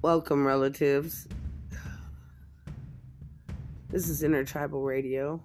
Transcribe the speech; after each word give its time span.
Welcome, 0.00 0.46
relatives. 0.46 1.26
This 3.90 4.08
is 4.08 4.22
Intertribal 4.22 4.84
Radio, 4.84 5.42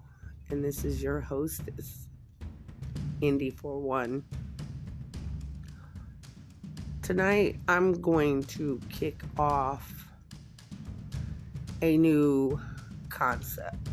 and 0.48 0.62
this 0.62 0.84
is 0.84 1.02
your 1.02 1.20
hostess, 1.20 2.06
Indy41. 3.20 4.22
Tonight, 7.02 7.58
I'm 7.66 8.00
going 8.00 8.44
to 8.44 8.80
kick 8.90 9.24
off 9.36 10.06
a 11.82 11.96
new 11.96 12.60
concept, 13.08 13.88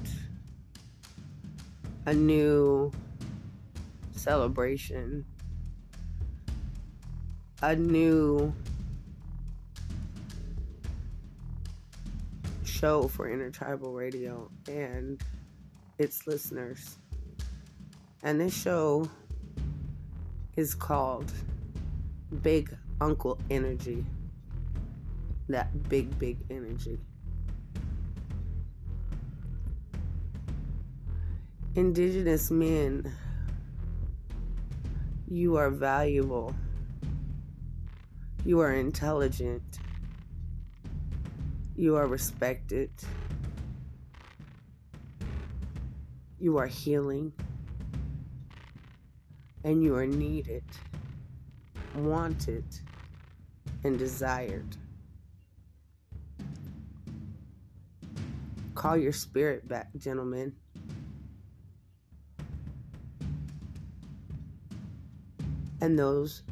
a 2.05 2.13
new 2.13 2.91
celebration, 4.11 5.25
a 7.63 7.75
new 7.75 8.53
show 12.81 13.07
for 13.07 13.29
Intertribal 13.29 13.93
Radio 13.93 14.49
and 14.67 15.21
its 15.99 16.25
listeners. 16.25 16.97
And 18.23 18.41
this 18.41 18.59
show 18.59 19.07
is 20.57 20.73
called 20.73 21.31
Big 22.41 22.75
Uncle 22.99 23.37
Energy. 23.51 24.03
That 25.47 25.89
big, 25.89 26.17
big 26.17 26.39
energy. 26.49 26.97
Indigenous 31.75 32.49
men, 32.49 33.13
you 35.29 35.55
are 35.55 35.69
valuable. 35.69 36.55
You 38.43 38.59
are 38.59 38.73
intelligent. 38.73 39.80
You 41.81 41.95
are 41.95 42.05
respected. 42.05 42.91
You 46.39 46.59
are 46.59 46.67
healing. 46.67 47.33
And 49.63 49.81
you 49.83 49.95
are 49.95 50.05
needed, 50.05 50.63
wanted, 51.95 52.65
and 53.83 53.97
desired. 53.97 54.77
Call 58.75 58.95
your 58.95 59.11
spirit 59.11 59.67
back, 59.67 59.89
gentlemen. 59.97 60.55
And 65.81 65.97
those 65.97 66.43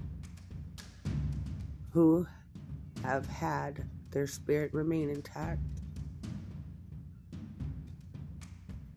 who 1.91 2.25
have 3.03 3.27
had 3.27 3.85
their 4.11 4.27
spirit 4.27 4.73
remain 4.73 5.09
intact. 5.09 5.61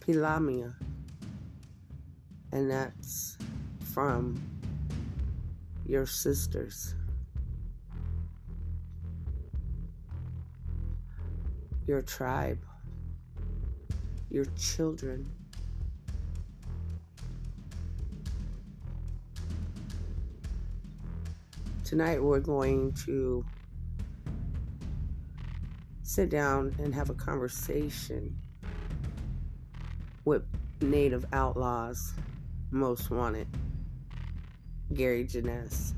Pilamia. 0.01 0.75
And 2.53 2.71
that's 2.71 3.37
from 3.93 4.43
your 5.87 6.07
sisters. 6.07 6.95
Your 11.87 12.03
tribe. 12.03 12.59
Your 14.31 14.47
children. 14.57 15.31
Tonight 21.85 22.23
we're 22.23 22.41
going 22.41 22.93
to 23.05 23.45
sit 26.13 26.28
down 26.28 26.77
and 26.78 26.95
have 26.95 27.09
a 27.09 27.15
conversation 27.15 28.37
with 30.27 30.45
Native 30.83 31.25
Outlaws 31.33 32.12
Most 32.71 33.11
Wanted, 33.11 33.49
Gary 34.93 35.25
Jenness. 35.25 35.95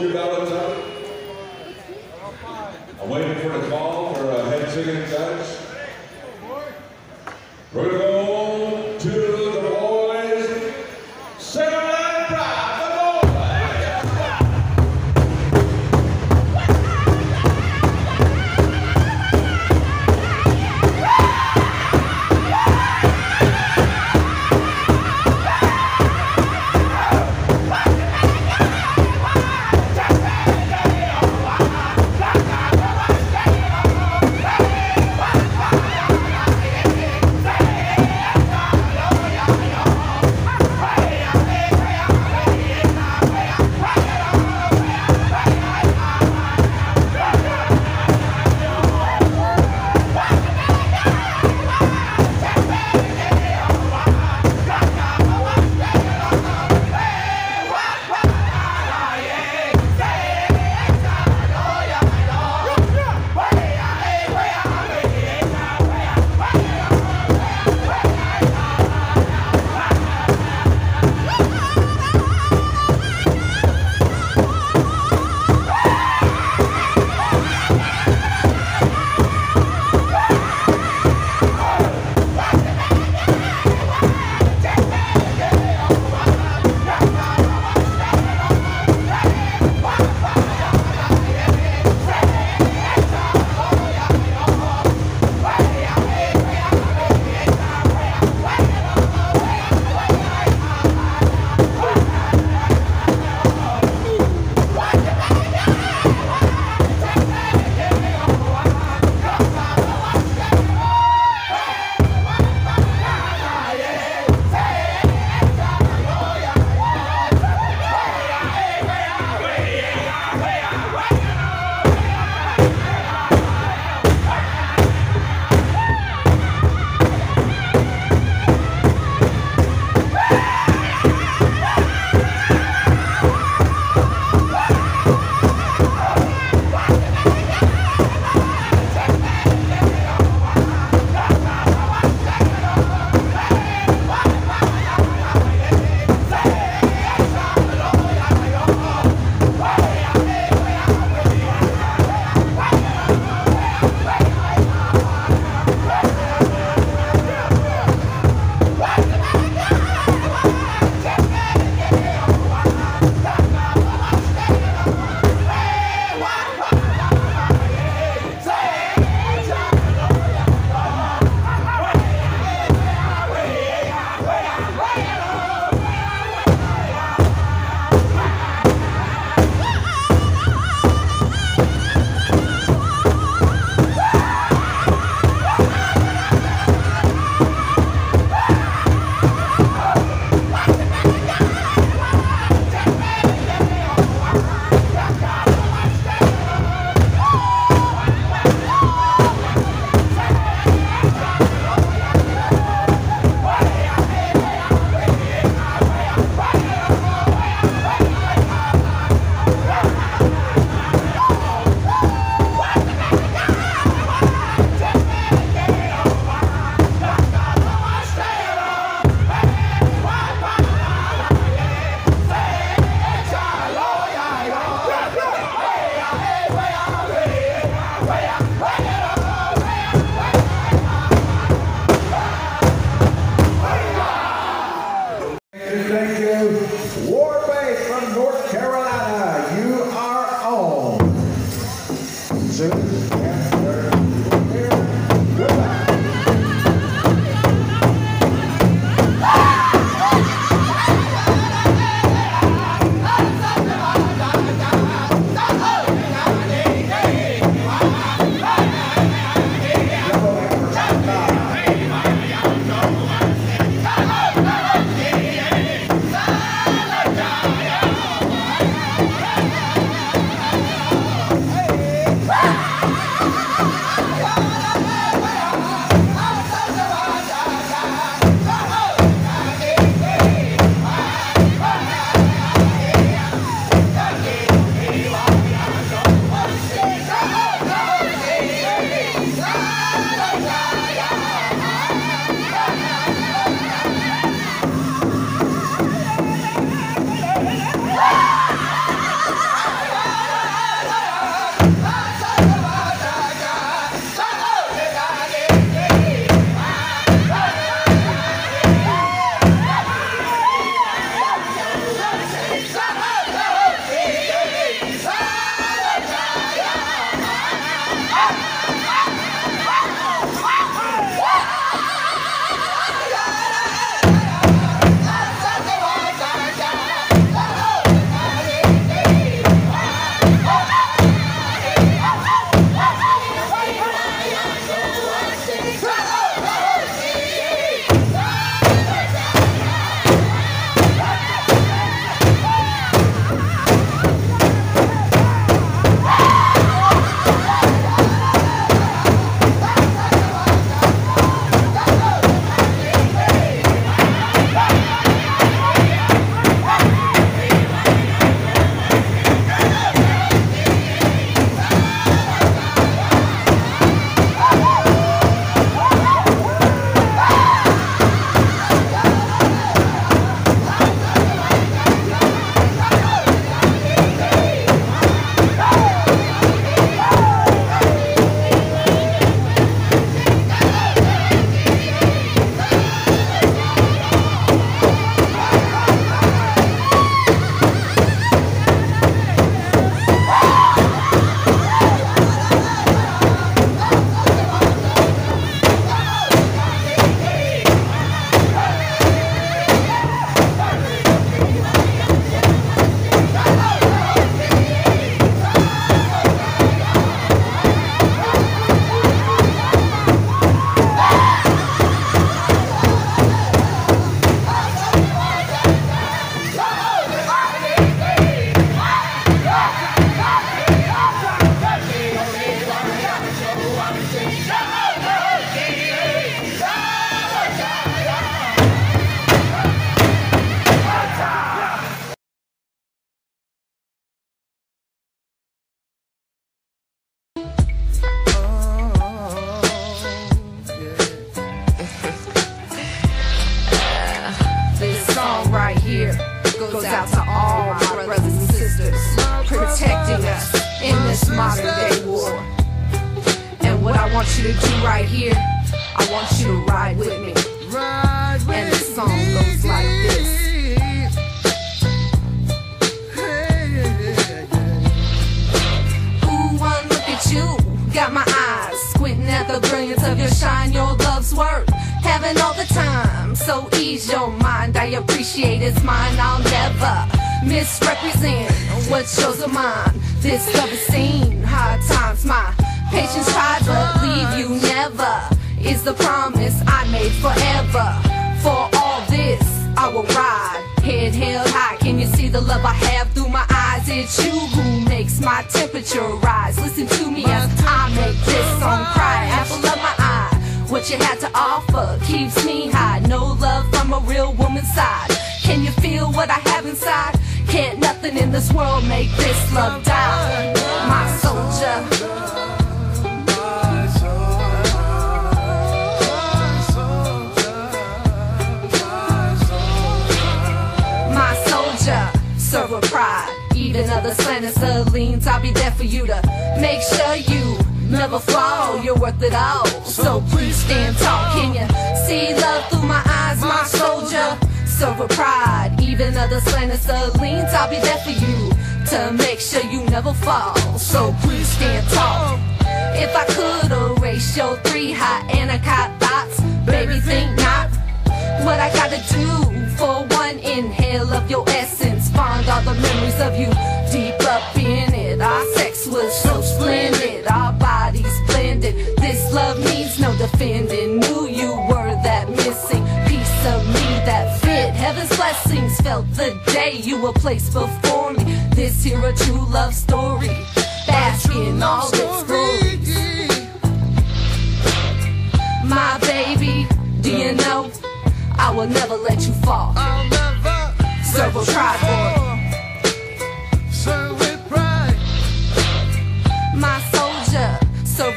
I'm 0.00 0.08
waiting 3.10 3.34
for 3.42 3.50
the 3.50 3.68
call 3.68 4.14
for 4.14 4.30
a 4.30 4.44
head 4.44 4.70
singing 4.70 5.06
judge. 5.10 5.58
Brutal 7.70 7.99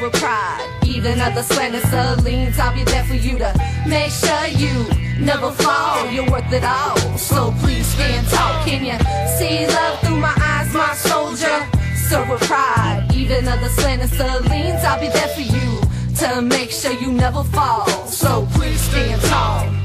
with 0.04 0.20
pride. 0.20 0.80
Even 0.84 1.20
other 1.20 1.42
slanted 1.42 1.82
leans, 2.24 2.58
I'll 2.58 2.74
be 2.74 2.84
there 2.84 3.04
for 3.04 3.14
you 3.14 3.38
to 3.38 3.52
make 3.86 4.10
sure 4.10 4.46
you 4.48 4.86
never 5.18 5.50
fall. 5.50 6.10
You're 6.10 6.30
worth 6.30 6.52
it 6.52 6.64
all. 6.64 6.96
So 7.16 7.54
please 7.60 7.86
stand 7.86 8.28
tall. 8.28 8.64
Can 8.64 8.84
you 8.84 8.98
see 9.38 9.66
love 9.66 10.00
through 10.00 10.18
my 10.18 10.34
eyes, 10.40 10.72
my 10.74 10.94
soldier? 10.94 11.66
Serve 11.96 12.28
with 12.28 12.42
pride. 12.42 13.08
Even 13.14 13.48
other 13.48 13.68
slanted 13.68 14.10
leans, 14.50 14.84
I'll 14.84 15.00
be 15.00 15.08
there 15.08 15.28
for 15.28 15.40
you 15.40 15.80
to 16.18 16.42
make 16.42 16.70
sure 16.70 16.92
you 16.92 17.10
never 17.10 17.42
fall. 17.44 17.86
So 18.06 18.46
please 18.52 18.80
stand 18.80 19.20
tall. 19.22 19.83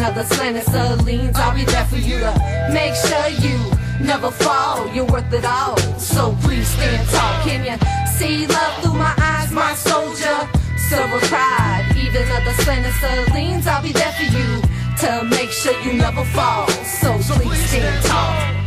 Even 0.00 0.12
other 0.12 0.24
slanted 0.34 1.04
leans, 1.04 1.36
I'll 1.36 1.54
be 1.54 1.64
there 1.66 1.84
for 1.84 1.96
you 1.96 2.20
to 2.20 2.70
make 2.72 2.94
sure 2.94 3.28
you 3.28 3.58
never 4.00 4.30
fall. 4.30 4.88
You're 4.94 5.04
worth 5.04 5.30
it 5.30 5.44
all. 5.44 5.76
So 5.98 6.34
please 6.40 6.66
stand 6.68 7.06
tall. 7.10 7.42
Can 7.44 7.66
you 7.66 7.76
see 8.08 8.46
love 8.46 8.82
through 8.82 8.94
my 8.94 9.12
eyes, 9.18 9.52
my 9.52 9.74
soldier? 9.74 10.48
With 10.90 11.22
pride. 11.28 11.94
Even 11.96 12.28
other 12.32 12.50
slanted 12.62 13.32
leans, 13.32 13.66
I'll 13.66 13.82
be 13.82 13.92
there 13.92 14.10
for 14.12 14.24
you 14.24 14.62
to 15.02 15.28
make 15.28 15.50
sure 15.50 15.78
you 15.82 15.92
never 15.92 16.24
fall. 16.24 16.66
So 16.68 17.18
please 17.18 17.68
stand 17.68 18.04
tall. 18.06 18.59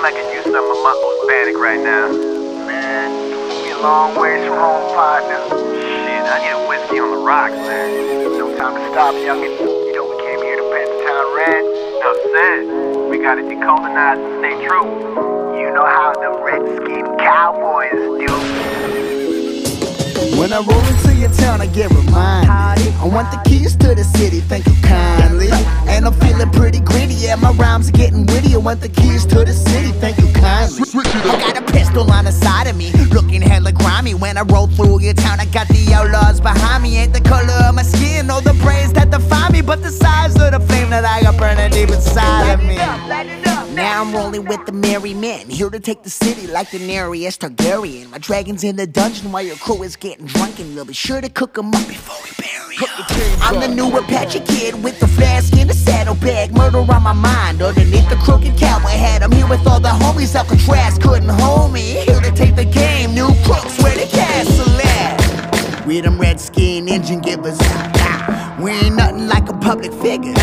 God 0.00 0.12
damn, 0.12 0.16
I 0.16 0.22
could 0.22 0.32
use 0.34 0.44
some 0.44 0.64
of 0.64 0.82
my 0.82 0.92
old 0.92 1.14
Hispanic 1.20 1.56
right 1.56 1.80
now. 1.80 2.08
Man, 2.66 3.64
we 3.64 3.70
a 3.72 3.78
long 3.78 4.18
ways 4.18 4.46
from 4.46 4.58
home, 4.58 4.94
partner. 4.94 5.36
Shit, 5.48 6.24
I 6.24 6.38
need 6.40 6.52
a 6.52 6.68
whiskey 6.68 7.00
on 7.00 7.10
the 7.10 7.16
rocks, 7.16 7.52
man. 7.52 8.38
No 8.38 8.56
time 8.56 8.74
to 8.74 8.90
stop, 8.92 9.14
youngin'. 9.14 9.58
You 9.60 9.92
know 9.94 10.08
we 10.08 10.16
came 10.22 10.40
here 10.40 10.56
to 10.56 10.64
paint 10.72 10.88
the 10.88 11.04
town 11.04 11.36
red. 11.36 11.64
No, 12.00 12.10
said, 12.32 13.10
we 13.10 13.18
gotta 13.18 13.42
decolonize 13.42 14.24
and 14.24 14.40
stay 14.40 14.66
true. 14.66 14.88
You 15.58 15.74
know 15.74 15.84
how 15.84 16.12
the 16.14 16.30
redskin 16.44 17.04
cowboys 17.18 17.92
do. 17.92 19.09
When 20.40 20.54
I 20.54 20.60
roll 20.60 20.80
into 20.86 21.14
your 21.16 21.28
town, 21.32 21.60
I 21.60 21.66
get 21.66 21.90
reminded. 21.90 22.94
I 22.94 23.04
want 23.04 23.30
the 23.30 23.36
keys 23.44 23.76
to 23.76 23.94
the 23.94 24.02
city, 24.02 24.40
thank 24.40 24.64
you 24.64 24.72
kindly. 24.80 25.50
And 25.86 26.06
I'm 26.06 26.14
feeling 26.14 26.50
pretty 26.50 26.80
gritty, 26.80 27.12
yeah, 27.12 27.34
my 27.34 27.52
rhymes 27.52 27.90
are 27.90 27.92
getting 27.92 28.24
witty. 28.24 28.54
I 28.54 28.56
want 28.56 28.80
the 28.80 28.88
keys 28.88 29.26
to 29.26 29.44
the 29.44 29.52
city, 29.52 29.92
thank 30.00 30.16
you 30.16 30.32
kindly. 30.32 30.88
I 30.94 31.38
got 31.44 31.58
a 31.58 31.72
pistol 31.72 32.10
on 32.10 32.24
the 32.24 32.32
side 32.32 32.68
of 32.68 32.76
me, 32.78 32.90
looking 33.12 33.42
hella 33.42 33.72
grimy. 33.72 34.14
When 34.14 34.38
I 34.38 34.40
roll 34.40 34.66
through 34.66 35.02
your 35.02 35.12
town, 35.12 35.40
I 35.40 35.44
got 35.44 35.68
the 35.68 35.92
outlaws 35.92 36.40
behind 36.40 36.84
me. 36.84 36.96
Ain't 36.96 37.12
the 37.12 37.20
color 37.20 37.52
of 37.68 37.74
my 37.74 37.82
skin 37.82 38.30
or 38.30 38.40
the 38.40 38.54
brains 38.64 38.94
that 38.94 39.10
define 39.10 39.52
me, 39.52 39.60
but 39.60 39.82
the 39.82 39.90
size 39.90 40.36
of 40.36 40.52
the 40.52 40.60
flame 40.60 40.88
that 40.88 41.04
I 41.04 41.20
got 41.20 41.36
burning 41.36 41.70
deep 41.70 41.90
inside 41.90 42.54
of 42.54 42.64
me. 42.64 43.49
Now 43.74 44.02
I'm 44.02 44.12
rolling 44.12 44.46
with 44.46 44.66
the 44.66 44.72
merry 44.72 45.14
men, 45.14 45.48
here 45.48 45.70
to 45.70 45.78
take 45.78 46.02
the 46.02 46.10
city 46.10 46.48
like 46.48 46.68
Daenerys 46.68 47.38
Targaryen. 47.38 48.10
My 48.10 48.18
dragon's 48.18 48.64
in 48.64 48.74
the 48.76 48.86
dungeon 48.86 49.30
while 49.30 49.42
your 49.42 49.56
crew 49.56 49.82
is 49.84 49.94
getting 49.94 50.26
drunk, 50.26 50.58
and 50.58 50.74
we'll 50.74 50.84
be 50.84 50.92
sure 50.92 51.20
to 51.20 51.28
cook 51.28 51.56
'em 51.56 51.68
up 51.74 51.86
before 51.86 52.16
we 52.24 52.30
bury 52.36 52.76
'em. 52.76 53.40
I'm 53.40 53.60
the 53.60 53.68
new 53.68 53.96
Apache 53.96 54.40
kid 54.40 54.82
with 54.82 54.98
the 54.98 55.06
flask 55.06 55.52
in 55.56 55.68
the 55.68 55.74
saddlebag, 55.74 56.52
murder 56.52 56.78
on 56.78 57.02
my 57.02 57.12
mind 57.12 57.62
underneath 57.62 58.08
the 58.08 58.16
crooked 58.16 58.58
cowboy 58.58 58.88
hat. 58.88 59.22
I'm 59.22 59.30
here 59.30 59.46
with 59.46 59.64
all 59.66 59.78
the 59.80 59.88
homies, 59.88 60.34
Alcatraz 60.34 60.98
couldn't 60.98 61.28
hold 61.28 61.72
me. 61.72 62.02
Here 62.06 62.20
to 62.20 62.32
take 62.32 62.56
the 62.56 62.64
game, 62.64 63.14
new 63.14 63.32
crooks 63.44 63.78
where 63.82 63.94
the 63.94 64.06
castle 64.06 64.80
at. 64.80 65.86
We 65.86 66.00
them 66.00 66.18
red 66.20 66.40
skin 66.40 66.88
engine 66.88 67.20
givers. 67.20 67.58
Ah, 67.60 67.92
ah. 67.96 68.39
We 68.60 68.72
ain't 68.72 68.96
nothing 68.96 69.26
like 69.26 69.48
a 69.48 69.54
public 69.54 69.90
figure. 69.90 70.34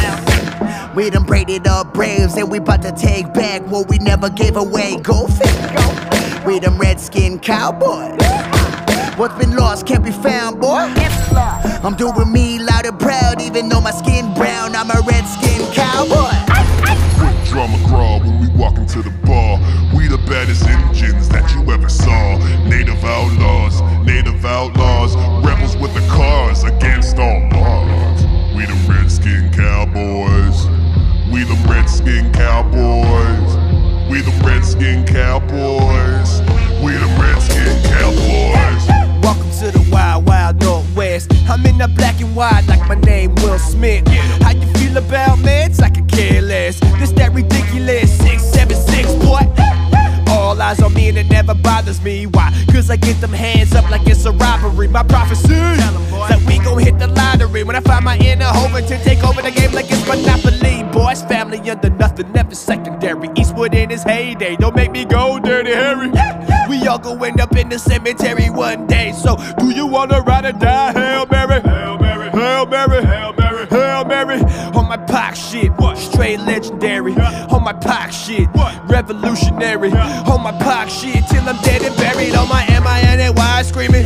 We 0.96 1.10
done 1.12 1.26
braided 1.26 1.68
up 1.68 1.94
braves 1.94 2.36
and 2.36 2.50
we 2.50 2.58
bout 2.58 2.82
to 2.82 2.92
take 2.92 3.32
back 3.32 3.62
what 3.68 3.90
we 3.90 4.00
never 4.00 4.30
gave 4.32 4.58
away. 4.58 4.98
Go 4.98 5.28
figure. 5.28 6.44
We 6.44 6.58
them 6.58 6.80
redskin 6.80 7.38
cowboys. 7.38 8.18
What's 9.18 9.36
been 9.36 9.56
lost 9.56 9.86
can't 9.86 10.04
be 10.04 10.10
found, 10.12 10.60
boy. 10.60 10.92
I'm 11.84 11.96
doing 11.96 12.32
me 12.32 12.58
loud 12.58 12.88
and 12.88 13.00
proud, 13.00 13.40
even 13.40 13.70
though 13.70 13.82
my 13.82 13.92
skin 13.92 14.34
brown. 14.34 14.76
I'm 14.76 14.90
a 14.90 15.02
redskin 15.06 15.62
cowboy. 15.74 16.34
Quick 17.20 17.46
drama 17.46 17.78
crawl 17.88 18.20
when 18.22 18.40
we 18.42 18.48
walk 18.58 18.78
into 18.78 19.04
the 19.04 19.12
bar. 19.28 19.60
We 19.96 20.08
the 20.08 20.18
baddest 20.26 20.68
engines 20.68 21.30
that 21.30 21.54
you 21.54 21.72
ever 21.72 21.90
saw. 21.90 22.38
Native 22.68 23.04
outlaws, 23.04 23.82
native 24.04 24.44
outlaws, 24.44 25.16
rebels 25.46 25.78
with 25.78 25.94
the 25.94 26.08
cars 26.10 26.64
against 26.64 27.20
all 27.20 27.47
the 31.48 31.56
redskin 31.70 32.32
cowboys. 32.34 33.56
We 34.12 34.22
the 34.22 34.36
redskin 34.44 35.06
cowboys. 35.06 36.42
We 36.84 36.92
the 36.92 37.08
redskin 37.20 37.76
cowboys. 37.84 38.84
Welcome 39.24 39.50
to 39.60 39.72
the 39.72 39.88
wild, 39.90 40.26
wild 40.26 40.62
northwest. 40.62 41.32
I'm 41.50 41.66
in 41.66 41.78
the 41.78 41.88
black 41.88 42.20
and 42.20 42.36
white 42.36 42.66
like 42.68 42.88
my 42.90 42.96
name 42.96 43.34
Will 43.36 43.60
Smith. 43.60 44.06
How 44.42 44.52
you 44.52 44.68
feel 44.74 44.98
about 44.98 45.40
meds? 45.40 45.82
I 45.82 45.90
could 45.90 46.10
care 46.10 46.42
less. 46.42 46.80
This 47.00 47.12
that 47.14 47.34
ridiculous 47.34 48.12
676 48.18 49.14
boy. 49.26 49.67
All 50.58 50.64
eyes 50.64 50.82
on 50.82 50.92
me 50.96 51.08
and 51.08 51.20
it 51.20 51.28
never 51.28 51.54
bothers 51.54 52.02
me. 52.02 52.26
Why? 52.26 52.52
Cause 52.72 52.90
I 52.90 52.96
get 52.96 53.22
them 53.22 53.32
hands 53.32 53.76
up 53.76 53.88
like 53.92 54.08
it's 54.08 54.26
a 54.26 54.32
robbery. 54.32 54.88
My 54.88 55.04
prophecy 55.04 55.50
that 55.50 56.44
we 56.48 56.58
gon' 56.58 56.80
hit 56.80 56.98
the 56.98 57.06
lottery. 57.06 57.64
When 57.64 57.76
I 57.76 57.80
find 57.82 58.04
my 58.04 58.18
inner 58.18 58.46
hover 58.46 58.82
to 58.82 59.04
take 59.04 59.24
over 59.24 59.44
the 59.44 59.52
game 59.52 59.72
like 59.74 59.86
it's 59.90 60.08
Monopoly. 60.08 60.84
Boys, 60.92 61.22
family 61.22 61.60
under 61.70 61.92
nothing, 61.92 62.32
never 62.32 62.56
secondary. 62.56 63.30
Eastwood 63.38 63.76
in 63.76 63.92
his 63.92 64.02
heyday. 64.02 64.56
Don't 64.56 64.76
make 64.76 64.92
me 64.92 65.06
go 65.06 65.38
dirty, 65.38 65.74
Harry. 65.74 66.10
We 66.68 66.88
all 66.88 66.98
gon' 66.98 67.24
end 67.24 67.40
up 67.40 67.56
in 67.56 67.70
the 67.70 67.78
cemetery 67.78 68.50
one 68.50 68.88
day. 68.88 69.12
So, 69.12 69.38
do 69.60 69.70
you 69.70 69.86
wanna 69.86 70.22
ride 70.22 70.46
or 70.46 70.54
die? 70.54 70.92
Hail 70.94 71.28
Mary. 71.30 71.62
Hail 71.62 72.00
Mary. 72.00 72.32
Hail 72.32 72.66
Mary. 72.66 73.06
Hail 73.06 73.34
Mary. 73.34 73.47
Hail 74.26 74.76
On 74.76 74.88
my 74.88 74.98
pack 74.98 75.36
shit. 75.36 75.72
What? 75.74 75.98
Straight 75.98 76.40
legendary. 76.40 77.14
On 77.52 77.64
my 77.64 77.74
pack 77.74 78.12
shit. 78.12 78.48
What? 78.50 78.90
Revolutionary. 78.90 79.92
On 79.92 80.42
my 80.42 80.52
pack 80.52 80.90
shit 80.90 81.24
till 81.30 81.48
I'm 81.48 81.62
dead 81.62 81.84
and 81.84 81.96
buried. 81.98 82.36
On 82.36 82.48
my 82.50 82.66
M-I-N-A-Y 82.66 83.62
screaming. 83.64 84.04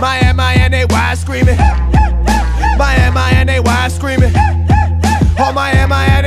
My 0.00 0.18
M-I-N-A-Y 0.22 1.14
screaming. 1.14 1.58
My 2.78 2.94
M-I-N-A-Y 2.96 3.88
screaming. 3.88 4.36
On 5.38 5.54
my 5.54 5.72
M-I-N-A-Y 5.72 6.12
screaming. 6.12 6.23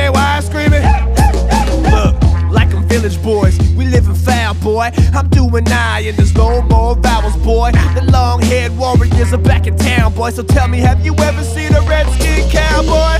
Boy. 4.77 4.91
I'm 5.13 5.27
doing 5.29 5.67
I, 5.69 6.01
and 6.01 6.15
there's 6.17 6.35
no 6.35 6.61
more 6.61 6.95
vowels, 6.95 7.35
boy. 7.37 7.71
The 7.95 8.07
long 8.11 8.41
haired 8.41 8.77
warriors 8.77 9.33
are 9.33 9.39
back 9.39 9.65
in 9.65 9.75
town, 9.75 10.13
boy. 10.13 10.29
So 10.29 10.43
tell 10.43 10.67
me, 10.67 10.77
have 10.79 11.03
you 11.03 11.15
ever 11.15 11.43
seen 11.43 11.73
a 11.73 11.81
redskin 11.81 12.47
cowboy? 12.49 13.17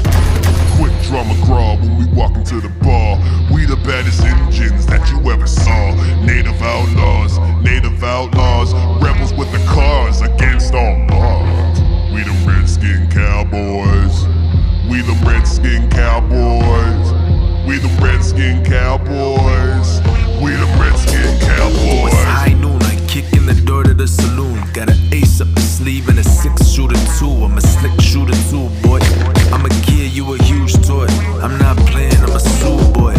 Quick 0.77 0.93
drama 1.07 1.35
crawl 1.45 1.77
when 1.77 1.97
we 1.97 2.05
walk 2.13 2.35
into 2.35 2.61
the 2.61 2.69
bar. 2.85 3.17
We 3.51 3.65
the 3.65 3.77
baddest 3.77 4.21
engines 4.23 4.85
that 4.85 5.09
you 5.09 5.17
ever 5.31 5.47
saw. 5.47 5.95
Native 6.23 6.61
outlaws, 6.61 7.39
native 7.63 8.03
outlaws, 8.03 8.73
rebels 9.01 9.33
with 9.33 9.51
the 9.51 9.63
cars 9.65 10.21
against 10.21 10.75
all 10.75 10.95
odds. 11.09 11.79
We 12.13 12.21
the 12.21 12.37
redskin 12.45 13.09
cowboys. 13.09 14.15
We 14.91 15.01
the 15.01 15.17
redskin 15.25 15.89
cowboys. 15.89 17.07
We 17.67 17.79
the 17.79 17.89
redskin 17.99 18.63
cowboys. 18.63 20.06
We 20.41 20.51
the 20.51 20.67
redskin 20.77 21.39
Cowboys. 21.39 22.13
It's 22.13 22.23
high 22.23 22.53
noon, 22.53 22.81
I 22.83 22.95
kick 23.07 23.33
in 23.33 23.47
the 23.47 23.55
door 23.65 23.83
to 23.83 23.93
the 23.93 24.07
saloon. 24.07 24.61
Got 24.73 24.89
an 24.89 24.99
ace 25.11 25.41
up 25.41 25.47
the 25.55 25.61
sleeve 25.61 26.09
and 26.09 26.19
a 26.19 26.23
six 26.23 26.69
shooter 26.69 26.99
too. 27.17 27.31
I'm 27.43 27.57
a 27.57 27.61
slick 27.61 27.99
shooter 27.99 28.37
too, 28.49 28.69
boy. 28.83 28.99
I'ma 29.51 29.69
give 29.85 30.13
you 30.13 30.35
a 30.35 30.37
huge 30.43 30.73
toy. 30.85 31.07
I'm 31.41 31.57
not 31.57 31.75
playing, 31.89 32.17
I'm 32.17 32.35
a 32.35 32.39
Sue 32.39 32.77
boy. 32.93 33.15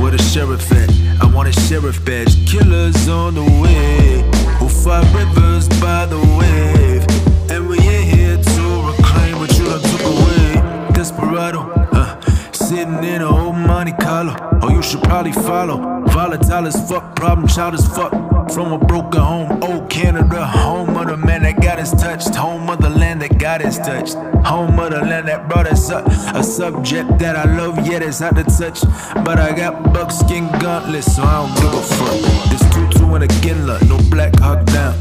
Where 0.00 0.12
the 0.12 0.22
sheriff 0.22 0.72
at? 0.72 0.88
I 1.20 1.26
want 1.26 1.48
a 1.48 1.52
sheriff 1.52 2.02
badge. 2.06 2.34
Killers 2.50 3.06
on 3.06 3.34
the 3.34 3.44
way. 3.60 4.22
Who 4.58 4.68
fight 4.68 5.04
rivers 5.14 5.68
by 5.80 6.06
the 6.06 6.18
wave. 6.38 7.04
And 7.50 7.68
we 7.68 7.78
ain't 7.80 8.14
here 8.16 8.36
to 8.36 8.62
reclaim 8.88 9.38
what 9.38 9.52
you 9.58 9.66
done 9.66 9.82
took 9.82 10.04
away. 10.14 10.88
Desperado, 10.94 11.60
uh, 11.92 12.18
sitting 12.52 13.04
in 13.04 13.20
a 13.20 13.51
Monte 13.72 13.92
Carlo. 13.92 14.36
Oh, 14.60 14.68
you 14.68 14.82
should 14.82 15.02
probably 15.02 15.32
follow. 15.32 16.04
Volatile 16.08 16.66
as 16.66 16.76
fuck, 16.90 17.16
problem 17.16 17.48
child 17.48 17.72
as 17.72 17.86
fuck. 17.96 18.12
From 18.52 18.70
a 18.70 18.78
broken 18.78 19.22
home, 19.22 19.62
old 19.62 19.88
Canada, 19.88 20.46
home 20.46 20.94
of 20.94 21.06
the 21.06 21.16
man 21.16 21.42
that 21.44 21.58
got 21.62 21.78
us 21.78 21.90
touched, 21.90 22.34
home 22.34 22.68
of 22.68 22.82
the 22.82 22.90
land 22.90 23.22
that 23.22 23.38
got 23.38 23.62
us 23.64 23.78
touched, 23.78 24.14
home 24.44 24.78
of 24.78 24.90
the 24.90 25.00
land 25.00 25.26
that 25.28 25.48
brought 25.48 25.66
us 25.66 25.90
up. 25.90 26.06
A 26.36 26.44
subject 26.44 27.18
that 27.18 27.34
I 27.34 27.44
love, 27.56 27.86
yet 27.86 28.02
it's 28.02 28.18
hard 28.18 28.36
to 28.36 28.44
touch. 28.44 28.82
But 29.24 29.38
I 29.38 29.56
got 29.56 29.94
buckskin 29.94 30.48
gauntlets, 30.60 31.16
so 31.16 31.22
I 31.22 31.40
don't 31.40 31.54
give 31.56 31.72
a 31.72 31.82
fuck. 31.96 32.50
This 32.50 32.64
tutu 32.74 33.14
and 33.14 33.24
a 33.24 33.28
ginla, 33.40 33.80
no 33.88 33.96
black 34.10 34.38
hawk 34.38 34.66
down. 34.66 34.94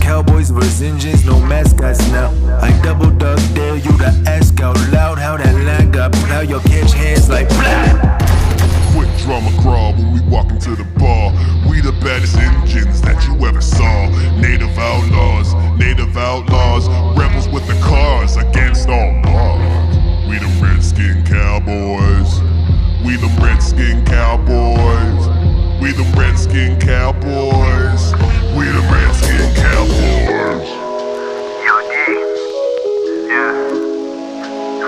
Cowboys 0.00 0.50
versus 0.50 0.82
engines, 0.82 1.24
no 1.24 1.40
mascots 1.40 2.06
now. 2.10 2.28
I 2.60 2.78
double 2.82 3.10
dog 3.10 3.38
dare 3.54 3.76
you 3.76 3.96
to 3.96 4.12
ask 4.26 4.60
out 4.60 4.76
loud 4.92 5.18
how 5.18 5.38
that 5.38 5.54
line 5.64 5.90
got 5.90 6.12
plowed. 6.12 6.50
Your 6.50 6.60
catch 6.60 6.92
hands 6.92 7.30
like 7.30 7.48
blah. 7.48 8.17
Drama 9.18 9.50
crawl 9.60 9.92
when 9.94 10.12
we 10.12 10.20
walk 10.22 10.50
into 10.50 10.74
the 10.76 10.84
bar. 10.98 11.32
We 11.68 11.80
the 11.80 11.92
baddest 12.00 12.36
engines 12.36 13.02
that 13.02 13.26
you 13.26 13.34
ever 13.46 13.60
saw. 13.60 14.08
Native 14.40 14.78
outlaws, 14.78 15.54
native 15.78 16.16
outlaws, 16.16 16.88
rebels 17.18 17.48
with 17.48 17.66
the 17.66 17.78
cars 17.82 18.36
against 18.36 18.88
all 18.88 19.20
odds. 19.26 19.96
We 20.28 20.38
the 20.38 20.48
redskin 20.62 21.24
cowboys. 21.24 22.40
We 23.04 23.16
the 23.16 23.28
redskin 23.42 24.04
cowboys. 24.06 25.28
We 25.82 25.92
the 25.92 26.06
redskin 26.16 26.78
cowboys. 26.80 28.12
We 28.56 28.64
the 28.70 28.82
redskin 28.88 29.54
cowboys. 29.54 30.68
Yo, 31.66 31.74
D. 31.90 31.94
Yeah. 33.28 33.52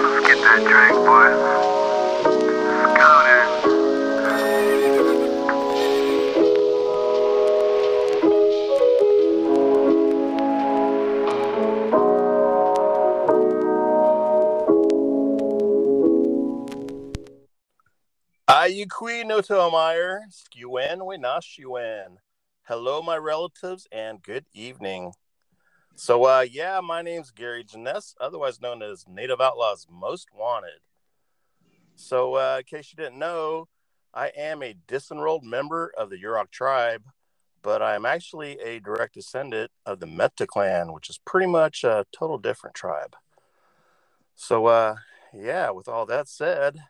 Let's 0.01 0.27
get 0.27 0.38
that 0.43 0.61
drink, 0.66 0.97
boy. 1.05 1.60
Ayukui 18.50 19.24
no 19.24 19.38
Tomayer, 19.38 20.22
Skewen 20.28 20.98
Winashuen. 20.98 22.16
Hello, 22.64 23.00
my 23.00 23.16
relatives, 23.16 23.86
and 23.92 24.20
good 24.20 24.44
evening. 24.52 25.12
So, 25.94 26.24
uh, 26.24 26.44
yeah, 26.50 26.80
my 26.80 27.00
name's 27.00 27.30
Gary 27.30 27.62
Jenness, 27.62 28.16
otherwise 28.20 28.60
known 28.60 28.82
as 28.82 29.04
Native 29.08 29.40
Outlaws 29.40 29.86
Most 29.88 30.30
Wanted. 30.34 30.80
So, 31.94 32.34
uh, 32.34 32.56
in 32.58 32.64
case 32.64 32.92
you 32.92 33.00
didn't 33.00 33.20
know, 33.20 33.68
I 34.12 34.32
am 34.36 34.64
a 34.64 34.74
disenrolled 34.88 35.44
member 35.44 35.92
of 35.96 36.10
the 36.10 36.16
Yurok 36.16 36.50
tribe, 36.50 37.04
but 37.62 37.80
I'm 37.80 38.04
actually 38.04 38.58
a 38.58 38.80
direct 38.80 39.14
descendant 39.14 39.70
of 39.86 40.00
the 40.00 40.06
Mettah 40.06 40.48
clan, 40.48 40.92
which 40.92 41.08
is 41.08 41.20
pretty 41.24 41.46
much 41.46 41.84
a 41.84 42.04
total 42.10 42.36
different 42.36 42.74
tribe. 42.74 43.14
So, 44.34 44.66
uh, 44.66 44.96
yeah, 45.32 45.70
with 45.70 45.86
all 45.86 46.04
that 46.06 46.26
said, 46.26 46.80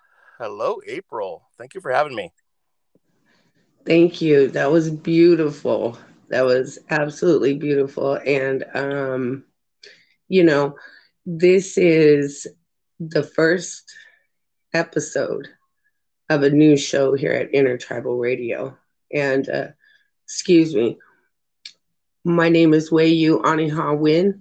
hello, 0.41 0.81
April. 0.87 1.43
Thank 1.59 1.75
you 1.75 1.83
for 1.83 1.93
having 1.93 2.17
me. 2.17 2.33
Thank 3.85 4.23
you. 4.23 4.49
That 4.49 4.73
was 4.73 4.91
beautiful. 4.91 5.99
That 6.31 6.47
was 6.47 6.79
absolutely 6.89 7.55
beautiful. 7.55 8.19
And, 8.25 8.65
um, 8.73 9.45
you 10.29 10.45
know, 10.45 10.77
this 11.27 11.77
is 11.77 12.47
the 12.99 13.23
first 13.23 13.95
episode 14.73 15.47
of 16.31 16.43
a 16.43 16.49
new 16.49 16.75
show 16.75 17.13
here 17.13 17.33
at 17.33 17.53
Intertribal 17.53 18.19
Radio. 18.19 18.79
And, 19.13 19.47
uh, 19.47 19.69
excuse 20.25 20.75
me, 20.75 20.97
my 22.25 22.49
name 22.49 22.73
is 22.73 22.89
Wayu 22.89 23.43
Aniha 23.43 23.99
Win, 23.99 24.41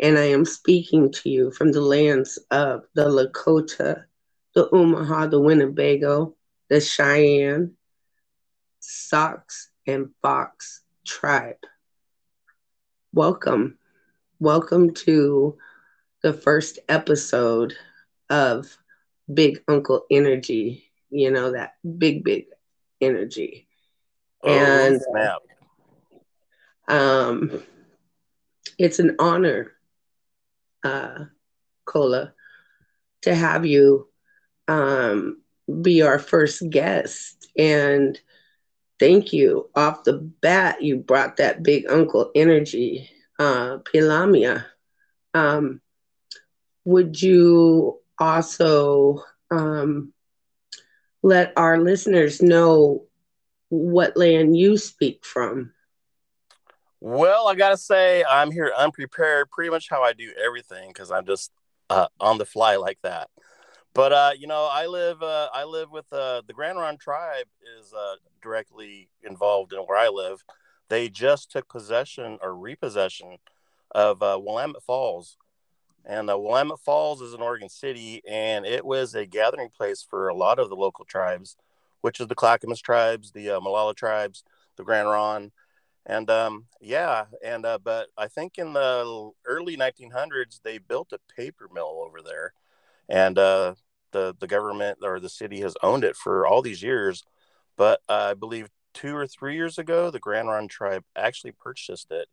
and 0.00 0.18
I 0.18 0.24
am 0.24 0.44
speaking 0.44 1.12
to 1.12 1.30
you 1.30 1.52
from 1.52 1.70
the 1.70 1.80
lands 1.80 2.36
of 2.50 2.84
the 2.94 3.04
Lakota, 3.04 4.06
the 4.54 4.70
Omaha, 4.70 5.26
the 5.26 5.40
Winnebago, 5.40 6.36
the 6.68 6.80
Cheyenne, 6.80 7.72
Sox, 8.78 9.70
and 9.86 10.10
Fox 10.22 10.82
tribe. 11.04 11.56
Welcome. 13.12 13.78
Welcome 14.38 14.94
to 14.94 15.58
the 16.22 16.32
first 16.32 16.78
episode 16.88 17.74
of 18.30 18.78
big 19.32 19.60
uncle 19.66 20.06
energy, 20.08 20.84
you 21.10 21.32
know, 21.32 21.52
that 21.52 21.74
big, 21.98 22.22
big 22.22 22.46
energy. 23.00 23.66
Oh, 24.44 24.50
and 24.50 25.00
snap. 25.00 25.42
um, 26.86 27.62
it's 28.78 29.00
an 29.00 29.16
honor, 29.18 29.72
uh, 30.84 31.24
Cola, 31.84 32.34
to 33.22 33.34
have 33.34 33.66
you 33.66 34.08
um, 34.68 35.40
be 35.82 36.02
our 36.02 36.18
first 36.18 36.68
guest. 36.70 37.50
And 37.56 38.18
thank 38.98 39.32
you. 39.32 39.70
Off 39.74 40.04
the 40.04 40.14
bat, 40.14 40.82
you 40.82 40.96
brought 40.96 41.36
that 41.36 41.62
big 41.62 41.90
uncle 41.90 42.30
energy, 42.34 43.10
uh, 43.38 43.78
Pilamia. 43.78 44.64
Um, 45.32 45.80
would 46.84 47.20
you 47.20 48.00
also 48.18 49.22
um, 49.50 50.12
let 51.22 51.52
our 51.56 51.78
listeners 51.78 52.42
know 52.42 53.06
what 53.70 54.16
land 54.16 54.56
you 54.56 54.76
speak 54.76 55.24
from? 55.24 55.72
Well, 57.00 57.48
I 57.48 57.54
gotta 57.54 57.76
say, 57.76 58.24
I'm 58.30 58.50
here 58.50 58.72
unprepared, 58.76 59.50
pretty 59.50 59.70
much 59.70 59.88
how 59.90 60.02
I 60.02 60.12
do 60.12 60.32
everything 60.42 60.88
because 60.88 61.10
I'm 61.10 61.26
just 61.26 61.50
uh, 61.90 62.08
on 62.20 62.38
the 62.38 62.46
fly 62.46 62.76
like 62.76 62.98
that. 63.02 63.28
But 63.94 64.12
uh, 64.12 64.32
you 64.36 64.48
know, 64.48 64.68
I 64.70 64.86
live 64.86 65.22
uh, 65.22 65.48
I 65.54 65.62
live 65.64 65.92
with 65.92 66.12
uh, 66.12 66.42
the 66.46 66.52
Grand 66.52 66.78
Ronde 66.78 66.98
tribe 66.98 67.46
is 67.78 67.92
uh, 67.94 68.16
directly 68.42 69.08
involved 69.22 69.72
in 69.72 69.78
where 69.80 69.96
I 69.96 70.08
live. 70.08 70.42
They 70.88 71.08
just 71.08 71.50
took 71.50 71.68
possession 71.68 72.38
or 72.42 72.56
repossession 72.56 73.38
of 73.92 74.20
uh, 74.20 74.38
Willamette 74.42 74.82
Falls, 74.82 75.38
and 76.04 76.28
uh, 76.28 76.36
Willamette 76.36 76.80
Falls 76.80 77.22
is 77.22 77.34
in 77.34 77.40
Oregon 77.40 77.68
City, 77.68 78.20
and 78.28 78.66
it 78.66 78.84
was 78.84 79.14
a 79.14 79.26
gathering 79.26 79.70
place 79.70 80.02
for 80.02 80.26
a 80.28 80.34
lot 80.34 80.58
of 80.58 80.68
the 80.68 80.76
local 80.76 81.04
tribes, 81.04 81.56
which 82.00 82.18
is 82.18 82.26
the 82.26 82.34
Clackamas 82.34 82.82
tribes, 82.82 83.30
the 83.30 83.46
Molalla 83.62 83.94
tribes, 83.94 84.42
the 84.76 84.82
Grand 84.82 85.08
Ronde, 85.08 85.52
and 86.04 86.28
um, 86.30 86.64
yeah, 86.80 87.26
and 87.44 87.62
but 87.62 88.08
I 88.18 88.26
think 88.26 88.58
in 88.58 88.72
the 88.72 89.30
early 89.46 89.76
1900s 89.76 90.62
they 90.64 90.78
built 90.78 91.12
a 91.12 91.32
paper 91.32 91.68
mill 91.72 92.02
over 92.04 92.20
there, 92.20 92.54
and 93.08 93.38
uh, 93.38 93.74
the 94.14 94.34
the 94.38 94.46
government 94.46 95.00
or 95.02 95.20
the 95.20 95.28
city 95.28 95.60
has 95.60 95.76
owned 95.82 96.04
it 96.04 96.16
for 96.16 96.46
all 96.46 96.62
these 96.62 96.82
years. 96.82 97.22
But 97.76 98.00
uh, 98.08 98.28
I 98.30 98.34
believe 98.34 98.68
two 98.94 99.14
or 99.14 99.26
three 99.26 99.56
years 99.56 99.76
ago, 99.76 100.10
the 100.10 100.18
Grand 100.18 100.48
Ronde 100.48 100.70
tribe 100.70 101.04
actually 101.14 101.52
purchased 101.52 102.10
it, 102.10 102.28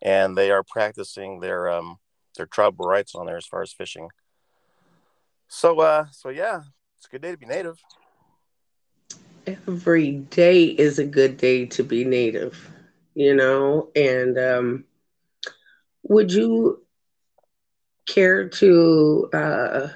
and 0.00 0.38
they 0.38 0.50
are 0.50 0.62
practicing 0.62 1.40
their 1.40 1.68
um, 1.68 1.98
their 2.36 2.46
tribal 2.46 2.86
rights 2.86 3.14
on 3.14 3.26
there 3.26 3.36
as 3.36 3.46
far 3.46 3.60
as 3.60 3.72
fishing. 3.72 4.08
So 5.48 5.80
uh, 5.80 6.06
so 6.12 6.30
yeah, 6.30 6.62
it's 6.96 7.06
a 7.06 7.10
good 7.10 7.20
day 7.20 7.32
to 7.32 7.36
be 7.36 7.46
native. 7.46 7.78
Every 9.46 10.12
day 10.12 10.64
is 10.64 10.98
a 10.98 11.04
good 11.04 11.36
day 11.36 11.66
to 11.66 11.82
be 11.82 12.04
native 12.04 12.70
you 13.16 13.34
know, 13.34 13.88
and 13.96 14.38
um, 14.38 14.84
would 16.02 16.30
you 16.30 16.82
care 18.06 18.46
to, 18.46 19.30
uh, 19.32 19.88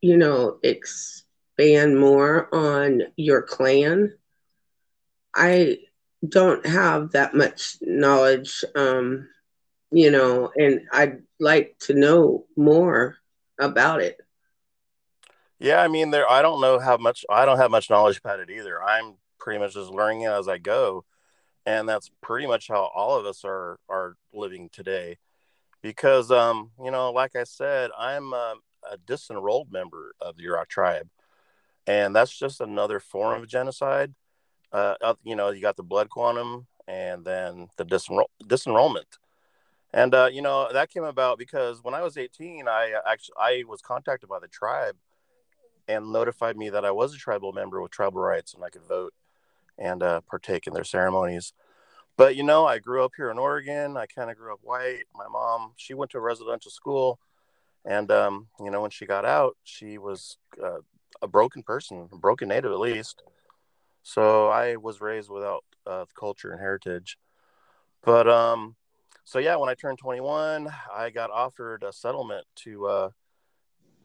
you 0.00 0.16
know, 0.16 0.58
expand 0.62 1.98
more 1.98 2.54
on 2.54 3.02
your 3.16 3.42
clan? 3.42 4.12
I 5.34 5.78
don't 6.26 6.64
have 6.66 7.12
that 7.12 7.34
much 7.34 7.76
knowledge, 7.82 8.64
um, 8.74 9.28
you 9.90 10.10
know, 10.10 10.50
and 10.56 10.82
I'd 10.92 11.22
like 11.38 11.76
to 11.80 11.94
know 11.94 12.46
more 12.56 13.16
about 13.60 14.00
it. 14.02 14.18
Yeah, 15.58 15.80
I 15.80 15.88
mean, 15.88 16.10
there. 16.10 16.30
I 16.30 16.42
don't 16.42 16.60
know 16.60 16.78
how 16.78 16.96
much. 16.96 17.24
I 17.30 17.46
don't 17.46 17.58
have 17.58 17.70
much 17.70 17.88
knowledge 17.88 18.18
about 18.18 18.40
it 18.40 18.50
either. 18.50 18.82
I'm 18.82 19.14
pretty 19.38 19.58
much 19.58 19.74
just 19.74 19.90
learning 19.90 20.22
it 20.22 20.30
as 20.30 20.48
I 20.48 20.58
go 20.58 21.04
and 21.66 21.88
that's 21.88 22.10
pretty 22.22 22.46
much 22.46 22.68
how 22.68 22.90
all 22.94 23.18
of 23.18 23.26
us 23.26 23.44
are 23.44 23.78
are 23.88 24.16
living 24.32 24.70
today 24.72 25.18
because 25.82 26.30
um 26.30 26.70
you 26.82 26.90
know 26.90 27.10
like 27.10 27.34
i 27.36 27.44
said 27.44 27.90
i'm 27.98 28.32
a, 28.32 28.54
a 28.90 28.96
disenrolled 28.98 29.70
member 29.70 30.14
of 30.20 30.36
the 30.36 30.44
Yurok 30.44 30.68
tribe 30.68 31.08
and 31.86 32.14
that's 32.14 32.36
just 32.36 32.60
another 32.60 33.00
form 33.00 33.42
of 33.42 33.48
genocide 33.48 34.14
uh 34.72 35.14
you 35.22 35.36
know 35.36 35.50
you 35.50 35.60
got 35.60 35.76
the 35.76 35.82
blood 35.82 36.08
quantum 36.08 36.66
and 36.88 37.24
then 37.24 37.68
the 37.76 37.84
disenroll- 37.84 38.26
disenrollment 38.44 39.18
and 39.92 40.14
uh, 40.14 40.28
you 40.30 40.42
know 40.42 40.68
that 40.72 40.90
came 40.90 41.04
about 41.04 41.38
because 41.38 41.82
when 41.82 41.94
i 41.94 42.02
was 42.02 42.16
18 42.16 42.66
i 42.68 42.92
actually 43.08 43.34
i 43.38 43.64
was 43.68 43.80
contacted 43.80 44.28
by 44.28 44.38
the 44.38 44.48
tribe 44.48 44.96
and 45.88 46.12
notified 46.12 46.56
me 46.56 46.68
that 46.70 46.84
i 46.84 46.90
was 46.90 47.14
a 47.14 47.18
tribal 47.18 47.52
member 47.52 47.80
with 47.80 47.92
tribal 47.92 48.20
rights 48.20 48.54
and 48.54 48.64
i 48.64 48.68
could 48.68 48.82
vote 48.88 49.12
and 49.78 50.02
uh, 50.02 50.20
partake 50.22 50.66
in 50.66 50.74
their 50.74 50.84
ceremonies. 50.84 51.52
But 52.16 52.36
you 52.36 52.42
know, 52.42 52.66
I 52.66 52.78
grew 52.78 53.04
up 53.04 53.12
here 53.16 53.30
in 53.30 53.38
Oregon. 53.38 53.96
I 53.96 54.06
kind 54.06 54.30
of 54.30 54.36
grew 54.36 54.52
up 54.52 54.60
white. 54.62 55.04
My 55.14 55.28
mom, 55.28 55.72
she 55.76 55.94
went 55.94 56.10
to 56.12 56.18
a 56.18 56.22
residential 56.22 56.70
school, 56.70 57.18
and 57.86 58.10
um, 58.10 58.48
you 58.60 58.70
know, 58.70 58.82
when 58.82 58.90
she 58.90 59.06
got 59.06 59.24
out, 59.24 59.56
she 59.62 59.96
was 59.96 60.38
uh, 60.62 60.80
a 61.22 61.28
broken 61.28 61.62
person, 61.62 62.08
a 62.12 62.16
broken 62.16 62.48
native 62.48 62.72
at 62.72 62.80
least. 62.80 63.22
So 64.02 64.48
I 64.48 64.76
was 64.76 65.00
raised 65.00 65.30
without 65.30 65.64
uh, 65.86 66.04
culture 66.18 66.50
and 66.50 66.60
heritage. 66.60 67.16
But 68.04 68.28
um, 68.28 68.74
so 69.24 69.38
yeah, 69.38 69.56
when 69.56 69.70
I 69.70 69.74
turned 69.74 69.98
21, 69.98 70.68
I 70.94 71.10
got 71.10 71.30
offered 71.30 71.84
a 71.84 71.92
settlement 71.92 72.44
to 72.56 72.86
uh, 72.86 73.10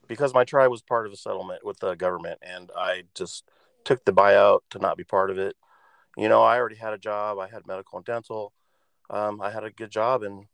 because 0.06 0.32
my 0.32 0.44
tribe 0.44 0.70
was 0.70 0.82
part 0.82 1.06
of 1.06 1.12
a 1.12 1.16
settlement 1.16 1.64
with 1.64 1.78
the 1.80 1.94
government, 1.94 2.38
and 2.42 2.70
I 2.76 3.04
just 3.14 3.44
took 3.84 4.04
the 4.04 4.12
buyout 4.12 4.60
to 4.70 4.78
not 4.78 4.96
be 4.96 5.04
part 5.04 5.30
of 5.30 5.38
it. 5.38 5.56
You 6.16 6.28
know, 6.28 6.42
I 6.42 6.58
already 6.58 6.76
had 6.76 6.92
a 6.92 6.98
job. 6.98 7.38
I 7.38 7.48
had 7.48 7.66
medical 7.66 7.98
and 7.98 8.04
dental. 8.04 8.52
Um, 9.10 9.40
I 9.40 9.50
had 9.50 9.64
a 9.64 9.70
good 9.70 9.90
job 9.90 10.22
and 10.22 10.46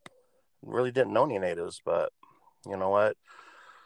really 0.61 0.91
didn't 0.91 1.13
know 1.13 1.25
any 1.25 1.37
natives, 1.37 1.81
but 1.83 2.11
you 2.65 2.77
know 2.77 2.89
what? 2.89 3.15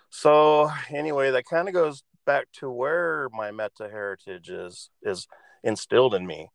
So 0.09 0.69
anyway, 0.89 1.31
that 1.31 1.45
kind 1.45 1.67
of 1.67 1.73
goes 1.73 2.03
back 2.25 2.45
to 2.53 2.69
where 2.69 3.27
my 3.33 3.51
Mettah 3.51 3.89
heritage 3.89 4.49
is 4.49 4.89
is 5.01 5.27
instilled 5.63 6.13
in 6.13 6.25
me, 6.25 6.49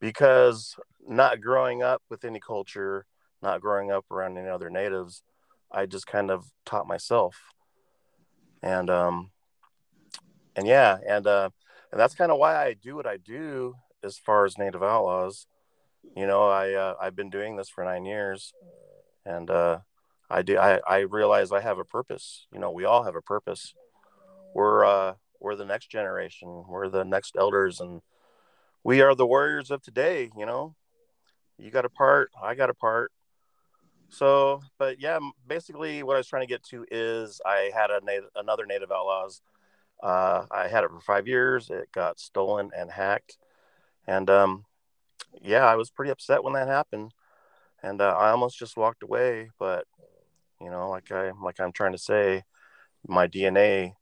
because 0.00 0.74
not 1.06 1.40
growing 1.40 1.82
up 1.82 2.02
with 2.10 2.24
any 2.24 2.40
culture, 2.40 3.06
not 3.42 3.60
growing 3.60 3.90
up 3.90 4.04
around 4.10 4.36
any 4.36 4.48
other 4.48 4.70
natives, 4.70 5.22
I 5.70 5.86
just 5.86 6.06
kind 6.06 6.30
of 6.30 6.46
taught 6.64 6.86
myself, 6.86 7.36
and 8.62 8.90
um, 8.90 9.30
and 10.56 10.66
yeah, 10.66 10.98
and 11.08 11.26
uh, 11.26 11.50
and 11.92 12.00
that's 12.00 12.14
kind 12.14 12.32
of 12.32 12.38
why 12.38 12.56
I 12.56 12.74
do 12.74 12.96
what 12.96 13.06
I 13.06 13.16
do 13.16 13.74
as 14.02 14.18
far 14.18 14.44
as 14.44 14.58
Native 14.58 14.82
Outlaws. 14.82 15.46
You 16.16 16.26
know, 16.26 16.48
I 16.48 16.72
uh, 16.72 16.94
I've 17.00 17.16
been 17.16 17.30
doing 17.30 17.56
this 17.56 17.68
for 17.68 17.84
nine 17.84 18.04
years, 18.04 18.52
and 19.24 19.50
uh, 19.50 19.78
I 20.30 20.42
do 20.42 20.58
I, 20.58 20.80
I 20.86 20.98
realize 21.00 21.52
I 21.52 21.60
have 21.60 21.78
a 21.78 21.84
purpose. 21.84 22.46
You 22.52 22.58
know, 22.58 22.70
we 22.70 22.84
all 22.84 23.04
have 23.04 23.16
a 23.16 23.22
purpose. 23.22 23.74
We're 24.54 24.84
uh, 24.84 25.14
we're 25.40 25.56
the 25.56 25.64
next 25.64 25.90
generation. 25.90 26.64
We're 26.68 26.88
the 26.88 27.04
next 27.04 27.36
elders, 27.38 27.80
and 27.80 28.02
we 28.84 29.00
are 29.00 29.14
the 29.14 29.26
warriors 29.26 29.70
of 29.70 29.82
today. 29.82 30.30
You 30.36 30.46
know, 30.46 30.74
you 31.58 31.70
got 31.70 31.84
a 31.84 31.90
part, 31.90 32.30
I 32.42 32.54
got 32.54 32.70
a 32.70 32.74
part. 32.74 33.12
So, 34.10 34.62
but 34.78 35.00
yeah, 35.00 35.18
basically, 35.46 36.02
what 36.02 36.14
I 36.14 36.18
was 36.18 36.28
trying 36.28 36.46
to 36.46 36.52
get 36.52 36.62
to 36.64 36.86
is 36.90 37.40
I 37.44 37.70
had 37.74 37.90
a 37.90 38.00
another 38.36 38.66
Native 38.66 38.90
Outlaws 38.90 39.42
uh, 40.02 40.44
I 40.50 40.68
had 40.68 40.84
it 40.84 40.90
for 40.90 41.00
five 41.00 41.26
years. 41.26 41.70
It 41.70 41.90
got 41.92 42.20
stolen 42.20 42.70
and 42.76 42.90
hacked, 42.90 43.38
and 44.06 44.28
um, 44.30 44.64
yeah, 45.42 45.64
I 45.66 45.76
was 45.76 45.90
pretty 45.90 46.12
upset 46.12 46.44
when 46.44 46.52
that 46.52 46.68
happened, 46.68 47.12
and 47.82 48.00
uh, 48.00 48.14
I 48.16 48.30
almost 48.30 48.58
just 48.58 48.76
walked 48.76 49.02
away. 49.02 49.50
But 49.58 49.86
you 50.60 50.70
know, 50.70 50.90
like 50.90 51.10
I 51.12 51.32
like 51.42 51.60
I'm 51.60 51.72
trying 51.72 51.92
to 51.92 51.98
say, 51.98 52.44
my 53.06 53.26
DNA 53.26 53.92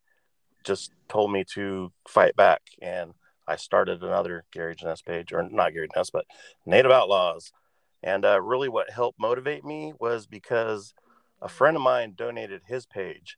just 0.65 0.93
told 1.09 1.33
me 1.33 1.45
to 1.55 1.93
fight 2.09 2.37
back, 2.37 2.63
and 2.81 3.13
I 3.47 3.57
started 3.57 4.03
another 4.03 4.45
Gary 4.53 4.75
Jenness 4.75 5.05
page, 5.05 5.33
or 5.33 5.43
not 5.43 5.73
Gary 5.73 5.89
Jenness, 5.89 6.11
but 6.13 6.27
Native 6.65 6.91
Outlaws. 6.91 7.53
And 8.03 8.25
uh, 8.25 8.41
really, 8.41 8.69
what 8.69 8.91
helped 8.91 9.19
motivate 9.19 9.65
me 9.65 9.93
was 9.99 10.27
because 10.27 10.95
a 11.41 11.49
friend 11.49 11.77
of 11.77 11.83
mine 11.83 12.15
donated 12.17 12.63
his 12.67 12.87
page. 12.87 13.37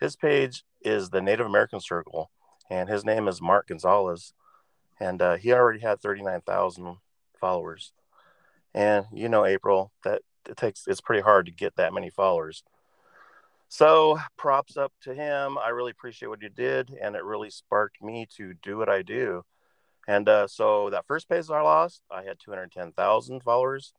His 0.00 0.16
page 0.16 0.64
is 0.82 1.10
the 1.10 1.22
Native 1.22 1.46
American 1.46 1.80
Circle, 1.80 2.30
and 2.70 2.88
his 2.88 3.04
name 3.04 3.28
is 3.28 3.40
Mark 3.40 3.68
Gonzalez, 3.68 4.32
and 5.00 5.22
uh, 5.22 5.36
he 5.36 5.52
already 5.52 5.80
had 5.80 6.00
thirty 6.00 6.22
nine 6.22 6.40
thousand 6.42 6.96
followers. 7.40 7.92
And 8.74 9.06
you 9.12 9.28
know, 9.28 9.46
April, 9.46 9.92
that 10.04 10.22
it 10.48 10.56
takes 10.56 10.86
it's 10.86 11.00
pretty 11.00 11.22
hard 11.22 11.46
to 11.46 11.52
get 11.52 11.76
that 11.76 11.94
many 11.94 12.10
followers. 12.10 12.62
So 13.68 14.18
props 14.36 14.76
up 14.76 14.92
to 15.02 15.14
him. 15.14 15.56
I 15.58 15.70
really 15.70 15.90
appreciate 15.90 16.28
what 16.28 16.42
you 16.42 16.48
did, 16.48 16.96
and 17.00 17.16
it 17.16 17.24
really 17.24 17.50
sparked 17.50 18.00
me 18.02 18.26
to 18.36 18.54
do 18.62 18.78
what 18.78 18.88
I 18.88 19.02
do. 19.02 19.44
And 20.06 20.28
uh, 20.28 20.46
so 20.46 20.90
that 20.90 21.06
first 21.06 21.28
page 21.28 21.50
I 21.50 21.62
lost, 21.62 22.02
I 22.10 22.22
had 22.22 22.38
210,000 22.38 23.42
followers. 23.42 23.92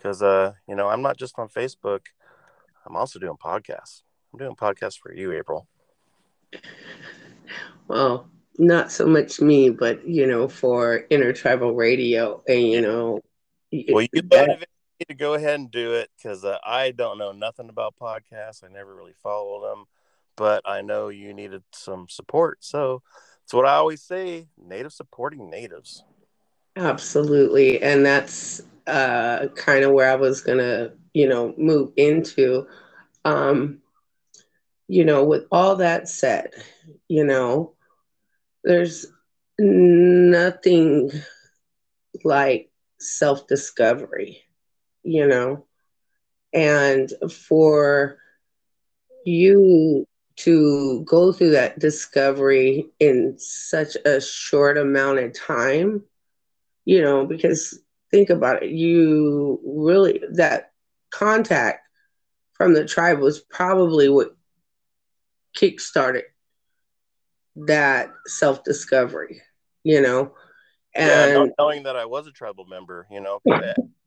Because, 0.00 0.22
uh, 0.22 0.52
you 0.66 0.74
know, 0.74 0.88
I'm 0.88 1.02
not 1.02 1.18
just 1.18 1.38
on 1.38 1.48
Facebook, 1.48 2.00
I'm 2.86 2.96
also 2.96 3.18
doing 3.18 3.36
podcasts. 3.36 4.02
I'm 4.32 4.38
doing 4.38 4.56
podcasts 4.56 4.98
for 4.98 5.12
you, 5.12 5.32
April. 5.32 5.68
Well, 7.86 8.30
not 8.58 8.90
so 8.90 9.06
much 9.06 9.42
me, 9.42 9.68
but 9.68 10.06
you 10.06 10.26
know, 10.26 10.48
for 10.48 11.04
intertribal 11.10 11.74
radio, 11.74 12.42
and 12.48 12.62
you 12.62 12.80
know, 12.80 13.20
well, 13.92 14.02
you 14.02 14.22
to 15.08 15.14
go 15.14 15.34
ahead 15.34 15.58
and 15.58 15.70
do 15.70 15.94
it 15.94 16.10
because 16.16 16.44
uh, 16.44 16.58
I 16.64 16.92
don't 16.92 17.18
know 17.18 17.32
nothing 17.32 17.68
about 17.68 17.94
podcasts. 18.00 18.64
I 18.64 18.68
never 18.72 18.94
really 18.94 19.14
followed 19.22 19.68
them, 19.68 19.84
but 20.36 20.62
I 20.64 20.82
know 20.82 21.08
you 21.08 21.34
needed 21.34 21.62
some 21.72 22.06
support, 22.08 22.58
so 22.60 23.02
it's 23.44 23.52
what 23.52 23.66
I 23.66 23.74
always 23.74 24.02
say: 24.02 24.48
native 24.56 24.92
supporting 24.92 25.50
natives. 25.50 26.04
Absolutely, 26.76 27.82
and 27.82 28.06
that's 28.06 28.62
uh, 28.86 29.48
kind 29.56 29.84
of 29.84 29.92
where 29.92 30.10
I 30.10 30.16
was 30.16 30.40
gonna, 30.40 30.90
you 31.14 31.28
know, 31.28 31.54
move 31.56 31.92
into. 31.96 32.66
Um, 33.24 33.78
you 34.88 35.04
know, 35.04 35.24
with 35.24 35.44
all 35.52 35.76
that 35.76 36.08
said, 36.08 36.50
you 37.08 37.24
know, 37.24 37.72
there's 38.64 39.06
nothing 39.58 41.10
like 42.24 42.70
self 42.98 43.46
discovery, 43.46 44.38
you 45.02 45.26
know, 45.26 45.64
and 46.52 47.10
for 47.30 48.18
you 49.24 50.06
to 50.36 51.04
go 51.04 51.32
through 51.32 51.50
that 51.50 51.78
discovery 51.78 52.86
in 52.98 53.34
such 53.38 53.96
a 54.04 54.20
short 54.20 54.78
amount 54.78 55.18
of 55.18 55.34
time, 55.38 56.02
you 56.84 57.02
know, 57.02 57.26
because 57.26 57.78
think 58.10 58.30
about 58.30 58.62
it, 58.62 58.70
you 58.70 59.60
really, 59.64 60.22
that 60.32 60.72
contact 61.10 61.86
from 62.54 62.74
the 62.74 62.84
tribe 62.84 63.18
was 63.18 63.40
probably 63.40 64.08
what 64.08 64.36
kickstarted 65.56 66.22
that 67.56 68.12
self 68.26 68.64
discovery, 68.64 69.42
you 69.82 70.00
know. 70.00 70.34
And 70.94 71.32
yeah, 71.32 71.46
knowing 71.58 71.84
that 71.84 71.96
I 71.96 72.04
was 72.04 72.26
a 72.26 72.32
tribal 72.32 72.64
member, 72.64 73.06
you 73.10 73.20
know, 73.20 73.40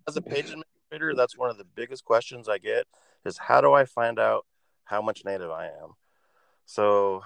as 0.08 0.18
a 0.18 0.22
page 0.22 0.46
administrator, 0.46 1.16
that's 1.16 1.38
one 1.38 1.50
of 1.50 1.58
the 1.58 1.64
biggest 1.64 2.04
questions 2.04 2.50
I 2.50 2.58
get 2.58 2.86
is 3.26 3.38
how 3.38 3.62
do 3.62 3.74
I 3.74 3.86
find 3.86 4.20
out 4.20 4.46
how 4.84 5.02
much 5.02 5.24
native 5.24 5.50
I 5.50 5.68
am? 5.68 5.94
So 6.66 7.24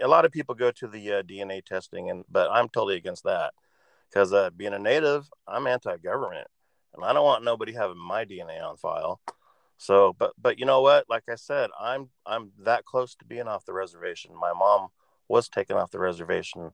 a 0.00 0.08
lot 0.08 0.24
of 0.24 0.32
people 0.32 0.54
go 0.54 0.70
to 0.72 0.86
the 0.86 1.12
uh, 1.12 1.22
DNA 1.22 1.64
testing, 1.64 2.10
and 2.10 2.24
but 2.30 2.50
I'm 2.50 2.68
totally 2.68 2.96
against 2.96 3.24
that 3.24 3.52
because 4.10 4.32
uh, 4.32 4.50
being 4.56 4.74
a 4.74 4.78
native, 4.78 5.28
I'm 5.46 5.66
anti-government, 5.66 6.46
and 6.94 7.04
I 7.04 7.12
don't 7.12 7.24
want 7.24 7.44
nobody 7.44 7.72
having 7.72 7.98
my 7.98 8.24
DNA 8.24 8.62
on 8.62 8.76
file. 8.76 9.20
So, 9.78 10.14
but 10.18 10.32
but 10.40 10.58
you 10.58 10.66
know 10.66 10.82
what? 10.82 11.06
Like 11.08 11.24
I 11.30 11.36
said, 11.36 11.70
I'm 11.80 12.10
I'm 12.26 12.52
that 12.64 12.84
close 12.84 13.14
to 13.16 13.24
being 13.24 13.48
off 13.48 13.64
the 13.64 13.72
reservation. 13.72 14.32
My 14.38 14.52
mom 14.52 14.88
was 15.28 15.48
taken 15.48 15.76
off 15.76 15.90
the 15.90 15.98
reservation, 15.98 16.72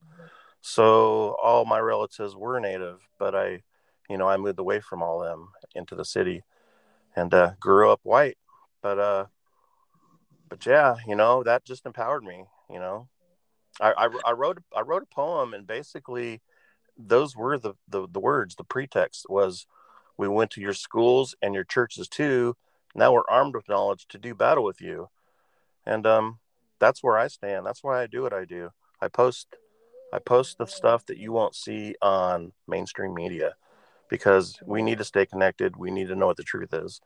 so 0.60 1.36
all 1.40 1.64
my 1.64 1.78
relatives 1.78 2.34
were 2.34 2.58
native, 2.58 3.06
but 3.18 3.36
I, 3.36 3.62
you 4.10 4.18
know, 4.18 4.28
I 4.28 4.36
moved 4.36 4.58
away 4.58 4.80
from 4.80 5.02
all 5.02 5.20
them 5.20 5.50
into 5.76 5.94
the 5.94 6.04
city, 6.04 6.42
and 7.14 7.32
uh, 7.32 7.52
grew 7.60 7.90
up 7.90 8.00
white. 8.02 8.38
But 8.82 8.98
uh, 8.98 9.26
but 10.48 10.66
yeah, 10.66 10.96
you 11.06 11.14
know, 11.14 11.44
that 11.44 11.64
just 11.64 11.86
empowered 11.86 12.24
me. 12.24 12.46
You 12.68 12.80
know, 12.80 13.08
I 13.80 13.92
I, 13.92 14.08
I 14.26 14.32
wrote 14.32 14.58
I 14.76 14.80
wrote 14.80 15.04
a 15.04 15.14
poem, 15.14 15.54
and 15.54 15.66
basically, 15.66 16.42
those 16.98 17.36
were 17.36 17.58
the, 17.58 17.74
the 17.88 18.06
the 18.10 18.20
words. 18.20 18.56
The 18.56 18.64
pretext 18.64 19.26
was, 19.28 19.66
we 20.16 20.28
went 20.28 20.50
to 20.52 20.60
your 20.60 20.74
schools 20.74 21.34
and 21.42 21.54
your 21.54 21.64
churches 21.64 22.08
too 22.08 22.56
now 22.96 23.12
we're 23.12 23.28
armed 23.28 23.54
with 23.54 23.68
knowledge 23.68 24.06
to 24.08 24.18
do 24.18 24.34
battle 24.34 24.64
with 24.64 24.80
you. 24.80 25.10
And 25.84 26.06
um, 26.06 26.38
that's 26.78 27.02
where 27.02 27.18
I 27.18 27.28
stand. 27.28 27.66
That's 27.66 27.84
why 27.84 28.02
I 28.02 28.06
do 28.06 28.22
what 28.22 28.32
I 28.32 28.44
do. 28.44 28.70
I 29.00 29.08
post 29.08 29.48
I 30.12 30.18
post 30.18 30.56
the 30.56 30.66
stuff 30.66 31.04
that 31.06 31.18
you 31.18 31.32
won't 31.32 31.54
see 31.54 31.94
on 32.00 32.52
mainstream 32.66 33.12
media 33.12 33.54
because 34.08 34.58
we 34.64 34.80
need 34.80 34.98
to 34.98 35.04
stay 35.04 35.26
connected. 35.26 35.76
We 35.76 35.90
need 35.90 36.08
to 36.08 36.14
know 36.14 36.26
what 36.26 36.38
the 36.38 36.42
truth 36.42 36.72
is. 36.72 37.00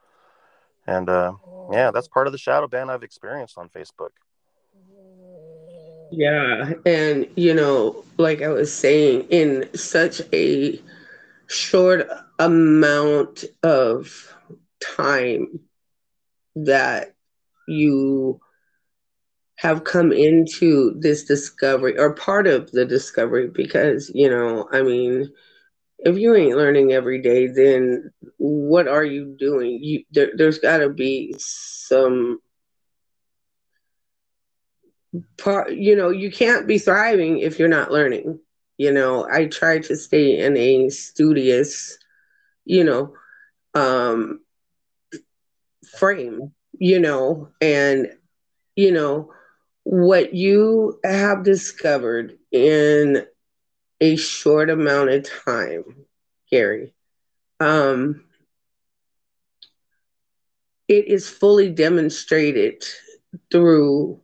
And 0.86 1.08
uh, 1.08 1.32
yeah, 1.72 1.90
that's 1.90 2.08
part 2.08 2.28
of 2.28 2.32
the 2.32 2.38
shadow 2.38 2.68
ban 2.68 2.88
I've 2.88 3.02
experienced 3.02 3.58
on 3.58 3.68
Facebook. 3.68 4.10
Yeah. 6.10 6.72
And, 6.86 7.26
you 7.36 7.54
know, 7.54 8.04
like 8.16 8.42
I 8.42 8.48
was 8.48 8.72
saying, 8.72 9.26
in 9.30 9.68
such 9.74 10.20
a 10.32 10.80
short 11.46 12.08
amount 12.38 13.44
of 13.62 14.36
time, 14.80 15.60
that 16.56 17.14
you 17.68 18.40
have 19.56 19.84
come 19.84 20.10
into 20.12 20.94
this 21.00 21.24
discovery 21.24 21.98
or 21.98 22.14
part 22.14 22.46
of 22.46 22.70
the 22.72 22.84
discovery 22.84 23.48
because 23.48 24.10
you 24.14 24.28
know 24.28 24.66
i 24.72 24.82
mean 24.82 25.28
if 26.00 26.16
you 26.16 26.34
ain't 26.34 26.56
learning 26.56 26.92
every 26.92 27.20
day 27.20 27.46
then 27.46 28.10
what 28.38 28.88
are 28.88 29.04
you 29.04 29.36
doing 29.38 29.78
you 29.82 30.02
there, 30.12 30.30
there's 30.36 30.58
got 30.58 30.78
to 30.78 30.88
be 30.88 31.34
some 31.38 32.40
part 35.38 35.72
you 35.72 35.96
know 35.96 36.10
you 36.10 36.30
can't 36.30 36.66
be 36.66 36.78
thriving 36.78 37.38
if 37.38 37.58
you're 37.58 37.68
not 37.68 37.90
learning. 37.92 38.38
You 38.78 38.92
know 38.92 39.26
i 39.30 39.46
try 39.46 39.78
to 39.78 39.96
stay 39.96 40.38
in 40.38 40.56
a 40.56 40.88
studious 40.90 41.98
you 42.64 42.84
know 42.84 43.12
um 43.74 44.40
frame, 45.98 46.52
you 46.78 46.98
know, 47.00 47.48
and, 47.60 48.08
you 48.76 48.92
know, 48.92 49.32
what 49.84 50.34
you 50.34 50.98
have 51.04 51.42
discovered 51.44 52.38
in 52.52 53.24
a 54.00 54.16
short 54.16 54.70
amount 54.70 55.10
of 55.10 55.24
time, 55.44 55.84
Gary, 56.50 56.92
um, 57.60 58.24
it 60.88 61.06
is 61.06 61.28
fully 61.28 61.70
demonstrated 61.70 62.84
through, 63.50 64.20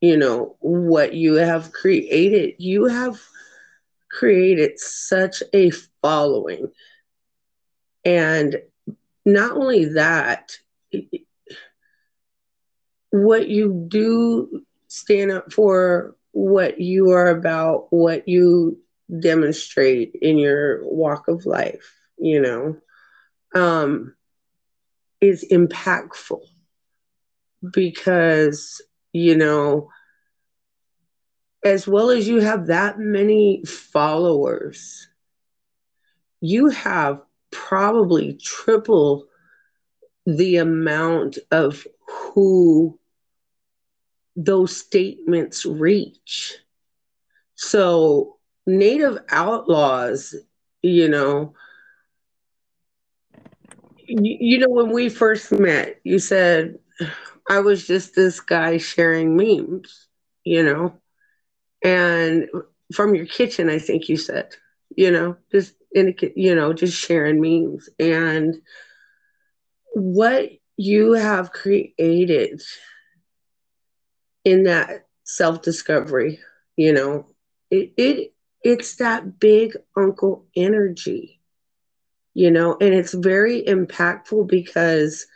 you 0.00 0.16
know, 0.16 0.56
what 0.60 1.14
you 1.14 1.34
have 1.34 1.72
created. 1.72 2.54
You 2.58 2.86
have 2.86 3.20
created 4.10 4.78
such 4.78 5.42
a 5.52 5.70
following. 6.02 6.68
And 8.04 8.56
not 9.24 9.52
only 9.52 9.86
that, 9.94 10.52
what 13.10 13.48
you 13.48 13.86
do 13.88 14.62
stand 14.88 15.30
up 15.30 15.52
for 15.52 16.14
what 16.32 16.80
you 16.80 17.10
are 17.10 17.28
about, 17.28 17.86
what 17.90 18.28
you 18.28 18.78
demonstrate 19.20 20.14
in 20.20 20.38
your 20.38 20.80
walk 20.84 21.28
of 21.28 21.46
life, 21.46 21.94
you 22.18 22.40
know, 22.40 22.76
um, 23.54 24.14
is 25.20 25.44
impactful 25.50 26.40
because, 27.72 28.80
you 29.12 29.36
know, 29.36 29.90
as 31.64 31.86
well 31.86 32.10
as 32.10 32.28
you 32.28 32.40
have 32.40 32.66
that 32.66 32.98
many 32.98 33.64
followers, 33.64 35.08
you 36.40 36.68
have 36.68 37.20
probably 37.50 38.34
triple 38.34 39.26
the 40.26 40.56
amount 40.56 41.38
of 41.50 41.86
who 42.06 42.98
those 44.36 44.76
statements 44.76 45.66
reach. 45.66 46.56
So, 47.54 48.36
Native 48.66 49.18
outlaws, 49.30 50.34
you 50.82 51.08
know, 51.08 51.54
you, 54.06 54.36
you 54.40 54.58
know, 54.58 54.68
when 54.68 54.90
we 54.90 55.08
first 55.08 55.50
met, 55.52 56.00
you 56.04 56.18
said, 56.18 56.78
I 57.48 57.60
was 57.60 57.86
just 57.86 58.14
this 58.14 58.40
guy 58.40 58.78
sharing 58.78 59.36
memes, 59.36 60.08
you 60.44 60.62
know, 60.62 60.94
and 61.82 62.48
from 62.92 63.14
your 63.14 63.26
kitchen, 63.26 63.68
I 63.68 63.78
think 63.78 64.08
you 64.08 64.16
said, 64.16 64.54
you 64.96 65.10
know, 65.10 65.36
just 65.52 65.74
in 65.92 66.08
a, 66.08 66.32
you 66.36 66.54
know, 66.54 66.72
just 66.72 66.96
sharing 66.98 67.40
memes. 67.40 67.88
And 67.98 68.56
what 69.94 70.50
you 70.76 71.12
have 71.12 71.52
created 71.52 72.60
in 74.44 74.64
that 74.64 75.06
self 75.24 75.62
discovery, 75.62 76.38
you 76.76 76.92
know, 76.92 77.26
it, 77.70 77.92
it 77.96 78.32
it's 78.62 78.96
that 78.96 79.38
big 79.38 79.76
uncle 79.96 80.46
energy, 80.56 81.40
you 82.34 82.50
know, 82.50 82.76
and 82.80 82.94
it's 82.94 83.14
very 83.14 83.62
impactful 83.62 84.48
because 84.48 85.26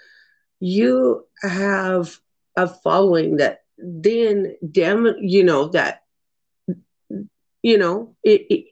you 0.61 1.25
have 1.43 2.19
a 2.57 2.69
following 2.69 3.37
that 3.37 3.63
then 3.79 4.57
dem 4.71 5.15
you 5.21 5.43
know 5.45 5.69
that 5.69 6.03
you 7.63 7.79
know 7.79 8.15
it, 8.23 8.47
it 8.51 8.65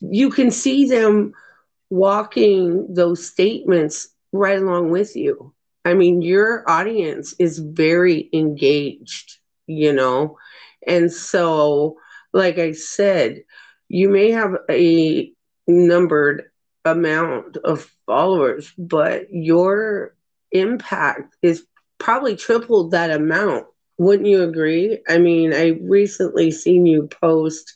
you 0.00 0.30
can 0.30 0.50
see 0.50 0.86
them 0.86 1.32
walking 1.90 2.92
those 2.92 3.26
statements 3.26 4.08
right 4.32 4.58
along 4.58 4.90
with 4.90 5.16
you. 5.16 5.52
I 5.84 5.94
mean 5.94 6.22
your 6.22 6.68
audience 6.68 7.34
is 7.38 7.58
very 7.58 8.28
engaged 8.32 9.38
you 9.66 9.92
know? 9.92 10.38
And 10.86 11.12
so 11.12 11.96
like 12.32 12.58
i 12.58 12.72
said 12.72 13.42
you 13.88 14.08
may 14.08 14.30
have 14.30 14.56
a 14.70 15.32
numbered 15.66 16.50
amount 16.84 17.56
of 17.58 17.90
followers 18.06 18.72
but 18.78 19.26
your 19.32 20.15
impact 20.52 21.36
is 21.42 21.64
probably 21.98 22.36
tripled 22.36 22.92
that 22.92 23.10
amount 23.10 23.66
wouldn't 23.98 24.28
you 24.28 24.42
agree? 24.42 25.00
I 25.08 25.18
mean, 25.18 25.52
I 25.52 25.78
recently 25.82 26.50
seen 26.50 26.86
you 26.86 27.08
post 27.20 27.74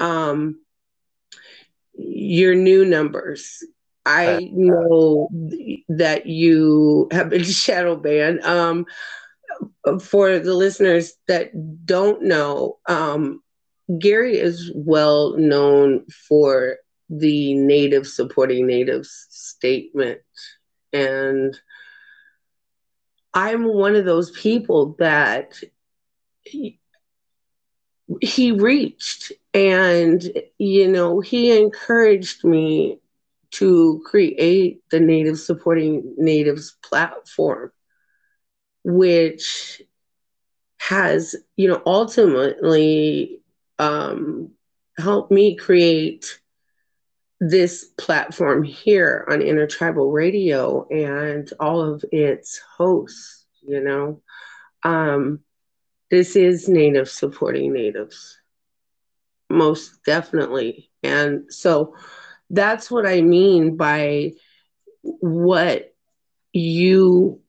um, 0.00 0.60
your 1.94 2.54
new 2.54 2.84
numbers. 2.84 3.62
I 4.04 4.48
know 4.52 5.32
that 5.88 6.26
you 6.26 7.08
have 7.12 7.30
been 7.30 7.44
shadow 7.44 7.96
banned. 7.96 8.40
Um, 8.42 8.86
for 10.00 10.38
the 10.38 10.54
listeners 10.54 11.14
that 11.28 11.50
don't 11.86 12.22
know, 12.22 12.78
um, 12.88 13.40
Gary 13.98 14.36
is 14.38 14.72
well 14.74 15.36
known 15.36 16.04
for 16.28 16.76
the 17.08 17.54
Native 17.54 18.06
supporting 18.06 18.66
Natives 18.66 19.26
statement. 19.30 20.20
And 20.92 21.58
I'm 23.36 23.66
one 23.66 23.96
of 23.96 24.06
those 24.06 24.30
people 24.30 24.96
that 24.98 25.60
he, 26.42 26.80
he 28.22 28.52
reached 28.52 29.30
and 29.52 30.22
you 30.58 30.88
know 30.88 31.20
he 31.20 31.54
encouraged 31.56 32.44
me 32.44 32.98
to 33.50 34.02
create 34.06 34.80
the 34.90 35.00
native 35.00 35.38
supporting 35.38 36.14
natives 36.16 36.78
platform 36.82 37.70
which 38.84 39.82
has 40.78 41.36
you 41.56 41.68
know 41.68 41.82
ultimately 41.84 43.42
um, 43.78 44.50
helped 44.98 45.30
me 45.30 45.56
create 45.56 46.40
this 47.40 47.84
platform 47.98 48.62
here 48.62 49.26
on 49.28 49.42
Intertribal 49.42 50.10
Radio 50.10 50.86
and 50.88 51.50
all 51.60 51.80
of 51.80 52.04
its 52.12 52.60
hosts, 52.76 53.44
you 53.62 53.80
know. 53.80 54.22
Um, 54.82 55.40
this 56.10 56.36
is 56.36 56.68
Native 56.68 57.08
supporting 57.08 57.72
Natives, 57.72 58.38
most 59.50 60.02
definitely. 60.04 60.90
And 61.02 61.52
so 61.52 61.94
that's 62.50 62.90
what 62.90 63.06
I 63.06 63.20
mean 63.22 63.76
by 63.76 64.32
what 65.02 65.94
you 66.52 67.40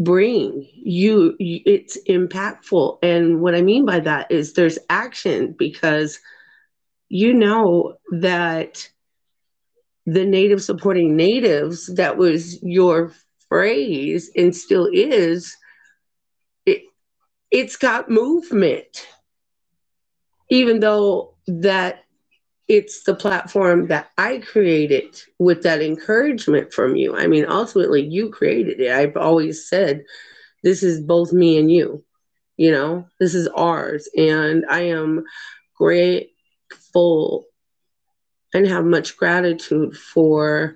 bring 0.00 0.66
you 0.72 1.34
it's 1.40 1.98
impactful 2.08 2.98
and 3.02 3.40
what 3.40 3.54
i 3.56 3.60
mean 3.60 3.84
by 3.84 3.98
that 3.98 4.30
is 4.30 4.52
there's 4.52 4.78
action 4.88 5.52
because 5.58 6.20
you 7.08 7.34
know 7.34 7.96
that 8.12 8.88
the 10.06 10.24
native 10.24 10.62
supporting 10.62 11.16
natives, 11.16 11.86
that 11.94 12.16
was 12.16 12.62
your 12.62 13.12
phrase 13.48 14.30
and 14.36 14.54
still 14.54 14.88
is, 14.92 15.56
it, 16.66 16.82
it's 17.50 17.76
got 17.76 18.10
movement. 18.10 19.06
Even 20.50 20.80
though 20.80 21.34
that 21.46 22.04
it's 22.68 23.04
the 23.04 23.14
platform 23.14 23.88
that 23.88 24.10
I 24.18 24.38
created 24.38 25.22
with 25.38 25.62
that 25.62 25.80
encouragement 25.80 26.72
from 26.72 26.96
you. 26.96 27.16
I 27.16 27.26
mean, 27.26 27.46
ultimately, 27.48 28.02
you 28.02 28.28
created 28.30 28.80
it. 28.80 28.92
I've 28.92 29.16
always 29.16 29.66
said, 29.68 30.04
this 30.62 30.82
is 30.82 31.00
both 31.00 31.32
me 31.32 31.58
and 31.58 31.72
you, 31.72 32.04
you 32.58 32.70
know, 32.70 33.06
this 33.18 33.34
is 33.34 33.48
ours. 33.48 34.08
And 34.16 34.66
I 34.68 34.82
am 34.82 35.24
great 35.76 36.32
full 36.98 37.44
and 38.52 38.66
have 38.66 38.84
much 38.84 39.16
gratitude 39.16 39.96
for 39.96 40.74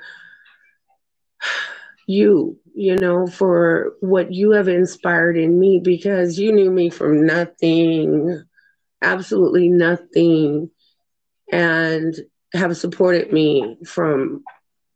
you, 2.06 2.58
you 2.76 2.96
know, 2.96 3.26
for 3.26 3.94
what 4.00 4.32
you 4.32 4.52
have 4.52 4.68
inspired 4.68 5.36
in 5.36 5.58
me 5.58 5.80
because 5.82 6.38
you 6.38 6.52
knew 6.52 6.70
me 6.70 6.90
from 6.90 7.26
nothing, 7.26 8.44
absolutely 9.02 9.68
nothing, 9.68 10.70
and 11.50 12.14
have 12.54 12.76
supported 12.76 13.32
me 13.32 13.78
from 13.84 14.44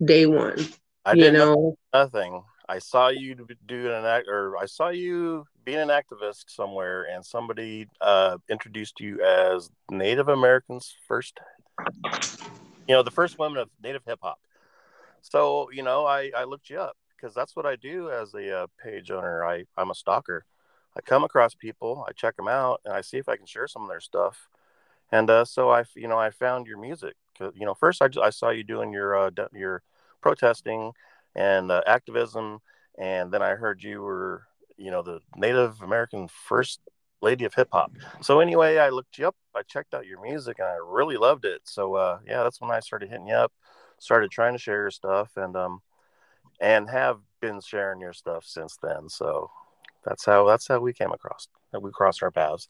day 0.04 0.26
one. 0.26 0.58
I 1.04 1.14
you 1.14 1.32
know 1.32 1.76
nothing. 1.92 2.44
I 2.68 2.78
saw 2.78 3.08
you 3.08 3.46
do 3.66 3.92
an 3.92 4.04
act, 4.04 4.28
or 4.28 4.56
I 4.56 4.66
saw 4.66 4.88
you 4.88 5.46
being 5.64 5.78
an 5.78 5.88
activist 5.88 6.44
somewhere, 6.48 7.04
and 7.04 7.24
somebody 7.24 7.86
uh, 8.00 8.38
introduced 8.48 9.00
you 9.00 9.22
as 9.22 9.70
Native 9.90 10.28
Americans' 10.28 10.94
first, 11.06 11.38
you 12.88 12.94
know, 12.94 13.02
the 13.02 13.10
first 13.10 13.38
woman 13.38 13.58
of 13.58 13.70
Native 13.82 14.02
hip 14.06 14.18
hop. 14.22 14.38
So 15.22 15.70
you 15.70 15.82
know, 15.82 16.06
I 16.06 16.30
I 16.36 16.44
looked 16.44 16.70
you 16.70 16.78
up 16.78 16.96
because 17.16 17.34
that's 17.34 17.56
what 17.56 17.66
I 17.66 17.76
do 17.76 18.10
as 18.10 18.34
a 18.34 18.62
uh, 18.62 18.66
page 18.82 19.10
owner. 19.10 19.44
I 19.44 19.64
I'm 19.76 19.90
a 19.90 19.94
stalker. 19.94 20.44
I 20.96 21.02
come 21.02 21.24
across 21.24 21.54
people, 21.54 22.04
I 22.08 22.12
check 22.12 22.36
them 22.36 22.48
out, 22.48 22.80
and 22.84 22.94
I 22.94 23.02
see 23.02 23.18
if 23.18 23.28
I 23.28 23.36
can 23.36 23.44
share 23.44 23.68
some 23.68 23.82
of 23.82 23.88
their 23.88 24.00
stuff. 24.00 24.48
And 25.12 25.28
uh, 25.28 25.44
so 25.44 25.70
I, 25.70 25.84
you 25.94 26.08
know, 26.08 26.18
I 26.18 26.30
found 26.30 26.66
your 26.66 26.78
music. 26.78 27.14
You 27.38 27.66
know, 27.66 27.74
first 27.74 28.00
I, 28.00 28.08
I 28.22 28.30
saw 28.30 28.48
you 28.48 28.64
doing 28.64 28.92
your 28.92 29.14
uh, 29.14 29.30
your 29.52 29.82
protesting 30.22 30.92
and 31.36 31.70
uh, 31.70 31.82
activism. 31.86 32.58
And 32.98 33.30
then 33.30 33.42
I 33.42 33.50
heard 33.50 33.82
you 33.82 34.00
were, 34.00 34.42
you 34.76 34.90
know, 34.90 35.02
the 35.02 35.20
Native 35.36 35.82
American 35.82 36.28
first 36.28 36.80
lady 37.22 37.44
of 37.44 37.54
hip 37.54 37.68
hop. 37.72 37.92
So 38.22 38.40
anyway, 38.40 38.78
I 38.78 38.88
looked 38.88 39.18
you 39.18 39.28
up. 39.28 39.36
I 39.54 39.62
checked 39.62 39.94
out 39.94 40.06
your 40.06 40.20
music, 40.20 40.58
and 40.58 40.68
I 40.68 40.76
really 40.84 41.16
loved 41.16 41.44
it. 41.44 41.60
So 41.64 41.94
uh, 41.94 42.18
yeah, 42.26 42.42
that's 42.42 42.60
when 42.60 42.70
I 42.70 42.80
started 42.80 43.10
hitting 43.10 43.28
you 43.28 43.34
up, 43.34 43.52
started 43.98 44.30
trying 44.30 44.54
to 44.54 44.58
share 44.58 44.82
your 44.82 44.90
stuff, 44.90 45.30
and 45.36 45.56
um, 45.56 45.80
and 46.60 46.88
have 46.88 47.20
been 47.40 47.60
sharing 47.60 48.00
your 48.00 48.12
stuff 48.12 48.44
since 48.44 48.76
then. 48.82 49.08
So 49.08 49.50
that's 50.04 50.24
how 50.24 50.46
that's 50.46 50.68
how 50.68 50.80
we 50.80 50.92
came 50.92 51.12
across 51.12 51.48
that 51.72 51.82
we 51.82 51.90
crossed 51.90 52.22
our 52.22 52.30
paths. 52.30 52.68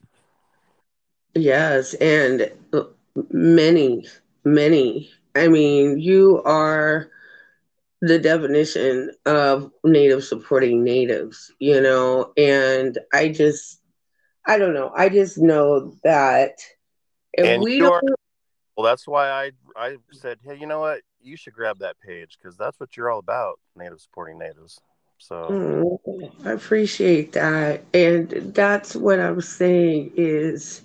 Yes, 1.34 1.94
and 1.94 2.50
many, 3.30 4.06
many. 4.44 5.10
I 5.34 5.48
mean, 5.48 5.98
you 5.98 6.42
are 6.44 7.10
the 8.01 8.18
definition 8.18 9.11
of 9.24 9.70
native 9.84 10.24
supporting 10.24 10.84
natives, 10.84 11.53
you 11.59 11.80
know, 11.80 12.32
and 12.36 12.99
I 13.12 13.28
just, 13.28 13.80
I 14.47 14.59
don't 14.59 14.74
know. 14.74 14.92
I 14.94 15.09
just 15.09 15.38
know 15.38 15.97
that 16.05 16.59
if 17.32 17.47
And 17.47 17.62
we 17.62 17.78
don't, 17.80 18.05
Well, 18.76 18.84
that's 18.84 19.07
why 19.07 19.28
I 19.30 19.53
I 19.76 19.97
said, 20.12 20.38
hey, 20.44 20.57
you 20.57 20.66
know 20.66 20.80
what? 20.80 21.01
You 21.20 21.36
should 21.36 21.55
grab 21.55 21.78
that 21.80 21.99
page 22.01 22.38
because 22.38 22.57
that's 22.57 22.78
what 22.78 22.97
you're 22.97 23.11
all 23.11 23.18
about, 23.18 23.59
native 23.74 24.01
supporting 24.01 24.38
natives. 24.38 24.80
So 25.18 25.51
Mm, 25.51 26.47
I 26.47 26.53
appreciate 26.53 27.32
that. 27.32 27.84
And 27.94 28.30
that's 28.55 28.94
what 28.94 29.20
I'm 29.20 29.40
saying 29.40 30.12
is 30.16 30.82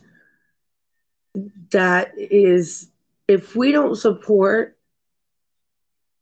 that 1.72 2.12
is 2.18 2.89
if 3.28 3.55
we 3.55 3.72
don't 3.72 3.95
support, 3.95 4.78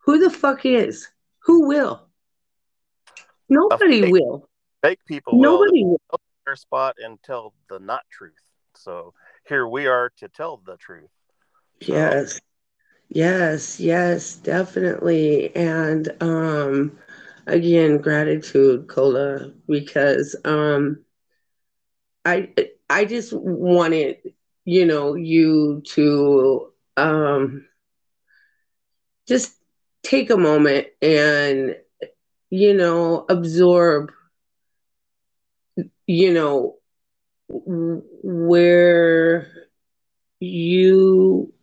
who 0.09 0.17
the 0.17 0.31
fuck 0.31 0.65
is? 0.65 1.07
Who 1.43 1.67
will? 1.67 2.07
Nobody 3.47 4.01
fake- 4.01 4.11
will. 4.11 4.49
fake 4.81 5.05
people 5.05 5.39
Nobody 5.39 5.83
will. 5.83 5.99
take 6.11 6.19
their 6.45 6.55
spot 6.55 6.95
and 6.97 7.21
tell 7.21 7.53
the 7.69 7.79
not 7.79 8.01
truth. 8.09 8.49
So 8.75 9.13
here 9.47 9.67
we 9.67 9.85
are 9.85 10.09
to 10.17 10.27
tell 10.27 10.57
the 10.57 10.77
truth. 10.77 11.11
Yes. 11.81 12.39
Yes, 13.09 13.79
yes, 13.79 14.35
definitely. 14.37 15.55
And 15.55 16.09
um 16.21 16.97
again, 17.45 17.99
gratitude, 17.99 18.87
Cola, 18.87 19.51
because 19.67 20.35
um 20.43 21.05
I 22.25 22.49
I 22.89 23.05
just 23.05 23.33
wanted, 23.33 24.17
you 24.65 24.85
know, 24.85 25.15
you 25.15 25.81
to 25.93 26.71
um 26.97 27.67
just 29.27 29.58
take 30.03 30.29
a 30.29 30.37
moment 30.37 30.87
and 31.01 31.75
you 32.49 32.73
know, 32.73 33.25
absorb 33.29 34.11
you 36.07 36.33
know 36.33 36.75
where 37.47 39.47
you 40.39 41.53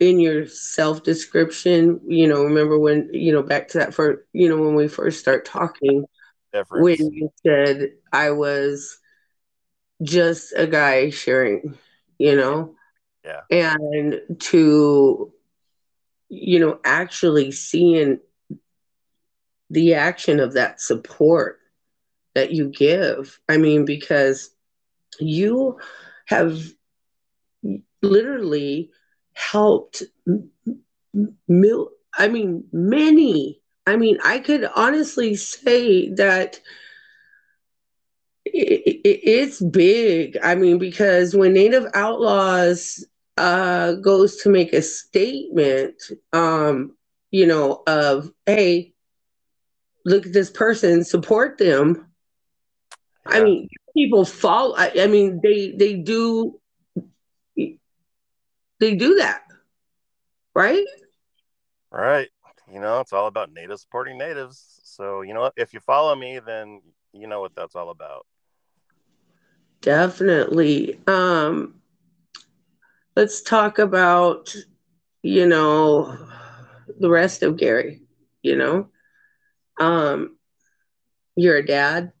in 0.00 0.20
your 0.20 0.46
self 0.46 1.02
description, 1.02 2.00
you 2.06 2.28
know, 2.28 2.44
remember 2.44 2.78
when, 2.78 3.08
you 3.12 3.32
know, 3.32 3.42
back 3.42 3.68
to 3.68 3.78
that 3.78 3.94
for, 3.94 4.24
you 4.32 4.48
know, 4.48 4.56
when 4.56 4.74
we 4.74 4.88
first 4.88 5.18
start 5.18 5.44
talking, 5.44 6.04
Difference. 6.52 6.82
when 6.82 7.12
you 7.12 7.30
said 7.44 7.90
I 8.12 8.30
was 8.30 8.98
just 10.02 10.52
a 10.56 10.66
guy 10.66 11.10
sharing, 11.10 11.76
you 12.18 12.36
know? 12.36 12.74
Yeah. 13.24 13.40
And 13.50 14.20
to, 14.40 15.32
you 16.28 16.58
know, 16.58 16.78
actually 16.84 17.50
seeing 17.52 18.18
the 19.70 19.94
action 19.94 20.40
of 20.40 20.54
that 20.54 20.80
support 20.80 21.58
that 22.34 22.52
you 22.52 22.68
give. 22.68 23.40
I 23.48 23.56
mean, 23.58 23.84
because 23.84 24.50
you 25.20 25.78
have 26.26 26.58
literally 28.02 28.90
helped 29.34 30.02
mil- 31.48 31.90
I 32.16 32.28
mean, 32.28 32.64
many. 32.72 33.60
I 33.86 33.96
mean, 33.96 34.18
I 34.24 34.38
could 34.38 34.68
honestly 34.74 35.34
say 35.36 36.10
that 36.14 36.60
it, 38.44 39.00
it, 39.04 39.20
it's 39.24 39.60
big. 39.62 40.36
I 40.42 40.54
mean, 40.54 40.78
because 40.78 41.34
when 41.34 41.54
Native 41.54 41.86
Outlaws 41.94 43.04
uh, 43.38 43.92
goes 43.94 44.36
to 44.38 44.48
make 44.48 44.72
a 44.72 44.82
statement, 44.82 45.94
um, 46.32 46.96
you 47.30 47.46
know, 47.46 47.82
of, 47.86 48.30
hey, 48.46 48.92
look 50.04 50.26
at 50.26 50.32
this 50.32 50.50
person, 50.50 51.04
support 51.04 51.58
them. 51.58 52.08
Yeah. 53.28 53.36
I 53.36 53.44
mean, 53.44 53.68
people 53.96 54.24
follow. 54.24 54.74
I, 54.76 54.92
I 55.00 55.06
mean, 55.06 55.40
they 55.42 55.72
they 55.72 55.94
do 55.94 56.58
they 57.56 58.94
do 58.94 59.16
that, 59.16 59.42
right? 60.54 60.86
Right. 61.90 62.28
You 62.72 62.80
know, 62.80 63.00
it's 63.00 63.12
all 63.12 63.26
about 63.26 63.52
natives 63.52 63.82
supporting 63.82 64.18
natives. 64.18 64.80
So, 64.84 65.22
you 65.22 65.34
know? 65.34 65.50
If 65.56 65.72
you 65.72 65.80
follow 65.80 66.14
me, 66.14 66.38
then 66.38 66.82
you 67.12 67.26
know 67.26 67.40
what 67.40 67.54
that's 67.54 67.74
all 67.74 67.90
about. 67.90 68.26
Definitely. 69.80 71.00
Um, 71.06 71.77
let's 73.18 73.42
talk 73.42 73.80
about, 73.80 74.54
you 75.22 75.44
know, 75.44 76.16
the 77.00 77.10
rest 77.10 77.42
of 77.42 77.56
Gary, 77.56 78.00
you 78.42 78.54
know. 78.54 78.90
Um, 79.80 80.36
you're 81.34 81.56
a 81.56 81.66
dad. 81.66 82.12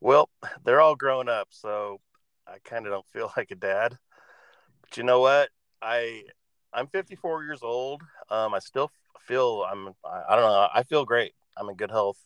Well, 0.00 0.28
they're 0.64 0.80
all 0.80 0.96
grown 0.96 1.28
up, 1.28 1.46
so 1.50 2.00
I 2.48 2.56
kind 2.64 2.84
of 2.84 2.90
don't 2.90 3.06
feel 3.06 3.32
like 3.36 3.52
a 3.52 3.54
dad. 3.54 3.96
But 4.80 4.96
you 4.96 5.04
know 5.04 5.20
what? 5.20 5.50
I 5.80 6.24
I'm 6.72 6.88
54 6.88 7.44
years 7.44 7.62
old. 7.62 8.02
Um, 8.28 8.54
I 8.54 8.58
still 8.58 8.90
feel 9.20 9.64
I'm 9.70 9.94
I, 10.04 10.34
don't 10.34 10.50
know. 10.50 10.68
I 10.74 10.82
feel 10.82 11.04
great. 11.04 11.32
I'm 11.56 11.68
in 11.68 11.76
good 11.76 11.92
health. 11.92 12.18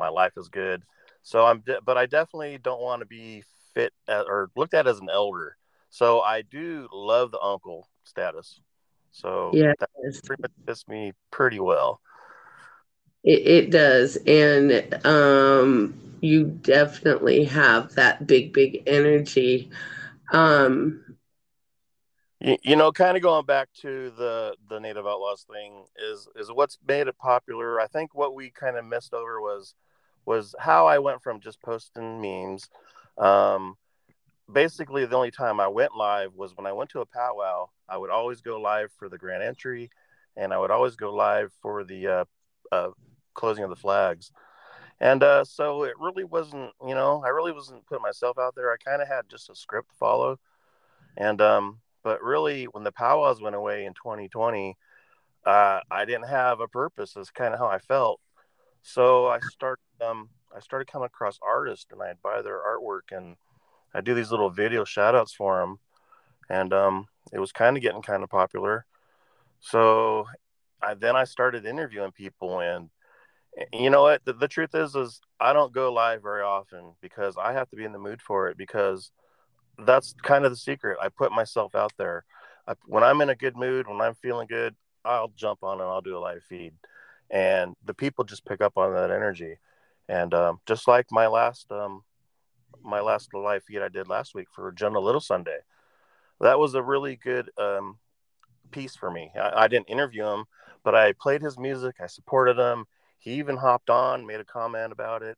My 0.00 0.08
life 0.08 0.32
is 0.36 0.48
good. 0.48 0.82
So 1.22 1.46
I'm, 1.46 1.60
de- 1.60 1.80
but 1.80 1.96
I 1.96 2.06
definitely 2.06 2.58
don't 2.58 2.82
want 2.82 3.02
to 3.02 3.06
be 3.06 3.44
fit 3.72 3.92
at, 4.08 4.26
or 4.26 4.50
looked 4.56 4.74
at 4.74 4.88
as 4.88 4.98
an 4.98 5.08
elder. 5.08 5.56
So 5.96 6.20
I 6.20 6.42
do 6.42 6.88
love 6.92 7.30
the 7.30 7.40
uncle 7.40 7.88
status. 8.04 8.60
So 9.12 9.52
yeah, 9.54 9.72
that 9.80 9.88
pretty 10.24 10.42
much 10.42 10.50
fits 10.66 10.86
me 10.86 11.12
pretty 11.30 11.58
well. 11.58 12.02
It, 13.24 13.46
it 13.46 13.70
does, 13.70 14.18
and 14.26 14.94
um, 15.06 15.98
you 16.20 16.44
definitely 16.44 17.44
have 17.44 17.94
that 17.94 18.26
big, 18.26 18.52
big 18.52 18.82
energy. 18.86 19.70
Um, 20.32 21.16
you, 22.40 22.58
you 22.62 22.76
know, 22.76 22.92
kind 22.92 23.16
of 23.16 23.22
going 23.22 23.46
back 23.46 23.70
to 23.80 24.12
the 24.18 24.54
the 24.68 24.78
Native 24.78 25.06
Outlaws 25.06 25.46
thing 25.50 25.86
is 26.10 26.28
is 26.36 26.52
what's 26.52 26.76
made 26.86 27.06
it 27.06 27.16
popular. 27.16 27.80
I 27.80 27.86
think 27.86 28.14
what 28.14 28.34
we 28.34 28.50
kind 28.50 28.76
of 28.76 28.84
missed 28.84 29.14
over 29.14 29.40
was 29.40 29.72
was 30.26 30.54
how 30.58 30.86
I 30.86 30.98
went 30.98 31.22
from 31.22 31.40
just 31.40 31.62
posting 31.62 32.20
memes. 32.20 32.68
Um, 33.16 33.78
basically, 34.52 35.04
the 35.04 35.16
only 35.16 35.30
time 35.30 35.60
I 35.60 35.68
went 35.68 35.96
live 35.96 36.34
was 36.34 36.56
when 36.56 36.66
I 36.66 36.72
went 36.72 36.90
to 36.90 37.00
a 37.00 37.06
powwow. 37.06 37.68
I 37.88 37.96
would 37.96 38.10
always 38.10 38.40
go 38.40 38.60
live 38.60 38.90
for 38.98 39.08
the 39.08 39.18
grand 39.18 39.42
entry, 39.42 39.90
and 40.36 40.52
I 40.52 40.58
would 40.58 40.70
always 40.70 40.96
go 40.96 41.14
live 41.14 41.52
for 41.62 41.84
the 41.84 42.06
uh, 42.06 42.24
uh, 42.72 42.90
closing 43.34 43.64
of 43.64 43.70
the 43.70 43.76
flags. 43.76 44.30
And 45.00 45.22
uh, 45.22 45.44
so 45.44 45.82
it 45.82 45.94
really 45.98 46.24
wasn't, 46.24 46.72
you 46.86 46.94
know, 46.94 47.22
I 47.24 47.28
really 47.28 47.52
wasn't 47.52 47.86
putting 47.86 48.02
myself 48.02 48.38
out 48.38 48.54
there. 48.54 48.72
I 48.72 48.76
kind 48.82 49.02
of 49.02 49.08
had 49.08 49.28
just 49.28 49.50
a 49.50 49.54
script 49.54 49.90
to 49.90 49.96
follow. 49.96 50.38
And, 51.16 51.40
um, 51.42 51.80
but 52.02 52.22
really, 52.22 52.64
when 52.64 52.84
the 52.84 52.92
powwows 52.92 53.42
went 53.42 53.56
away 53.56 53.84
in 53.84 53.92
2020, 53.92 54.76
uh, 55.44 55.80
I 55.90 56.04
didn't 56.04 56.28
have 56.28 56.60
a 56.60 56.68
purpose. 56.68 57.16
Is 57.16 57.30
kind 57.30 57.52
of 57.52 57.60
how 57.60 57.66
I 57.66 57.78
felt. 57.78 58.20
So 58.82 59.26
I 59.26 59.38
started 59.50 59.82
um, 60.00 60.28
I 60.54 60.60
started 60.60 60.90
coming 60.90 61.06
across 61.06 61.38
artists 61.42 61.86
and 61.90 62.02
I'd 62.02 62.22
buy 62.22 62.42
their 62.42 62.58
artwork 62.58 63.16
and 63.16 63.36
I 63.96 64.02
do 64.02 64.14
these 64.14 64.30
little 64.30 64.50
video 64.50 64.84
shout 64.84 65.14
outs 65.14 65.32
for 65.32 65.60
them. 65.60 65.78
And 66.50 66.72
um, 66.72 67.06
it 67.32 67.38
was 67.38 67.50
kind 67.50 67.76
of 67.76 67.82
getting 67.82 68.02
kind 68.02 68.22
of 68.22 68.28
popular. 68.28 68.84
So 69.60 70.26
I, 70.82 70.94
then 70.94 71.16
I 71.16 71.24
started 71.24 71.64
interviewing 71.64 72.12
people 72.12 72.60
and 72.60 72.90
you 73.72 73.88
know 73.88 74.02
what 74.02 74.22
the, 74.26 74.34
the 74.34 74.48
truth 74.48 74.74
is 74.74 74.94
is 74.94 75.18
I 75.40 75.54
don't 75.54 75.72
go 75.72 75.90
live 75.90 76.22
very 76.22 76.42
often 76.42 76.92
because 77.00 77.36
I 77.38 77.54
have 77.54 77.70
to 77.70 77.76
be 77.76 77.84
in 77.84 77.92
the 77.92 77.98
mood 77.98 78.20
for 78.20 78.48
it 78.48 78.58
because 78.58 79.10
that's 79.78 80.14
kind 80.22 80.44
of 80.44 80.50
the 80.50 80.58
secret. 80.58 80.98
I 81.00 81.08
put 81.08 81.32
myself 81.32 81.74
out 81.74 81.94
there. 81.96 82.26
I, 82.68 82.74
when 82.84 83.02
I'm 83.02 83.22
in 83.22 83.30
a 83.30 83.34
good 83.34 83.56
mood, 83.56 83.88
when 83.88 84.02
I'm 84.02 84.14
feeling 84.14 84.46
good, 84.46 84.76
I'll 85.06 85.32
jump 85.34 85.60
on 85.62 85.80
and 85.80 85.88
I'll 85.88 86.02
do 86.02 86.18
a 86.18 86.20
live 86.20 86.42
feed 86.46 86.74
and 87.30 87.74
the 87.84 87.94
people 87.94 88.24
just 88.24 88.44
pick 88.44 88.60
up 88.60 88.76
on 88.76 88.92
that 88.92 89.10
energy 89.10 89.56
and 90.08 90.32
um, 90.34 90.60
just 90.66 90.86
like 90.86 91.06
my 91.10 91.26
last 91.26 91.72
um, 91.72 92.02
my 92.84 93.00
last 93.00 93.32
live 93.34 93.62
feed 93.64 93.82
i 93.82 93.88
did 93.88 94.08
last 94.08 94.34
week 94.34 94.48
for 94.52 94.72
Jonah 94.72 95.00
Little 95.00 95.20
Sunday. 95.20 95.58
That 96.40 96.58
was 96.58 96.74
a 96.74 96.82
really 96.82 97.16
good 97.16 97.50
um, 97.56 97.98
piece 98.70 98.94
for 98.94 99.10
me. 99.10 99.30
I, 99.34 99.64
I, 99.64 99.68
didn't 99.68 99.90
interview 99.90 100.24
him 100.24 100.44
but 100.84 100.94
i 100.94 101.12
played 101.12 101.42
his 101.42 101.58
music 101.58 101.96
i 102.00 102.06
supported 102.06 102.58
him. 102.58 102.86
He 103.18 103.34
even 103.34 103.56
hopped 103.56 103.90
on 103.90 104.26
made 104.26 104.40
a 104.40 104.44
comment 104.44 104.92
about 104.92 105.22
it 105.22 105.36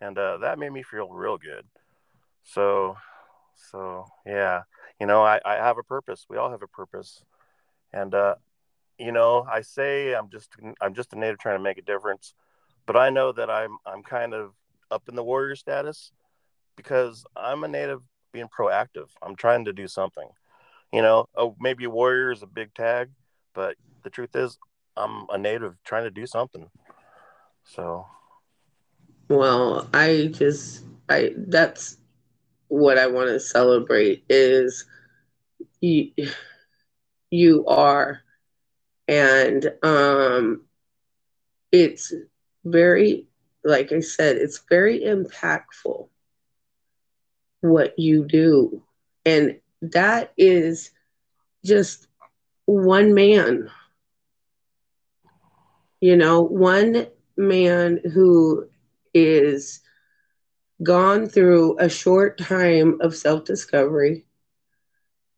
and 0.00 0.16
uh, 0.16 0.38
that 0.38 0.58
made 0.58 0.72
me 0.72 0.82
feel 0.82 1.08
real 1.08 1.38
good. 1.38 1.64
So 2.44 2.96
so 3.70 4.06
yeah 4.24 4.62
you 5.00 5.06
know 5.06 5.22
I, 5.22 5.40
I 5.44 5.56
have 5.56 5.78
a 5.78 5.82
purpose. 5.82 6.26
We 6.28 6.36
all 6.36 6.50
have 6.50 6.62
a 6.62 6.68
purpose. 6.68 7.24
And 7.92 8.14
uh, 8.14 8.34
you 8.98 9.12
know, 9.12 9.46
I 9.50 9.62
say 9.62 10.14
I'm 10.14 10.28
just 10.28 10.50
I'm 10.80 10.94
just 10.94 11.12
a 11.12 11.18
native 11.18 11.38
trying 11.38 11.58
to 11.58 11.62
make 11.62 11.78
a 11.78 11.82
difference, 11.82 12.34
but 12.86 12.96
I 12.96 13.10
know 13.10 13.32
that 13.32 13.48
I'm 13.48 13.78
I'm 13.86 14.02
kind 14.02 14.34
of 14.34 14.52
up 14.90 15.08
in 15.08 15.14
the 15.14 15.24
warrior 15.24 15.54
status 15.54 16.12
because 16.78 17.26
I'm 17.36 17.64
a 17.64 17.68
native 17.68 18.00
being 18.32 18.48
proactive. 18.56 19.08
I'm 19.20 19.34
trying 19.34 19.64
to 19.64 19.72
do 19.72 19.88
something. 19.88 20.28
You 20.92 21.02
know, 21.02 21.26
oh, 21.36 21.56
maybe 21.60 21.86
warrior 21.88 22.30
is 22.30 22.42
a 22.42 22.46
big 22.46 22.72
tag, 22.72 23.10
but 23.52 23.74
the 24.04 24.10
truth 24.10 24.34
is 24.36 24.56
I'm 24.96 25.26
a 25.28 25.36
native 25.36 25.74
trying 25.84 26.04
to 26.04 26.10
do 26.10 26.26
something. 26.26 26.70
So 27.64 28.06
well, 29.28 29.90
I 29.92 30.30
just 30.32 30.84
I 31.10 31.32
that's 31.36 31.98
what 32.68 32.96
I 32.96 33.08
want 33.08 33.28
to 33.28 33.40
celebrate 33.40 34.24
is 34.28 34.86
you 35.80 36.12
you 37.30 37.66
are 37.66 38.20
and 39.08 39.72
um, 39.82 40.62
it's 41.72 42.14
very 42.64 43.26
like 43.64 43.92
i 43.92 44.00
said 44.00 44.36
it's 44.36 44.62
very 44.68 45.00
impactful 45.00 46.08
what 47.60 47.98
you 47.98 48.26
do 48.26 48.82
and 49.24 49.58
that 49.82 50.32
is 50.36 50.90
just 51.64 52.06
one 52.66 53.14
man 53.14 53.68
you 56.00 56.16
know 56.16 56.40
one 56.42 57.06
man 57.36 58.00
who 58.14 58.68
is 59.14 59.80
gone 60.82 61.26
through 61.26 61.76
a 61.78 61.88
short 61.88 62.38
time 62.38 62.98
of 63.00 63.16
self-discovery 63.16 64.24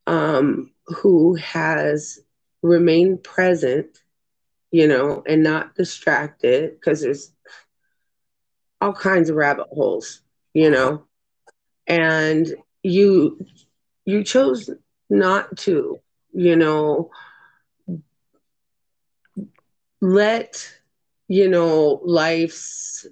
um, 0.06 0.70
who 0.86 1.34
has 1.36 2.20
remain 2.62 3.18
present, 3.18 4.02
you 4.70 4.86
know, 4.86 5.22
and 5.26 5.42
not 5.42 5.74
distracted 5.74 6.72
because 6.72 7.00
there's 7.00 7.32
all 8.80 8.92
kinds 8.92 9.30
of 9.30 9.36
rabbit 9.36 9.66
holes, 9.70 10.22
you 10.52 10.70
know. 10.70 11.04
And 11.86 12.54
you 12.82 13.44
you 14.04 14.24
chose 14.24 14.70
not 15.08 15.56
to, 15.58 15.98
you 16.32 16.56
know, 16.56 17.10
let 20.00 20.72
you 21.28 21.48
know 21.48 22.00
life's 22.04 23.06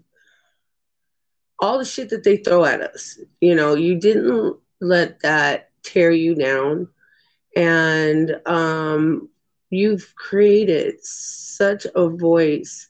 all 1.61 1.79
the 1.79 1.85
shit 1.85 2.11
that 2.11 2.25
they 2.25 2.37
throw 2.37 2.65
at 2.65 2.81
us. 2.81 3.19
You 3.41 3.55
know, 3.55 3.75
you 3.75 3.97
didn't 3.97 4.57
let 4.81 5.21
that 5.21 5.71
tear 5.83 6.11
you 6.11 6.35
down. 6.35 6.89
And 7.57 8.41
um, 8.47 9.29
You've 9.71 10.15
created 10.15 10.97
such 11.03 11.87
a 11.95 12.09
voice. 12.09 12.89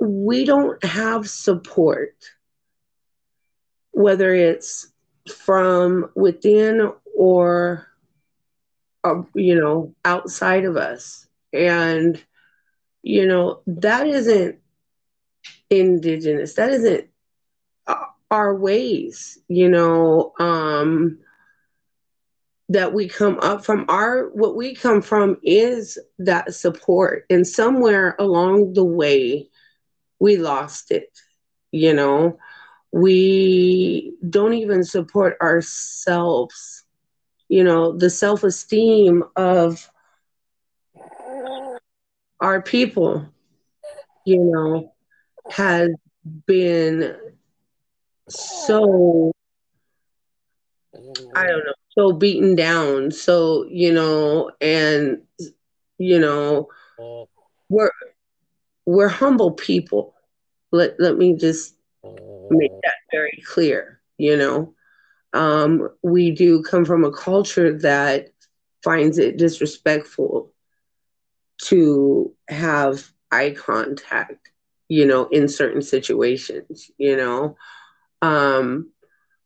We 0.00 0.44
don't 0.44 0.82
have 0.84 1.28
support. 1.28 2.14
Whether 3.98 4.32
it's 4.32 4.92
from 5.28 6.10
within 6.14 6.92
or 7.16 7.88
uh, 9.04 9.22
you 9.34 9.54
know 9.58 9.94
outside 10.04 10.64
of 10.64 10.76
us. 10.76 11.26
And 11.52 12.22
you 13.02 13.26
know 13.26 13.60
that 13.66 14.06
isn't 14.06 14.58
indigenous. 15.70 16.54
That 16.54 16.70
isn't 16.70 17.08
uh, 17.86 17.94
our 18.30 18.54
ways 18.54 19.38
you 19.48 19.68
know 19.68 20.32
um 20.38 21.18
that 22.68 22.92
we 22.92 23.08
come 23.08 23.38
up 23.40 23.64
from. 23.64 23.84
Our 23.88 24.28
what 24.30 24.56
we 24.56 24.74
come 24.74 25.02
from 25.02 25.38
is 25.42 25.98
that 26.18 26.54
support. 26.54 27.24
And 27.30 27.46
somewhere 27.46 28.14
along 28.18 28.74
the 28.74 28.84
way 28.84 29.48
we 30.20 30.36
lost 30.36 30.90
it 30.90 31.10
you 31.72 31.92
know 31.92 32.38
we 32.92 34.14
don't 34.28 34.54
even 34.54 34.84
support 34.84 35.36
ourselves 35.40 36.84
you 37.48 37.62
know 37.64 37.96
the 37.96 38.10
self-esteem 38.10 39.22
of 39.36 39.90
our 42.40 42.62
people 42.62 43.26
you 44.24 44.38
know 44.38 44.92
has 45.50 45.90
been 46.46 47.16
so 48.28 49.32
i 51.34 51.44
don't 51.46 51.64
know 51.64 51.72
so 51.90 52.12
beaten 52.12 52.54
down 52.54 53.10
so 53.10 53.64
you 53.70 53.92
know 53.92 54.50
and 54.60 55.22
you 55.98 56.18
know 56.18 56.68
we're 57.68 57.90
we're 58.86 59.08
humble 59.08 59.52
people. 59.52 60.14
Let 60.72 60.98
let 61.00 61.18
me 61.18 61.34
just 61.36 61.77
make 62.50 62.72
that 62.82 62.94
very 63.12 63.42
clear 63.46 64.00
you 64.18 64.36
know? 64.36 64.74
Um, 65.32 65.88
we 66.02 66.30
do 66.30 66.62
come 66.62 66.84
from 66.84 67.04
a 67.04 67.12
culture 67.12 67.78
that 67.80 68.28
finds 68.82 69.18
it 69.18 69.36
disrespectful 69.36 70.52
to 71.62 72.32
have 72.48 73.10
eye 73.30 73.50
contact 73.50 74.50
you 74.88 75.04
know 75.04 75.26
in 75.26 75.48
certain 75.48 75.82
situations 75.82 76.90
you 76.98 77.16
know? 77.16 77.56
Um 78.22 78.90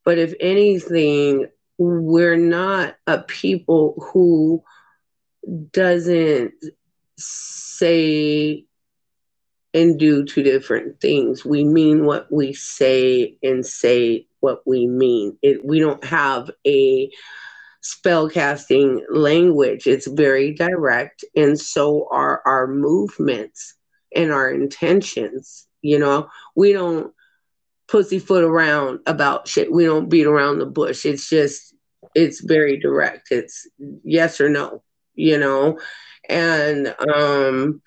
but 0.04 0.18
if 0.18 0.34
anything 0.40 1.46
we're 1.78 2.36
not 2.36 2.96
a 3.06 3.18
people 3.18 3.94
who 4.12 4.62
doesn't 5.72 6.52
say 7.16 8.64
and 9.74 9.98
do 9.98 10.24
two 10.24 10.42
different 10.42 11.00
things. 11.00 11.44
We 11.44 11.64
mean 11.64 12.04
what 12.04 12.30
we 12.30 12.52
say 12.52 13.36
and 13.42 13.64
say 13.64 14.26
what 14.40 14.66
we 14.66 14.86
mean. 14.86 15.38
It, 15.42 15.64
we 15.64 15.80
don't 15.80 16.04
have 16.04 16.50
a 16.66 17.10
spell 17.80 18.28
casting 18.28 19.04
language. 19.10 19.86
It's 19.86 20.06
very 20.06 20.54
direct, 20.54 21.24
and 21.34 21.58
so 21.58 22.08
are 22.10 22.42
our 22.44 22.66
movements 22.66 23.74
and 24.14 24.30
our 24.30 24.50
intentions. 24.50 25.66
You 25.80 25.98
know, 25.98 26.28
we 26.54 26.72
don't 26.72 27.12
pussyfoot 27.88 28.44
around 28.44 29.00
about 29.06 29.48
shit. 29.48 29.72
We 29.72 29.84
don't 29.84 30.08
beat 30.08 30.26
around 30.26 30.58
the 30.58 30.66
bush. 30.66 31.04
It's 31.04 31.28
just, 31.28 31.74
it's 32.14 32.40
very 32.40 32.78
direct. 32.78 33.28
It's 33.30 33.68
yes 34.04 34.40
or 34.40 34.48
no, 34.48 34.82
you 35.14 35.38
know, 35.38 35.78
and 36.28 36.94
um, 37.12 37.82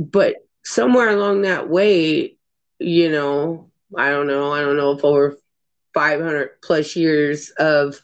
but 0.00 0.36
somewhere 0.64 1.10
along 1.10 1.42
that 1.42 1.68
way, 1.68 2.36
you 2.78 3.10
know, 3.10 3.70
I 3.96 4.08
don't 4.08 4.26
know, 4.26 4.50
I 4.50 4.60
don't 4.62 4.78
know 4.78 4.92
if 4.92 5.04
over 5.04 5.36
500 5.92 6.62
plus 6.62 6.96
years 6.96 7.50
of 7.58 8.00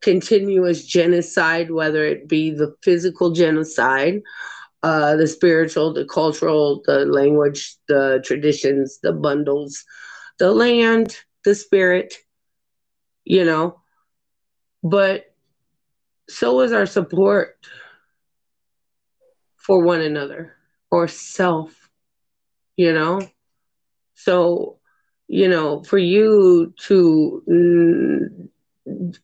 continuous 0.00 0.86
genocide, 0.86 1.72
whether 1.72 2.04
it 2.04 2.28
be 2.28 2.50
the 2.50 2.76
physical 2.82 3.32
genocide, 3.32 4.20
uh, 4.84 5.16
the 5.16 5.26
spiritual, 5.26 5.92
the 5.92 6.04
cultural, 6.04 6.82
the 6.86 7.04
language, 7.04 7.74
the 7.88 8.22
traditions, 8.24 9.00
the 9.02 9.12
bundles, 9.12 9.84
the 10.38 10.52
land, 10.52 11.16
the 11.44 11.56
spirit, 11.56 12.14
you 13.24 13.44
know. 13.44 13.80
But 14.84 15.34
so 16.28 16.60
is 16.60 16.72
our 16.72 16.86
support 16.86 17.56
for 19.56 19.82
one 19.82 20.00
another 20.00 20.54
or 20.90 21.08
self, 21.08 21.90
you 22.76 22.92
know? 22.92 23.20
So, 24.14 24.78
you 25.28 25.48
know, 25.48 25.82
for 25.82 25.98
you 25.98 26.74
to 26.86 27.42
mm, 27.48 28.48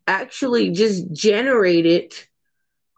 actually 0.06 0.70
just 0.70 1.12
generate 1.12 1.86
it 1.86 2.28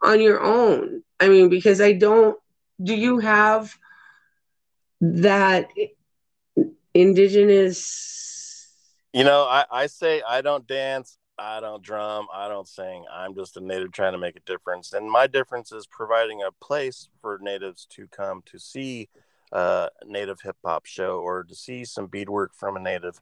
on 0.03 0.21
your 0.21 0.41
own. 0.41 1.03
I 1.19 1.29
mean, 1.29 1.49
because 1.49 1.81
I 1.81 1.93
don't, 1.93 2.37
do 2.83 2.95
you 2.95 3.19
have 3.19 3.77
that 5.01 5.69
indigenous? 6.93 8.67
You 9.13 9.23
know, 9.23 9.43
I, 9.43 9.65
I 9.71 9.87
say 9.87 10.23
I 10.27 10.41
don't 10.41 10.67
dance, 10.67 11.18
I 11.39 11.61
don't 11.61 11.81
drum, 11.81 12.27
I 12.33 12.49
don't 12.49 12.67
sing. 12.67 13.05
I'm 13.11 13.33
just 13.33 13.55
a 13.55 13.61
native 13.61 13.93
trying 13.93 14.11
to 14.11 14.17
make 14.17 14.35
a 14.35 14.41
difference. 14.41 14.91
And 14.91 15.09
my 15.09 15.25
difference 15.25 15.71
is 15.71 15.87
providing 15.87 16.41
a 16.43 16.51
place 16.51 17.07
for 17.21 17.39
natives 17.41 17.87
to 17.91 18.07
come 18.07 18.43
to 18.47 18.59
see 18.59 19.07
a 19.53 19.89
native 20.05 20.41
hip 20.41 20.57
hop 20.65 20.85
show 20.85 21.19
or 21.19 21.43
to 21.43 21.55
see 21.55 21.85
some 21.85 22.07
beadwork 22.07 22.53
from 22.53 22.75
a 22.75 22.79
native 22.79 23.21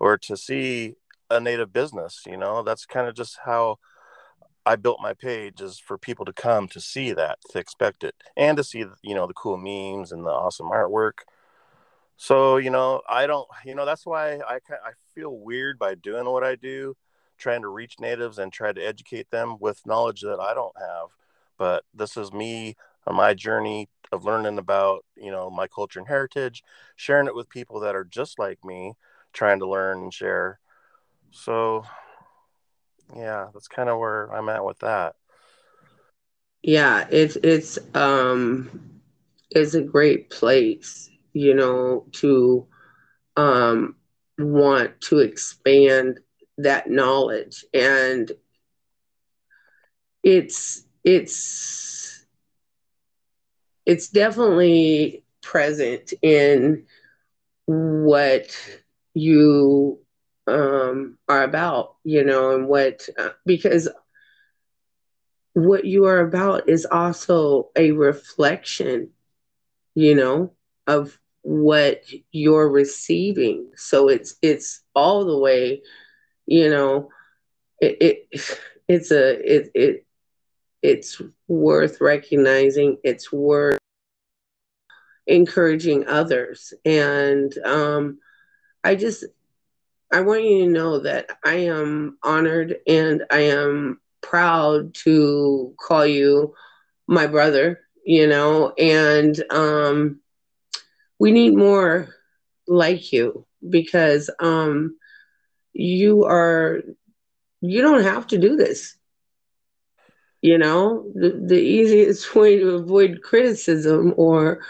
or 0.00 0.16
to 0.18 0.36
see 0.36 0.94
a 1.30 1.38
native 1.38 1.72
business. 1.72 2.22
You 2.26 2.38
know, 2.38 2.62
that's 2.62 2.86
kind 2.86 3.08
of 3.08 3.14
just 3.14 3.38
how 3.44 3.78
I 4.64 4.76
built 4.76 5.00
my 5.02 5.12
page 5.12 5.60
is 5.60 5.78
for 5.78 5.98
people 5.98 6.24
to 6.24 6.32
come 6.32 6.66
to 6.68 6.80
see 6.80 7.12
that, 7.12 7.38
to 7.50 7.58
expect 7.58 8.04
it, 8.04 8.14
and 8.38 8.56
to 8.56 8.64
see, 8.64 8.86
you 9.02 9.14
know, 9.14 9.26
the 9.26 9.34
cool 9.34 9.58
memes 9.58 10.12
and 10.12 10.24
the 10.24 10.30
awesome 10.30 10.70
artwork. 10.70 11.20
So, 12.16 12.56
you 12.56 12.70
know, 12.70 13.02
I 13.06 13.26
don't, 13.26 13.46
you 13.66 13.74
know, 13.74 13.84
that's 13.84 14.06
why 14.06 14.36
I, 14.36 14.60
I 14.70 14.92
feel 15.14 15.36
weird 15.36 15.78
by 15.78 15.94
doing 15.94 16.24
what 16.24 16.44
I 16.44 16.54
do 16.54 16.96
trying 17.38 17.62
to 17.62 17.68
reach 17.68 18.00
natives 18.00 18.38
and 18.38 18.52
try 18.52 18.72
to 18.72 18.82
educate 18.82 19.30
them 19.30 19.56
with 19.60 19.86
knowledge 19.86 20.20
that 20.22 20.40
I 20.40 20.54
don't 20.54 20.76
have. 20.78 21.08
But 21.58 21.84
this 21.94 22.16
is 22.16 22.32
me 22.32 22.76
on 23.06 23.14
my 23.14 23.34
journey 23.34 23.88
of 24.12 24.24
learning 24.24 24.58
about, 24.58 25.04
you 25.16 25.30
know, 25.30 25.50
my 25.50 25.66
culture 25.66 25.98
and 25.98 26.08
heritage, 26.08 26.62
sharing 26.96 27.26
it 27.26 27.34
with 27.34 27.48
people 27.48 27.80
that 27.80 27.94
are 27.94 28.04
just 28.04 28.38
like 28.38 28.64
me, 28.64 28.94
trying 29.32 29.58
to 29.58 29.68
learn 29.68 29.98
and 30.02 30.14
share. 30.14 30.58
So, 31.30 31.84
yeah, 33.14 33.48
that's 33.52 33.68
kind 33.68 33.88
of 33.88 33.98
where 33.98 34.26
I'm 34.32 34.48
at 34.48 34.64
with 34.64 34.78
that. 34.80 35.14
Yeah, 36.62 37.06
it's 37.10 37.36
it's 37.36 37.78
um 37.94 39.00
it's 39.50 39.74
a 39.74 39.82
great 39.82 40.30
place, 40.30 41.10
you 41.32 41.54
know, 41.54 42.06
to 42.12 42.66
um 43.36 43.96
want 44.38 45.00
to 45.02 45.18
expand 45.18 46.20
that 46.58 46.90
knowledge. 46.90 47.64
And 47.74 48.30
it's 50.22 50.84
it's 51.04 52.24
it's 53.86 54.08
definitely 54.08 55.24
present 55.42 56.12
in 56.22 56.84
what 57.66 58.56
you 59.14 59.98
um, 60.46 61.16
are 61.28 61.42
about 61.42 61.96
you 62.04 62.24
know 62.24 62.54
and 62.54 62.68
what 62.68 63.08
uh, 63.18 63.30
because 63.46 63.88
what 65.54 65.84
you 65.84 66.04
are 66.06 66.20
about 66.20 66.68
is 66.68 66.86
also 66.86 67.70
a 67.76 67.92
reflection 67.92 69.08
you 69.94 70.14
know 70.14 70.52
of 70.86 71.18
what 71.42 72.02
you're 72.32 72.68
receiving. 72.70 73.70
So 73.76 74.08
it's 74.08 74.36
it's 74.42 74.82
all 74.94 75.24
the 75.24 75.38
way 75.38 75.82
you 76.46 76.70
know, 76.70 77.08
it, 77.80 77.96
it 78.30 78.58
it's 78.88 79.10
a 79.10 79.54
it 79.56 79.70
it 79.74 80.06
it's 80.82 81.20
worth 81.48 82.00
recognizing. 82.00 82.98
It's 83.04 83.32
worth 83.32 83.78
encouraging 85.26 86.06
others, 86.06 86.72
and 86.84 87.56
um, 87.64 88.18
I 88.84 88.94
just 88.94 89.24
I 90.12 90.20
want 90.20 90.44
you 90.44 90.64
to 90.64 90.70
know 90.70 91.00
that 91.00 91.30
I 91.44 91.54
am 91.54 92.18
honored 92.22 92.76
and 92.86 93.24
I 93.30 93.40
am 93.40 94.00
proud 94.22 94.94
to 95.04 95.74
call 95.80 96.06
you 96.06 96.54
my 97.06 97.26
brother. 97.26 97.80
You 98.04 98.26
know, 98.26 98.72
and 98.78 99.42
um, 99.50 100.20
we 101.18 101.32
need 101.32 101.54
more 101.54 102.08
like 102.66 103.12
you 103.12 103.46
because 103.68 104.30
um, 104.40 104.96
you 105.74 106.24
are 106.24 106.80
you 107.60 107.82
don't 107.82 108.04
have 108.04 108.26
to 108.28 108.38
do 108.38 108.56
this 108.56 108.96
you 110.42 110.58
know 110.58 111.10
the, 111.14 111.30
the 111.46 111.60
easiest 111.60 112.34
way 112.36 112.58
to 112.58 112.70
avoid 112.70 113.22
criticism 113.22 114.14
or 114.16 114.60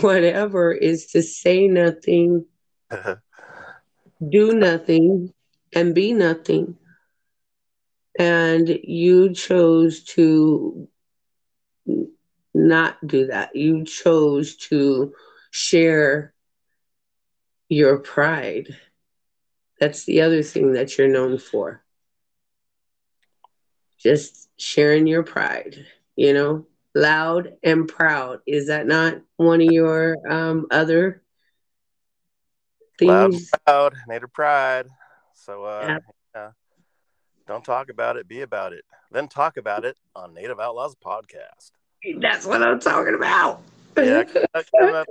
whatever 0.00 0.72
is 0.72 1.06
to 1.06 1.22
say 1.22 1.68
nothing 1.68 2.44
do 4.28 4.54
nothing 4.54 5.32
and 5.74 5.94
be 5.94 6.12
nothing. 6.12 6.76
And 8.18 8.68
you 8.82 9.34
chose 9.34 10.02
to 10.14 10.88
not 12.54 13.06
do 13.06 13.26
that. 13.26 13.54
You 13.54 13.84
chose 13.84 14.56
to 14.68 15.12
share 15.50 16.32
your 17.68 17.98
pride. 17.98 18.76
That's 19.78 20.04
the 20.04 20.22
other 20.22 20.42
thing 20.42 20.72
that 20.72 20.96
you're 20.96 21.08
known 21.08 21.38
for. 21.38 21.82
Just 23.98 24.48
sharing 24.58 25.06
your 25.06 25.22
pride, 25.22 25.86
you 26.16 26.32
know, 26.32 26.66
loud 26.94 27.54
and 27.62 27.88
proud. 27.88 28.40
Is 28.46 28.68
that 28.68 28.86
not 28.86 29.20
one 29.36 29.60
of 29.60 29.68
your 29.70 30.16
um, 30.30 30.66
other 30.70 31.22
Loud, 33.02 33.32
things? 33.32 33.50
proud, 33.66 33.94
native 34.08 34.32
pride. 34.32 34.86
So, 35.34 35.64
uh, 35.64 35.98
Yeah. 36.34 36.50
don't 37.46 37.64
talk 37.64 37.88
about 37.90 38.16
it, 38.16 38.26
be 38.28 38.40
about 38.40 38.72
it. 38.72 38.84
Then 39.12 39.28
talk 39.28 39.56
about 39.56 39.84
it 39.84 39.96
on 40.14 40.34
Native 40.34 40.58
Outlaws 40.58 40.94
podcast. 40.96 41.70
That's 42.20 42.46
what 42.46 42.62
I'm 42.62 42.80
talking 42.80 43.14
about. 43.14 43.62
Yeah, 43.96 44.24
I, 44.54 44.62
I, 44.80 45.04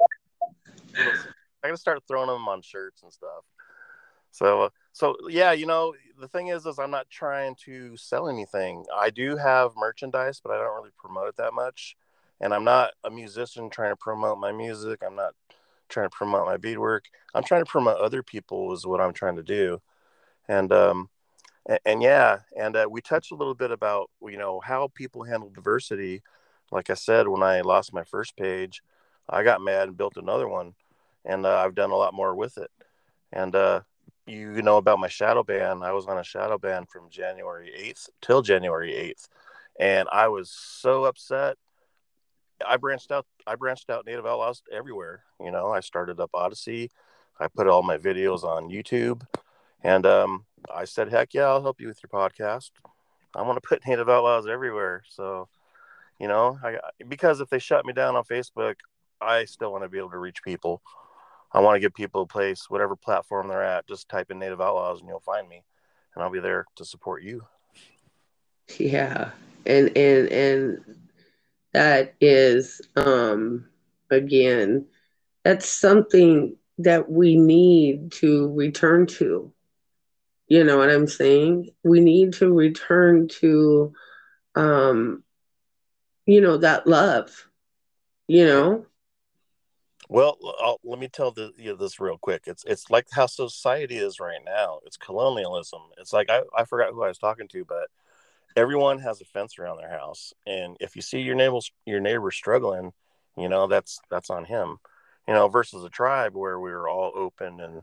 I 1.64 1.68
gotta 1.68 1.78
start 1.78 2.04
throwing 2.08 2.28
them 2.28 2.48
on 2.48 2.62
shirts 2.62 3.04
and 3.04 3.12
stuff. 3.12 3.44
So, 4.36 4.70
so 4.92 5.16
yeah, 5.30 5.54
you 5.54 5.66
know, 5.66 5.94
the 6.20 6.28
thing 6.28 6.48
is, 6.48 6.66
is 6.66 6.78
I'm 6.78 6.92
not 6.92 7.10
trying 7.10 7.56
to 7.64 7.96
sell 7.96 8.28
anything. 8.28 8.84
I 8.94 9.10
do 9.10 9.38
have 9.38 9.72
merchandise, 9.78 10.42
but 10.44 10.52
I 10.52 10.58
don't 10.58 10.76
really 10.76 10.92
promote 10.98 11.30
it 11.30 11.38
that 11.38 11.54
much. 11.54 11.96
And 12.42 12.54
I'm 12.54 12.66
not 12.66 12.92
a 13.06 13.10
musician 13.10 13.70
trying 13.70 13.94
to 13.94 13.96
promote 13.96 14.38
my 14.38 14.52
music. 14.52 15.04
I'm 15.08 15.16
not 15.16 15.36
trying 15.88 16.10
to 16.10 16.16
promote 16.16 16.46
my 16.46 16.58
beadwork. 16.58 17.06
I'm 17.34 17.46
trying 17.46 17.64
to 17.64 17.72
promote 17.72 18.02
other 18.02 18.22
people 18.22 18.74
is 18.74 18.86
what 18.86 19.00
I'm 19.00 19.14
trying 19.14 19.38
to 19.38 19.44
do. 19.44 19.82
And 20.50 20.70
um, 20.74 21.10
and, 21.66 21.80
and 21.86 22.02
yeah, 22.04 22.40
and 22.58 22.76
uh, 22.76 22.88
we 22.92 23.00
touched 23.00 23.32
a 23.32 23.36
little 23.36 23.56
bit 23.56 23.72
about 23.72 24.12
you 24.22 24.38
know 24.38 24.60
how 24.60 24.90
people 24.94 25.24
handle 25.24 25.50
diversity. 25.50 26.24
Like 26.74 26.90
I 26.90 26.96
said, 26.96 27.30
when 27.30 27.42
I 27.42 27.62
lost 27.62 27.94
my 27.94 28.04
first 28.04 28.36
page, 28.36 28.84
I 29.30 29.44
got 29.44 29.62
mad 29.62 29.88
and 29.88 29.98
built 29.98 30.18
another 30.18 30.50
one, 30.50 30.74
and 31.24 31.46
uh, 31.46 31.56
I've 31.56 31.74
done 31.76 31.92
a 31.92 31.96
lot 31.96 32.14
more 32.14 32.36
with 32.36 32.58
it. 32.58 32.70
And 33.32 33.56
uh, 33.56 33.82
you 34.28 34.62
know 34.62 34.78
about 34.78 35.00
my 35.00 35.08
shadow 35.08 35.44
ban. 35.44 35.84
I 35.84 35.92
was 35.92 36.08
on 36.08 36.18
a 36.18 36.24
shadow 36.24 36.58
ban 36.58 36.86
from 36.86 37.10
January 37.10 37.72
8th 37.78 38.10
till 38.22 38.42
January 38.42 38.92
8th, 38.92 39.28
and 39.80 40.08
I 40.12 40.28
was 40.28 40.50
so 40.50 41.06
upset. 41.06 41.58
I 42.66 42.78
branched 42.78 43.12
out. 43.12 43.26
I 43.46 43.56
branched 43.56 43.90
out 43.90 44.06
Native 44.06 44.26
Outlaws 44.26 44.64
everywhere. 44.72 45.24
You 45.40 45.52
know, 45.52 45.72
I 45.72 45.82
started 45.82 46.20
up 46.20 46.32
Odysee. 46.34 46.90
I 47.40 47.48
put 47.48 47.68
all 47.68 47.84
my 47.84 47.98
videos 47.98 48.44
on 48.44 48.70
YouTube, 48.70 49.22
and 49.84 50.06
um, 50.06 50.46
I 50.74 50.86
said, 50.86 51.10
"Heck 51.10 51.34
yeah, 51.34 51.44
I'll 51.44 51.62
help 51.62 51.82
you 51.82 51.88
with 51.88 52.00
your 52.02 52.10
podcast." 52.10 52.72
I 53.36 53.42
want 53.42 53.62
to 53.62 53.68
put 53.68 53.86
Native 53.86 54.10
Outlaws 54.10 54.48
everywhere. 54.48 55.04
So, 55.10 55.50
you 56.20 56.28
know, 56.28 56.58
I, 56.64 56.78
because 57.08 57.42
if 57.42 57.50
they 57.50 57.60
shut 57.60 57.86
me 57.86 57.92
down 57.92 58.16
on 58.16 58.24
Facebook, 58.24 58.76
I 59.20 59.46
still 59.46 59.72
want 59.72 59.84
to 59.84 59.90
be 59.90 59.98
able 59.98 60.12
to 60.12 60.18
reach 60.18 60.42
people. 60.42 60.82
I 61.56 61.62
want 61.62 61.78
to 61.78 61.80
give 61.80 61.94
people 61.94 62.24
a 62.24 62.28
place, 62.28 62.70
whatever 62.70 62.98
platform 62.98 63.48
they're 63.48 63.64
at. 63.64 63.88
Just 63.88 64.10
type 64.10 64.30
in 64.30 64.40
Native 64.40 64.60
Outlaws 64.60 65.00
and 65.00 65.08
you'll 65.08 65.22
find 65.22 65.48
me, 65.48 65.64
and 66.14 66.22
I'll 66.22 66.30
be 66.30 66.42
there 66.42 66.66
to 66.76 66.84
support 66.84 67.24
you. 67.24 67.44
Yeah. 68.78 69.32
And 69.66 69.96
and 69.96 70.28
and 70.28 70.98
that 71.72 72.14
is 72.20 72.82
um 72.98 73.66
again 74.12 74.86
that's 75.44 75.68
something 75.68 76.58
that 76.80 77.10
we 77.10 77.38
need 77.38 78.12
to 78.14 78.54
return 78.54 79.06
to. 79.06 79.54
You 80.50 80.64
know 80.66 80.78
what 80.78 80.90
I'm 80.90 81.08
saying? 81.08 81.70
We 81.84 82.02
need 82.02 82.34
to 82.34 82.52
return 82.52 83.30
to 83.40 83.94
um 84.56 85.24
you 86.26 86.42
know 86.42 86.58
that 86.58 86.86
love. 86.86 87.48
You 88.28 88.46
know? 88.46 88.86
Well, 90.10 90.38
I'll, 90.62 90.80
let 90.84 91.00
me 91.00 91.08
tell 91.08 91.32
the, 91.32 91.52
you 91.58 91.76
this 91.76 92.00
real 92.00 92.18
quick. 92.18 92.44
It's 92.46 92.64
it's 92.66 92.90
like 92.90 93.08
how 93.12 93.26
society 93.26 93.98
is 93.98 94.20
right 94.20 94.40
now. 94.46 94.80
It's 94.86 94.98
colonialism. 94.98 95.82
It's 95.98 96.14
like 96.14 96.30
I, 96.30 96.42
I 96.56 96.66
forgot 96.66 96.94
who 96.94 97.04
I 97.04 97.08
was 97.08 97.18
talking 97.18 97.48
to, 97.50 97.66
but 97.66 97.90
everyone 98.56 99.00
has 99.00 99.22
a 99.22 99.26
fence 99.26 99.58
around 99.58 99.78
their 99.78 99.90
house, 99.90 100.34
and 100.46 100.78
if 100.80 100.96
you 100.96 101.02
see 101.02 101.22
your 101.22 101.36
neighbor 101.36 101.60
your 101.86 102.00
neighbor 102.00 102.32
struggling, 102.32 102.94
you 103.38 103.50
know 103.50 103.68
that's 103.68 104.00
that's 104.10 104.30
on 104.30 104.46
him. 104.46 104.78
You 105.28 105.34
know, 105.34 105.48
versus 105.48 105.84
a 105.84 105.90
tribe 105.90 106.36
where 106.36 106.60
we 106.60 106.70
were 106.72 106.88
all 106.88 107.12
open 107.16 107.60
and 107.60 107.82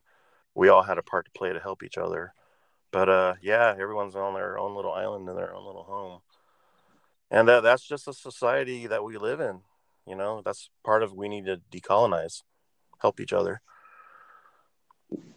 we 0.54 0.68
all 0.68 0.82
had 0.82 0.98
a 0.98 1.02
part 1.02 1.24
to 1.24 1.32
play 1.32 1.52
to 1.52 1.58
help 1.58 1.82
each 1.82 1.98
other. 1.98 2.34
But 2.92 3.08
uh, 3.08 3.34
yeah, 3.42 3.74
everyone's 3.78 4.14
on 4.14 4.34
their 4.34 4.58
own 4.58 4.76
little 4.76 4.92
island 4.92 5.28
in 5.28 5.34
their 5.34 5.54
own 5.54 5.66
little 5.66 5.84
home, 5.84 6.20
and 7.30 7.48
that 7.48 7.62
that's 7.64 7.86
just 7.86 8.06
a 8.06 8.12
society 8.12 8.86
that 8.86 9.02
we 9.02 9.18
live 9.18 9.40
in. 9.40 9.62
You 10.06 10.16
know, 10.16 10.42
that's 10.44 10.70
part 10.84 11.02
of 11.02 11.12
we 11.14 11.28
need 11.28 11.46
to 11.46 11.60
decolonize, 11.70 12.42
help 13.00 13.20
each 13.20 13.32
other. 13.32 13.60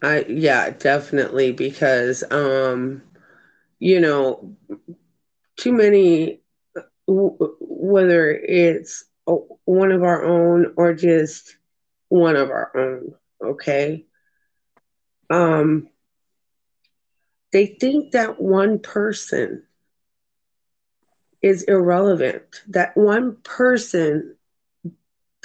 I 0.02 0.24
yeah, 0.28 0.70
definitely 0.70 1.52
because 1.52 2.24
um 2.30 3.02
you 3.78 4.00
know 4.00 4.56
too 5.56 5.72
many 5.72 6.40
w- 7.06 7.36
whether 7.60 8.30
it's 8.32 9.04
one 9.64 9.92
of 9.92 10.02
our 10.02 10.24
own 10.24 10.72
or 10.76 10.94
just 10.94 11.56
one 12.08 12.36
of 12.36 12.50
our 12.50 12.70
own, 12.76 13.14
okay? 13.42 14.04
Um 15.30 15.88
they 17.52 17.66
think 17.66 18.12
that 18.12 18.40
one 18.40 18.78
person 18.78 19.64
is 21.42 21.62
irrelevant. 21.64 22.62
That 22.68 22.96
one 22.96 23.36
person 23.42 24.35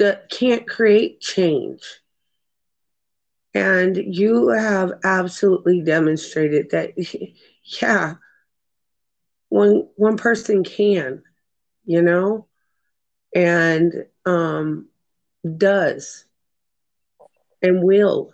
that 0.01 0.29
can't 0.29 0.67
create 0.67 1.21
change. 1.21 1.81
And 3.53 3.95
you 3.97 4.49
have 4.49 4.93
absolutely 5.03 5.81
demonstrated 5.81 6.71
that, 6.71 6.91
yeah, 7.81 8.15
one 9.49 9.87
one 9.95 10.17
person 10.17 10.63
can, 10.63 11.21
you 11.85 12.01
know, 12.01 12.47
and 13.35 13.93
um, 14.25 14.87
does 15.57 16.25
and 17.61 17.83
will. 17.83 18.31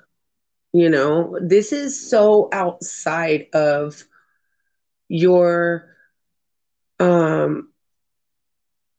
You 0.74 0.90
know, 0.90 1.38
this 1.42 1.72
is 1.74 2.10
so 2.10 2.50
outside 2.52 3.48
of 3.54 4.04
your 5.10 5.96
um, 7.00 7.70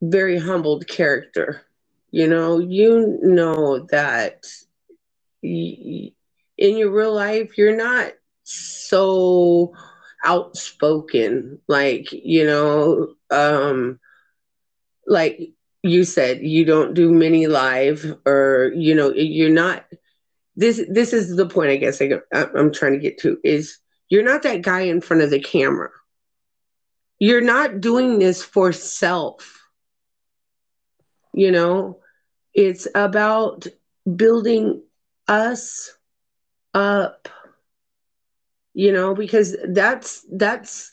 very 0.03 0.39
humbled 0.39 0.87
character. 0.89 1.63
You 2.11 2.27
know, 2.27 2.59
you 2.59 3.19
know 3.23 3.87
that 3.91 4.47
in 5.43 6.13
your 6.57 6.91
real 6.91 7.15
life, 7.15 7.59
you're 7.59 7.77
not 7.77 8.13
so 8.45 9.75
outspoken. 10.25 11.61
Like, 11.69 12.11
you 12.13 12.47
know, 12.47 13.15
um, 13.31 14.01
like 15.07 15.53
you 15.83 16.05
said, 16.05 16.41
you 16.41 16.65
don't 16.65 16.95
do 16.95 17.13
many 17.13 17.47
live, 17.47 18.17
or 18.27 18.73
you 18.75 18.95
know, 18.95 19.13
you're 19.13 19.51
not. 19.51 19.85
This 20.57 20.83
this 20.91 21.13
is 21.13 21.37
the 21.37 21.47
point 21.47 21.71
I 21.71 21.77
guess 21.77 22.03
I, 22.03 22.11
I'm 22.33 22.73
trying 22.73 22.93
to 22.95 22.99
get 22.99 23.19
to 23.19 23.39
is 23.45 23.79
you're 24.09 24.25
not 24.25 24.43
that 24.43 24.63
guy 24.63 24.81
in 24.81 25.01
front 25.01 25.23
of 25.23 25.31
the 25.31 25.41
camera. 25.41 25.91
You're 27.19 27.43
not 27.43 27.81
doing 27.81 28.19
this 28.19 28.43
for 28.43 28.73
self. 28.73 29.58
You 31.39 31.53
know, 31.53 32.01
it's 32.55 32.89
about 32.97 33.67
building 34.17 34.83
us 35.29 35.97
up 36.75 37.29
you 38.75 38.93
know 38.93 39.15
because 39.15 39.57
that's 39.71 40.27
that's 40.33 40.93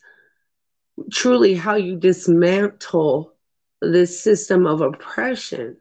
truly 1.11 1.55
how 1.55 1.75
you 1.75 1.97
dismantle 1.97 3.33
this 3.81 4.21
system 4.23 4.65
of 4.65 4.81
oppression. 4.81 5.77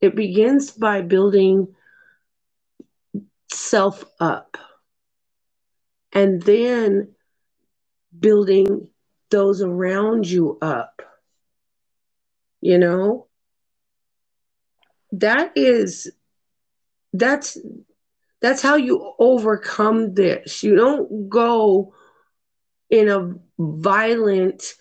It 0.00 0.16
begins 0.16 0.72
by 0.72 1.02
building 1.02 1.74
self 3.52 4.04
up 4.20 4.56
and 6.12 6.42
then 6.42 7.14
building 8.18 8.88
those 9.30 9.62
around 9.62 10.28
you 10.28 10.58
up 10.62 10.95
you 12.60 12.78
know? 12.78 13.26
That 15.12 15.52
is 15.56 16.10
that's 17.12 17.58
that's 18.40 18.62
how 18.62 18.76
you 18.76 19.14
overcome 19.18 20.14
this. 20.14 20.62
You 20.62 20.76
don't 20.76 21.28
go 21.28 21.94
in 22.90 23.08
a 23.08 23.34
violent 23.58 24.74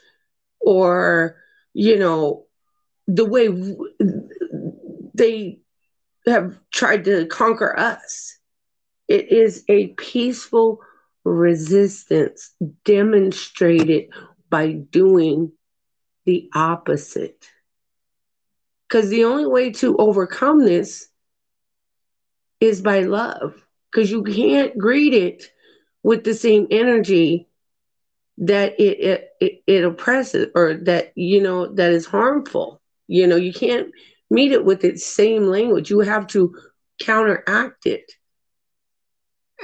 or 0.61 1.37
you 1.73 1.97
know 1.97 2.45
the 3.07 3.25
way 3.25 3.47
they 5.13 5.59
have 6.25 6.59
tried 6.71 7.05
to 7.05 7.25
conquer 7.27 7.77
us. 7.77 8.37
It 9.07 9.31
is 9.31 9.63
a 9.69 9.87
peaceful 9.89 10.79
resistance 11.23 12.53
demonstrated 12.83 14.09
by 14.49 14.73
doing 14.73 15.51
the 16.25 16.49
opposite. 16.53 17.49
Because 18.95 19.09
the 19.09 19.25
only 19.25 19.45
way 19.45 19.71
to 19.71 19.97
overcome 19.97 20.63
this 20.63 21.09
is 22.61 22.81
by 22.81 23.01
love. 23.01 23.53
Because 23.91 24.09
you 24.09 24.23
can't 24.23 24.77
greet 24.77 25.13
it 25.13 25.51
with 26.01 26.23
the 26.23 26.33
same 26.33 26.65
energy 26.71 27.49
that 28.37 28.79
it, 28.79 28.99
it 29.01 29.29
it 29.41 29.63
it 29.67 29.83
oppresses 29.83 30.47
or 30.55 30.75
that 30.85 31.11
you 31.15 31.43
know 31.43 31.73
that 31.73 31.91
is 31.91 32.05
harmful. 32.05 32.81
You 33.07 33.27
know, 33.27 33.35
you 33.35 33.51
can't 33.51 33.91
meet 34.29 34.53
it 34.53 34.63
with 34.63 34.85
its 34.85 35.05
same 35.05 35.47
language. 35.47 35.89
You 35.89 35.99
have 35.99 36.27
to 36.27 36.55
counteract 37.01 37.85
it. 37.85 38.09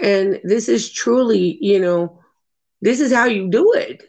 And 0.03 0.41
this 0.43 0.67
is 0.67 0.91
truly, 0.91 1.57
you 1.61 1.79
know, 1.79 2.19
this 2.81 2.99
is 2.99 3.13
how 3.13 3.27
you 3.27 3.49
do 3.49 3.71
it 3.71 4.03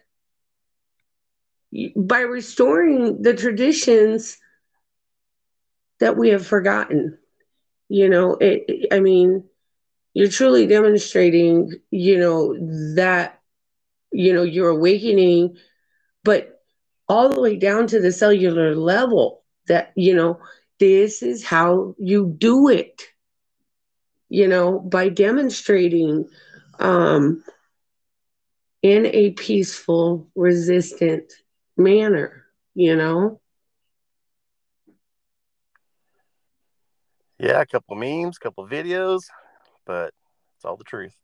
by 1.95 2.23
restoring 2.23 3.23
the 3.23 3.35
traditions 3.35 4.39
that 6.03 6.16
we 6.16 6.30
have 6.30 6.44
forgotten. 6.44 7.16
You 7.88 8.09
know, 8.09 8.36
it, 8.40 8.88
I 8.90 8.98
mean, 8.98 9.44
you're 10.14 10.28
truly 10.28 10.66
demonstrating, 10.66 11.70
you 11.92 12.18
know, 12.18 12.57
that, 12.96 13.40
you 14.11 14.32
know, 14.32 14.42
you're 14.42 14.70
awakening, 14.70 15.57
but 16.24 16.61
all 17.09 17.28
the 17.28 17.40
way 17.40 17.55
down 17.55 17.86
to 17.86 18.00
the 18.00 18.11
cellular 18.11 18.74
level 18.74 19.44
that, 19.68 19.92
you 19.94 20.12
know, 20.12 20.40
this 20.80 21.22
is 21.22 21.44
how 21.44 21.94
you 21.98 22.34
do 22.36 22.68
it, 22.68 23.00
you 24.28 24.48
know, 24.48 24.80
by 24.80 25.09
demonstrating 25.09 26.28
um, 26.80 27.44
in 28.82 29.07
a 29.07 29.30
peaceful, 29.30 30.28
resistant 30.34 31.32
manner, 31.76 32.44
you 32.74 32.96
know? 32.96 33.40
Yeah, 37.43 37.62
a 37.62 37.66
couple 37.66 37.97
memes, 37.97 38.38
a 38.38 38.45
couple 38.45 38.68
videos, 38.68 39.32
but 39.86 40.14
it's 40.57 40.66
all 40.66 40.76
the 40.78 40.84
truth. 40.84 41.16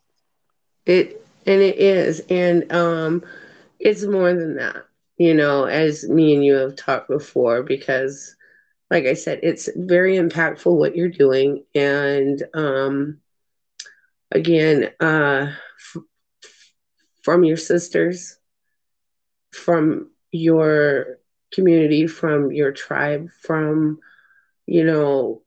It 0.86 1.24
and 1.46 1.62
it 1.62 1.78
is. 1.78 2.20
And 2.30 2.70
um 2.72 3.24
it's 3.80 4.04
more 4.04 4.34
than 4.34 4.56
that, 4.56 4.84
you 5.18 5.34
know, 5.34 5.64
as 5.64 6.08
me 6.08 6.34
and 6.34 6.44
you 6.44 6.54
have 6.54 6.76
talked 6.76 7.08
before, 7.08 7.62
because 7.62 8.36
like 8.90 9.06
I 9.06 9.14
said, 9.14 9.40
it's 9.42 9.68
very 9.76 10.16
impactful 10.16 10.76
what 10.76 10.96
you're 10.96 11.08
doing. 11.08 11.64
And 11.74 12.42
um 12.54 13.20
again, 14.32 14.90
uh 15.00 15.48
f- 15.78 16.02
from 17.22 17.44
your 17.44 17.56
sisters, 17.56 18.38
from 19.52 20.10
your 20.32 21.18
community, 21.52 22.06
from 22.06 22.52
your 22.52 22.72
tribe, 22.72 23.30
from, 23.30 23.98
you 24.66 24.84
know, 24.84 25.42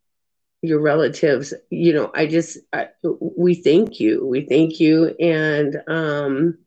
your 0.62 0.80
relatives 0.80 1.54
you 1.70 1.94
know 1.94 2.12
i 2.14 2.26
just 2.26 2.60
I, 2.72 2.90
we 3.04 3.56
thank 3.56 4.00
you 4.00 4.26
we 4.26 4.46
thank 4.46 4.80
you 4.80 5.16
and 5.20 5.82
um 5.88 6.58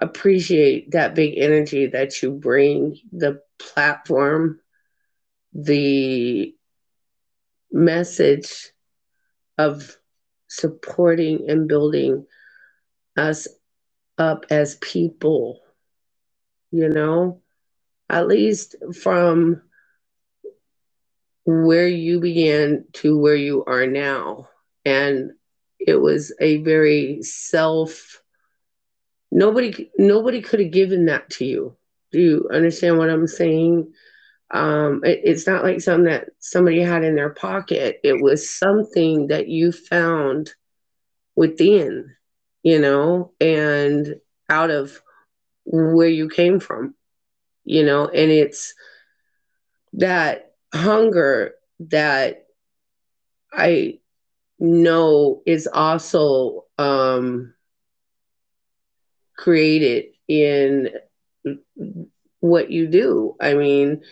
appreciate 0.00 0.92
that 0.92 1.14
big 1.14 1.34
energy 1.36 1.86
that 1.88 2.22
you 2.22 2.30
bring 2.30 2.98
the 3.12 3.42
platform 3.58 4.60
the 5.52 6.54
message 7.70 8.70
of 9.58 9.96
supporting 10.48 11.50
and 11.50 11.68
building 11.68 12.26
us 13.16 13.46
up 14.16 14.46
as 14.50 14.76
people 14.76 15.60
you 16.70 16.88
know 16.88 17.40
at 18.08 18.26
least 18.26 18.76
from 18.94 19.60
where 21.44 21.88
you 21.88 22.20
began 22.20 22.84
to 22.94 23.18
where 23.18 23.36
you 23.36 23.64
are 23.66 23.86
now. 23.86 24.48
And 24.84 25.32
it 25.78 25.96
was 25.96 26.34
a 26.40 26.58
very 26.58 27.22
self 27.22 28.20
nobody 29.30 29.90
nobody 29.96 30.42
could 30.42 30.60
have 30.60 30.70
given 30.70 31.06
that 31.06 31.30
to 31.30 31.44
you. 31.44 31.76
Do 32.12 32.20
you 32.20 32.48
understand 32.52 32.98
what 32.98 33.10
I'm 33.10 33.26
saying? 33.26 33.92
Um, 34.50 35.02
it, 35.04 35.20
it's 35.24 35.46
not 35.46 35.62
like 35.62 35.80
something 35.80 36.06
that 36.06 36.30
somebody 36.40 36.80
had 36.80 37.04
in 37.04 37.14
their 37.14 37.30
pocket. 37.30 38.00
It 38.02 38.20
was 38.20 38.50
something 38.50 39.28
that 39.28 39.48
you 39.48 39.70
found 39.70 40.52
within, 41.36 42.14
you 42.62 42.80
know, 42.80 43.32
and 43.40 44.16
out 44.48 44.70
of 44.70 45.00
where 45.64 46.08
you 46.08 46.28
came 46.28 46.58
from, 46.58 46.94
you 47.64 47.84
know, 47.84 48.08
and 48.08 48.30
it's 48.32 48.74
that 49.94 50.49
hunger 50.72 51.54
that 51.80 52.46
I 53.52 53.98
know 54.58 55.42
is 55.46 55.66
also 55.66 56.66
um, 56.78 57.54
created 59.36 60.06
in 60.28 60.90
what 62.40 62.70
you 62.70 62.86
do. 62.86 63.36
I 63.40 63.54
mean, 63.54 64.02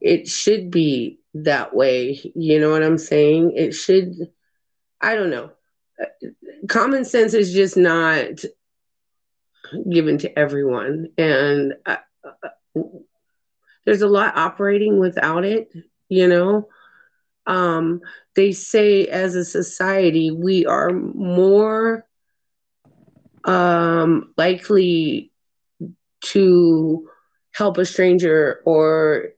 it 0.00 0.28
should 0.28 0.70
be 0.70 1.18
that 1.34 1.74
way. 1.74 2.20
You 2.34 2.60
know 2.60 2.70
what 2.70 2.82
I'm 2.82 2.98
saying? 2.98 3.52
It 3.56 3.72
should, 3.72 4.14
I 5.00 5.14
don't 5.16 5.30
know. 5.30 5.50
Common 6.68 7.04
sense 7.04 7.34
is 7.34 7.52
just 7.52 7.76
not 7.76 8.42
given 9.90 10.18
to 10.18 10.38
everyone. 10.38 11.08
And 11.18 11.74
uh, 11.84 11.96
uh 12.24 12.80
there's 13.84 14.02
a 14.02 14.08
lot 14.08 14.36
operating 14.36 14.98
without 14.98 15.44
it 15.44 15.72
you 16.10 16.28
know 16.28 16.68
um, 17.46 18.00
they 18.36 18.52
say 18.52 19.06
as 19.06 19.36
a 19.36 19.44
society 19.44 20.30
we 20.30 20.66
are 20.66 20.90
more 20.92 22.06
um, 23.44 24.32
likely 24.36 25.32
to 26.22 27.08
help 27.52 27.78
a 27.78 27.86
stranger 27.86 28.60
or 28.66 29.30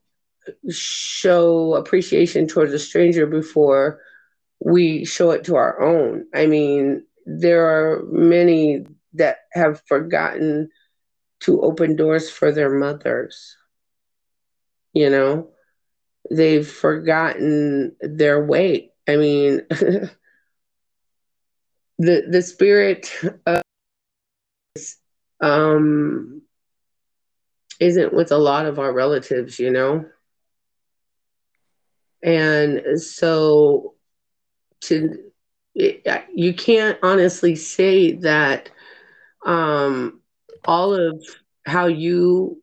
show 0.71 1.75
appreciation 1.75 2.47
towards 2.49 2.73
a 2.73 2.79
stranger 2.79 3.27
before 3.27 4.01
we 4.61 5.05
show 5.05 5.31
it 5.33 5.45
to 5.45 5.57
our 5.57 5.81
own. 5.83 6.27
I 6.35 6.47
mean, 6.47 7.05
there 7.27 7.67
are 7.67 8.05
many 8.11 8.87
that 9.15 9.39
have 9.53 9.83
forgotten 9.87 10.71
to 11.41 11.61
open 11.63 11.97
doors 11.97 12.31
for 12.31 12.53
their 12.53 12.71
mothers. 12.71 13.57
You 14.95 15.11
know, 15.11 15.51
they've 16.33 16.67
forgotten 16.69 17.97
their 18.01 18.45
weight. 18.45 18.93
I 19.09 19.17
mean, 19.17 19.63
the 19.71 20.11
the 21.99 22.43
spirit 22.43 23.11
of, 23.47 23.63
um 25.41 26.43
isn't 27.81 28.13
with 28.15 28.31
a 28.33 28.39
lot 28.39 28.67
of 28.67 28.79
our 28.79 28.93
relatives, 28.93 29.59
you 29.59 29.71
know. 29.71 30.05
And 32.23 33.01
so 33.01 33.95
to 34.83 35.19
it, 35.75 36.07
you 36.35 36.55
can't 36.55 36.99
honestly 37.03 37.57
say 37.57 38.13
that 38.13 38.71
um 39.45 40.21
all 40.65 40.95
of 40.95 41.23
how 41.67 41.87
you 41.87 42.62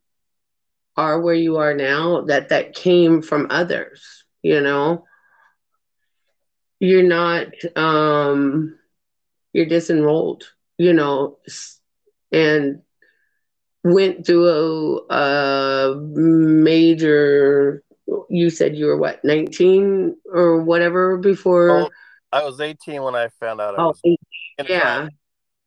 are 1.00 1.22
where 1.22 1.36
you 1.46 1.58
are 1.58 1.74
now 1.74 2.22
that 2.22 2.50
that 2.50 2.76
came 2.76 3.22
from 3.22 3.48
others 3.50 4.20
you 4.42 4.62
know? 4.62 5.06
You're 6.80 7.04
not 7.04 7.48
um 7.76 8.78
you're 9.52 9.66
disenrolled 9.66 10.44
you 10.78 10.94
know 10.94 11.40
and 12.32 12.82
went 13.84 14.26
through 14.26 15.02
a, 15.10 15.14
a 15.14 15.96
major 15.96 17.84
you 18.30 18.50
said 18.50 18.78
you 18.78 18.86
were 18.86 18.98
what 18.98 19.24
19 19.26 20.16
or 20.32 20.62
whatever 20.62 21.18
before? 21.18 21.68
Well, 21.68 21.90
i 22.32 22.44
was 22.44 22.62
18 22.62 23.02
when 23.02 23.16
i 23.16 23.28
found 23.40 23.60
out 23.60 23.78
I 23.78 23.82
oh, 23.82 23.94
yeah. 24.68 25.08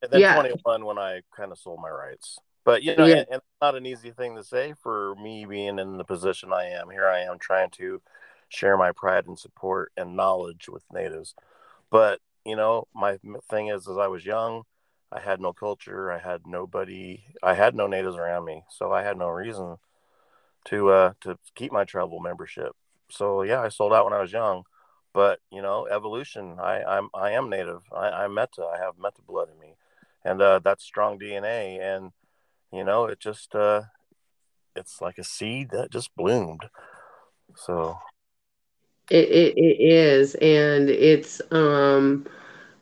and 0.01 0.11
then 0.11 0.21
yeah. 0.21 0.35
21 0.35 0.85
when 0.85 0.99
i 0.99 1.21
kind 1.37 1.51
of 1.53 1.59
sold 1.59 1.81
my 1.83 1.91
rights 1.91 2.39
but 2.65 2.83
you 2.83 2.97
know, 2.97 3.07
yeah. 3.07 3.19
and, 3.19 3.27
and, 3.31 3.37
it's 3.37 3.61
not 3.61 3.75
an 3.75 3.87
easy 3.87 4.11
thing 4.11 4.37
to 4.37 4.45
say 4.45 4.75
for 4.83 5.15
me 5.17 5.45
being 5.45 5.79
in 5.79 5.97
the 5.97 6.05
position 6.05 6.53
I 6.53 6.67
am. 6.67 6.91
Here 6.91 7.07
I 7.07 7.21
am 7.21 7.39
trying 7.39 7.71
to 7.71 8.01
share 8.49 8.77
my 8.77 8.93
pride 8.93 9.27
and 9.27 9.39
support 9.39 9.93
and 9.97 10.17
knowledge 10.17 10.69
with 10.69 10.83
natives. 10.93 11.35
But 11.91 12.21
you 12.45 12.57
know, 12.57 12.89
my 12.95 13.19
thing 13.49 13.69
is, 13.69 13.89
as 13.89 13.99
I 13.99 14.09
was 14.09 14.27
young, 14.27 14.63
I 15.11 15.21
had 15.21 15.41
no 15.41 15.53
culture. 15.53 16.11
I 16.11 16.19
had 16.19 16.47
nobody. 16.47 17.25
I 17.43 17.55
had 17.55 17.75
no 17.75 17.87
natives 17.87 18.17
around 18.17 18.45
me, 18.45 18.65
so 18.71 18.93
I 18.93 19.03
had 19.03 19.17
no 19.17 19.29
reason 19.29 19.77
to 20.67 20.91
uh 20.91 21.13
to 21.23 21.39
keep 21.55 21.73
my 21.73 21.85
tribal 21.85 22.21
membership. 22.21 22.73
So 23.11 23.43
yeah, 23.43 23.61
I 23.61 23.69
sold 23.69 23.93
out 23.93 24.05
when 24.05 24.15
I 24.15 24.21
was 24.21 24.33
young, 24.33 24.65
but 25.13 25.41
you 25.51 25.63
know, 25.63 25.87
evolution. 25.87 26.57
I 26.59 26.83
I'm 26.83 27.09
I 27.15 27.33
am 27.33 27.51
native. 27.51 27.83
I, 27.95 28.09
I'm 28.25 28.35
Mettah. 28.35 28.73
I 28.75 28.79
have 28.79 28.95
Mettah 28.99 29.23
blood 29.27 29.49
in 29.53 29.61
me, 29.61 29.77
and 30.25 30.41
uh, 30.41 30.61
that's 30.61 30.85
strong 30.85 31.19
DNA. 31.19 31.81
And 31.81 32.13
you 32.73 32.85
know, 32.85 33.07
it 33.07 33.21
just 33.21 33.55
uh, 33.55 33.83
it's 34.75 35.01
like 35.01 35.19
a 35.19 35.25
seed 35.25 35.71
that 35.71 35.91
just 35.91 36.15
bloomed. 36.17 36.69
So 37.57 37.97
it, 39.11 39.29
it, 39.29 39.55
it 39.57 39.81
is, 39.81 40.35
and 40.37 40.89
it's 40.89 41.43
um, 41.51 42.27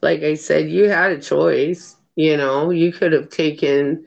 like 0.01 0.23
I 0.23 0.35
said, 0.35 0.69
you 0.69 0.89
had 0.89 1.11
a 1.11 1.21
choice. 1.21 1.97
You 2.15 2.37
know, 2.37 2.69
you 2.69 2.91
could 2.91 3.13
have 3.13 3.29
taken 3.29 4.05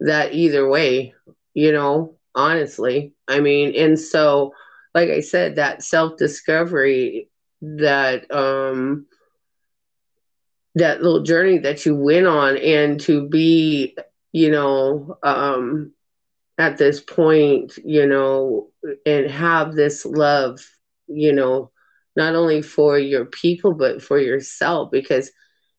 that 0.00 0.34
either 0.34 0.68
way. 0.68 1.14
You 1.54 1.72
know, 1.72 2.16
honestly, 2.34 3.14
I 3.28 3.40
mean, 3.40 3.74
and 3.76 3.98
so, 3.98 4.54
like 4.94 5.10
I 5.10 5.20
said, 5.20 5.56
that 5.56 5.82
self 5.82 6.16
discovery, 6.18 7.28
that 7.62 8.30
um, 8.30 9.06
that 10.74 11.02
little 11.02 11.22
journey 11.22 11.58
that 11.58 11.86
you 11.86 11.94
went 11.94 12.26
on, 12.26 12.56
and 12.58 13.00
to 13.02 13.28
be, 13.28 13.96
you 14.32 14.50
know, 14.50 15.16
um, 15.22 15.92
at 16.58 16.78
this 16.78 17.00
point, 17.00 17.78
you 17.84 18.06
know, 18.06 18.68
and 19.06 19.30
have 19.30 19.74
this 19.74 20.04
love, 20.04 20.60
you 21.08 21.32
know, 21.32 21.70
not 22.16 22.34
only 22.34 22.62
for 22.62 22.98
your 22.98 23.24
people 23.26 23.74
but 23.74 24.02
for 24.02 24.18
yourself 24.18 24.90
because 24.90 25.30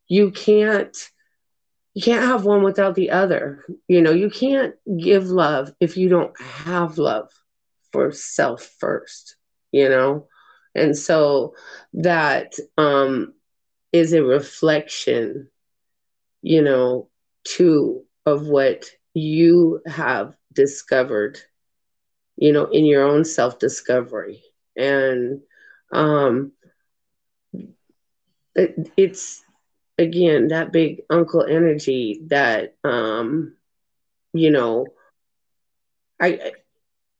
you 0.08 0.32
can't 0.32 0.96
you 1.94 2.02
can't 2.02 2.26
have 2.26 2.46
one 2.46 2.64
without 2.64 2.96
the 2.96 3.12
other. 3.12 3.64
You 3.88 4.02
know, 4.02 4.12
you 4.12 4.30
can't 4.30 4.76
give 5.00 5.28
love 5.28 5.72
if 5.80 5.98
you 5.98 6.10
don't 6.10 6.40
have 6.40 6.98
love 6.98 7.30
for 7.92 8.12
self 8.12 8.64
first, 8.80 9.36
you 9.72 9.90
know? 9.90 10.28
And 10.76 10.98
so 10.98 11.54
that 11.94 12.54
um 12.78 13.34
is 13.92 14.14
a 14.14 14.24
reflection, 14.24 15.50
you 16.42 16.62
know, 16.62 17.10
too 17.46 18.04
of 18.26 18.48
what 18.48 18.86
you 19.14 19.82
have 19.88 20.36
discovered, 20.54 21.40
you 22.38 22.52
know, 22.52 22.66
in 22.66 22.86
your 22.86 23.04
own 23.04 23.26
self 23.26 23.60
discovery. 23.60 24.42
And 24.76 25.42
um, 25.92 26.52
it, 28.56 28.92
it's 28.98 29.44
again 29.98 30.48
that 30.50 30.72
big 30.72 31.02
uncle 31.10 31.44
energy 31.44 32.22
that 32.28 32.76
um, 32.84 33.54
you 34.34 34.52
know, 34.52 34.88
I 36.22 36.54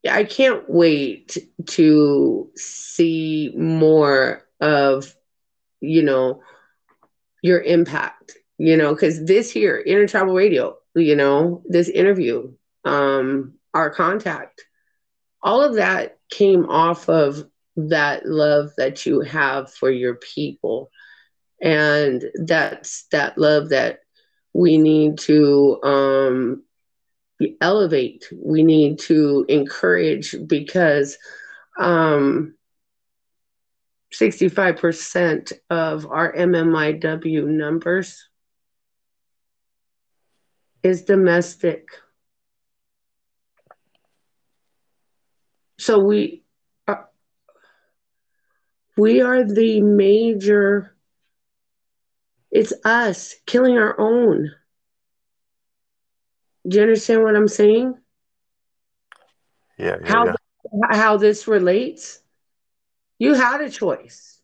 I 0.10 0.24
can't 0.24 0.70
wait 0.70 1.38
to 1.68 2.50
see 2.56 3.54
more 3.58 4.44
of 4.62 5.14
you 5.82 6.04
know 6.04 6.42
your 7.42 7.62
impact 7.62 8.38
you 8.58 8.78
know 8.78 8.94
because 8.94 9.26
this 9.26 9.52
here 9.52 9.80
Intertribal 9.80 10.34
Radio 10.34 10.78
you 10.96 11.16
know 11.16 11.64
this 11.66 11.90
interview 11.90 12.52
um, 12.86 13.56
our 13.74 13.90
contact. 13.90 14.66
All 15.42 15.62
of 15.62 15.76
that 15.76 16.18
came 16.30 16.70
off 16.70 17.10
of 17.10 17.44
that 17.76 18.26
love 18.26 18.72
that 18.78 19.06
you 19.06 19.22
have 19.22 19.72
for 19.72 19.90
your 19.90 20.16
people. 20.16 20.90
And 21.62 22.24
that's 22.36 23.06
that 23.12 23.38
love 23.38 23.70
that 23.70 24.00
we 24.54 24.78
need 24.78 25.18
to 25.20 25.80
um, 25.84 26.64
elevate, 27.62 28.26
we 28.36 28.64
need 28.64 29.00
to 29.00 29.46
encourage 29.50 30.36
because 30.46 31.18
um, 31.80 32.56
65% 34.14 35.54
of 35.70 36.06
our 36.06 36.34
MMIW 36.34 37.48
numbers 37.48 38.30
is 40.84 41.04
domestic. 41.04 41.88
So 45.80 46.00
we 46.00 46.44
are, 46.88 47.00
uh, 47.00 47.04
we 48.98 49.22
are 49.22 49.44
the 49.44 49.82
major. 49.82 50.96
It's 52.52 52.74
us 52.86 53.36
killing 53.46 53.78
our 53.78 54.00
own. 54.00 54.52
Do 56.68 56.78
you 56.78 56.84
understand 56.84 57.24
what 57.24 57.36
I'm 57.36 57.48
saying? 57.48 57.96
Yeah. 59.78 59.98
yeah 60.02 60.08
how 60.08 60.26
yeah. 60.26 60.34
how 60.92 61.18
this 61.18 61.48
relates? 61.48 62.22
You 63.20 63.34
had 63.34 63.62
a 63.62 63.70
choice, 63.70 64.40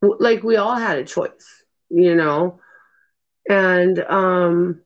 like 0.00 0.42
we 0.42 0.56
all 0.56 0.76
had 0.76 0.98
a 0.98 1.04
choice, 1.04 1.64
you 1.90 2.14
know, 2.14 2.60
and 3.48 3.98
um, 3.98 4.82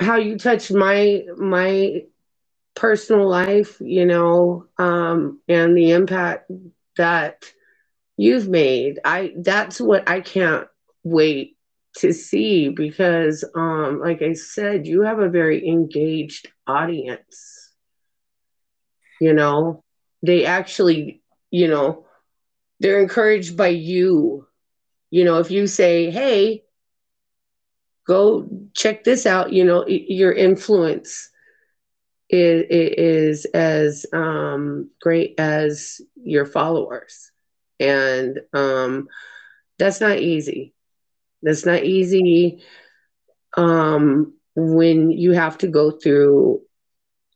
how 0.00 0.16
you 0.16 0.38
touched 0.38 0.72
my 0.72 1.24
my 1.36 2.02
personal 2.74 3.28
life, 3.28 3.76
you 3.80 4.06
know, 4.06 4.66
um, 4.78 5.40
and 5.48 5.76
the 5.76 5.92
impact 5.92 6.50
that 6.96 7.44
you've 8.16 8.48
made. 8.48 8.98
I 9.04 9.32
that's 9.38 9.80
what 9.80 10.08
I 10.08 10.20
can't 10.20 10.66
wait 11.04 11.56
to 11.98 12.12
see 12.12 12.68
because 12.68 13.44
um 13.54 14.00
like 14.00 14.22
I 14.22 14.32
said, 14.34 14.86
you 14.86 15.02
have 15.02 15.18
a 15.20 15.28
very 15.28 15.66
engaged 15.66 16.48
audience. 16.66 17.72
You 19.20 19.32
know, 19.34 19.82
they 20.22 20.44
actually, 20.44 21.22
you 21.50 21.68
know, 21.68 22.06
they're 22.80 23.00
encouraged 23.00 23.56
by 23.56 23.68
you. 23.68 24.46
You 25.10 25.24
know, 25.24 25.38
if 25.38 25.50
you 25.50 25.66
say, 25.66 26.10
"Hey, 26.10 26.64
go 28.06 28.46
check 28.74 29.04
this 29.04 29.26
out," 29.26 29.52
you 29.52 29.64
know, 29.64 29.84
your 29.86 30.32
influence 30.32 31.30
is, 32.28 32.64
is 32.70 33.44
as 33.46 34.06
um, 34.12 34.90
great 35.00 35.34
as 35.38 36.00
your 36.16 36.44
followers. 36.46 37.30
And 37.80 38.40
um, 38.52 39.08
that's 39.78 40.00
not 40.00 40.18
easy. 40.18 40.74
That's 41.42 41.66
not 41.66 41.84
easy 41.84 42.62
um, 43.56 44.32
when 44.54 45.10
you 45.10 45.32
have 45.32 45.58
to 45.58 45.66
go 45.68 45.90
through 45.90 46.60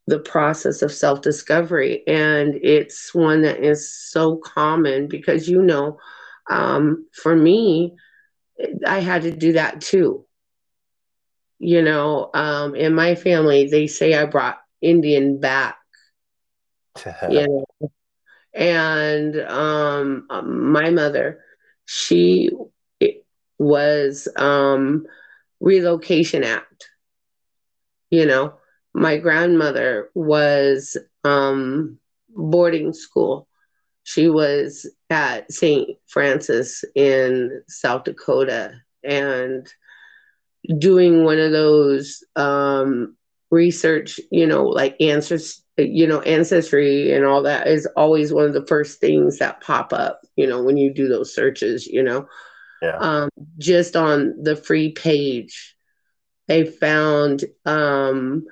the 0.07 0.19
process 0.19 0.83
of 0.83 0.93
self 0.93 1.23
discovery. 1.23 2.03
And 2.07 2.55
it's 2.63 3.15
one 3.15 3.43
that 3.43 3.63
is 3.63 3.89
so 4.11 4.37
common 4.37 5.09
because, 5.09 5.49
you 5.49 5.63
know, 5.63 5.99
um, 6.51 7.07
for 7.13 7.37
me, 7.37 7.95
I 8.87 9.01
had 9.01 9.23
to 9.23 9.31
do 9.31 9.53
that 9.53 9.81
too. 9.81 10.25
You 11.61 11.83
know, 11.83 12.31
um, 12.35 12.75
in 12.75 12.95
my 12.95 13.15
family, 13.15 13.69
they 13.69 13.87
say 13.87 14.15
I 14.15 14.25
brought 14.25 14.59
Indian 14.81 15.39
back. 15.39 15.77
you 17.29 17.47
know? 17.47 17.93
And 18.53 19.37
um, 19.43 20.27
my 20.73 20.91
mother, 20.91 21.41
she 21.85 22.51
was 23.59 24.27
um, 24.37 25.07
relocation 25.61 26.43
act. 26.43 26.89
You 28.11 28.27
know, 28.27 28.55
my 28.95 29.19
grandmother 29.19 30.11
was 30.15 30.97
um, 31.25 31.99
boarding 32.31 32.93
school. 32.93 33.47
She 34.03 34.29
was 34.29 34.91
at 35.11 35.53
St. 35.53 35.91
Francis 36.09 36.85
in 36.95 37.63
South 37.69 38.05
Dakota 38.05 38.73
and 39.05 39.69
doing 40.79 41.25
one 41.25 41.39
of 41.39 41.53
those 41.53 42.23
um, 42.37 43.17
research, 43.51 44.21
you 44.31 44.47
know, 44.47 44.65
like 44.65 44.97
answers, 45.01 45.63
you 45.77 46.07
know, 46.07 46.21
ancestry 46.23 47.13
and 47.13 47.25
all 47.25 47.43
that 47.43 47.67
is 47.67 47.87
always 47.97 48.33
one 48.33 48.45
of 48.45 48.53
the 48.53 48.67
first 48.67 49.01
things 49.01 49.39
that 49.39 49.61
pop 49.61 49.93
up, 49.93 50.23
you 50.37 50.47
know, 50.47 50.63
when 50.63 50.77
you 50.77 50.93
do 50.93 51.09
those 51.09 51.35
searches, 51.35 51.87
you 51.87 52.03
know. 52.03 52.27
Yeah. 52.83 52.97
Um, 52.97 53.29
just 53.59 53.97
on 53.97 54.43
the 54.43 54.57
free 54.57 54.93
page, 54.93 55.77
they 56.49 56.65
found 56.65 57.45
um, 57.67 58.47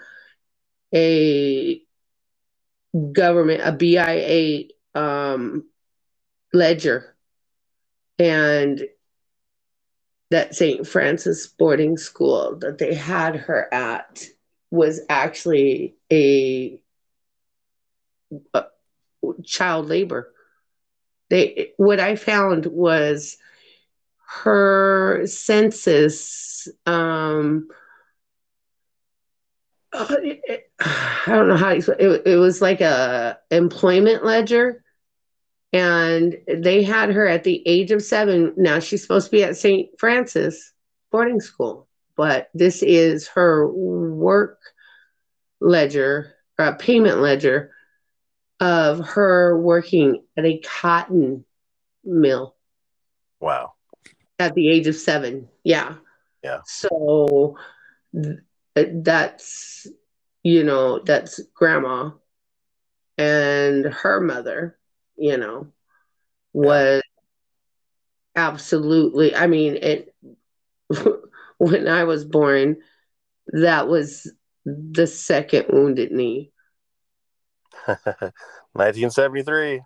a 0.94 1.80
government, 3.12 3.62
a 3.64 3.72
BIA 3.72 4.64
um, 4.94 5.68
ledger, 6.52 7.16
and 8.18 8.82
that 10.30 10.54
St. 10.54 10.86
Francis 10.86 11.46
boarding 11.46 11.96
school 11.96 12.56
that 12.60 12.78
they 12.78 12.94
had 12.94 13.36
her 13.36 13.72
at 13.72 14.24
was 14.70 15.00
actually 15.08 15.96
a, 16.12 16.78
a 18.52 18.64
child 19.44 19.86
labor. 19.86 20.32
They 21.30 21.72
what 21.76 22.00
I 22.00 22.16
found 22.16 22.66
was 22.66 23.36
her 24.44 25.22
census 25.26 26.68
um 26.86 27.68
I 29.92 30.60
don't 31.26 31.48
know 31.48 31.56
how 31.56 31.70
it, 31.70 31.86
it 32.26 32.36
was 32.36 32.60
like 32.60 32.80
a 32.80 33.38
employment 33.50 34.24
ledger 34.24 34.84
and 35.72 36.36
they 36.48 36.82
had 36.82 37.10
her 37.10 37.26
at 37.26 37.44
the 37.44 37.62
age 37.66 37.90
of 37.90 38.02
seven. 38.02 38.54
Now 38.56 38.78
she's 38.78 39.02
supposed 39.02 39.26
to 39.26 39.30
be 39.30 39.44
at 39.44 39.56
St. 39.56 39.88
Francis 39.98 40.72
boarding 41.10 41.40
school, 41.40 41.88
but 42.16 42.48
this 42.54 42.82
is 42.82 43.28
her 43.28 43.68
work 43.70 44.58
ledger, 45.60 46.34
uh, 46.58 46.72
payment 46.72 47.18
ledger 47.18 47.72
of 48.60 49.00
her 49.00 49.58
working 49.58 50.24
at 50.36 50.44
a 50.44 50.58
cotton 50.58 51.44
mill 52.04 52.56
Wow. 53.40 53.74
at 54.38 54.54
the 54.54 54.68
age 54.68 54.86
of 54.86 54.96
seven. 54.96 55.48
Yeah. 55.64 55.96
Yeah. 56.42 56.60
So 56.66 57.56
th- 58.14 58.38
that's, 58.76 59.86
you 60.42 60.64
know, 60.64 61.00
that's 61.00 61.40
grandma 61.54 62.10
and 63.16 63.84
her 63.86 64.20
mother, 64.20 64.77
you 65.18 65.36
know, 65.36 65.68
was 66.52 67.02
absolutely, 68.36 69.34
I 69.34 69.46
mean, 69.46 69.76
it, 69.76 70.14
when 71.58 71.88
I 71.88 72.04
was 72.04 72.24
born, 72.24 72.76
that 73.48 73.88
was 73.88 74.32
the 74.64 75.06
second 75.06 75.66
wounded 75.70 76.12
knee. 76.12 76.52
1973. 78.72 79.82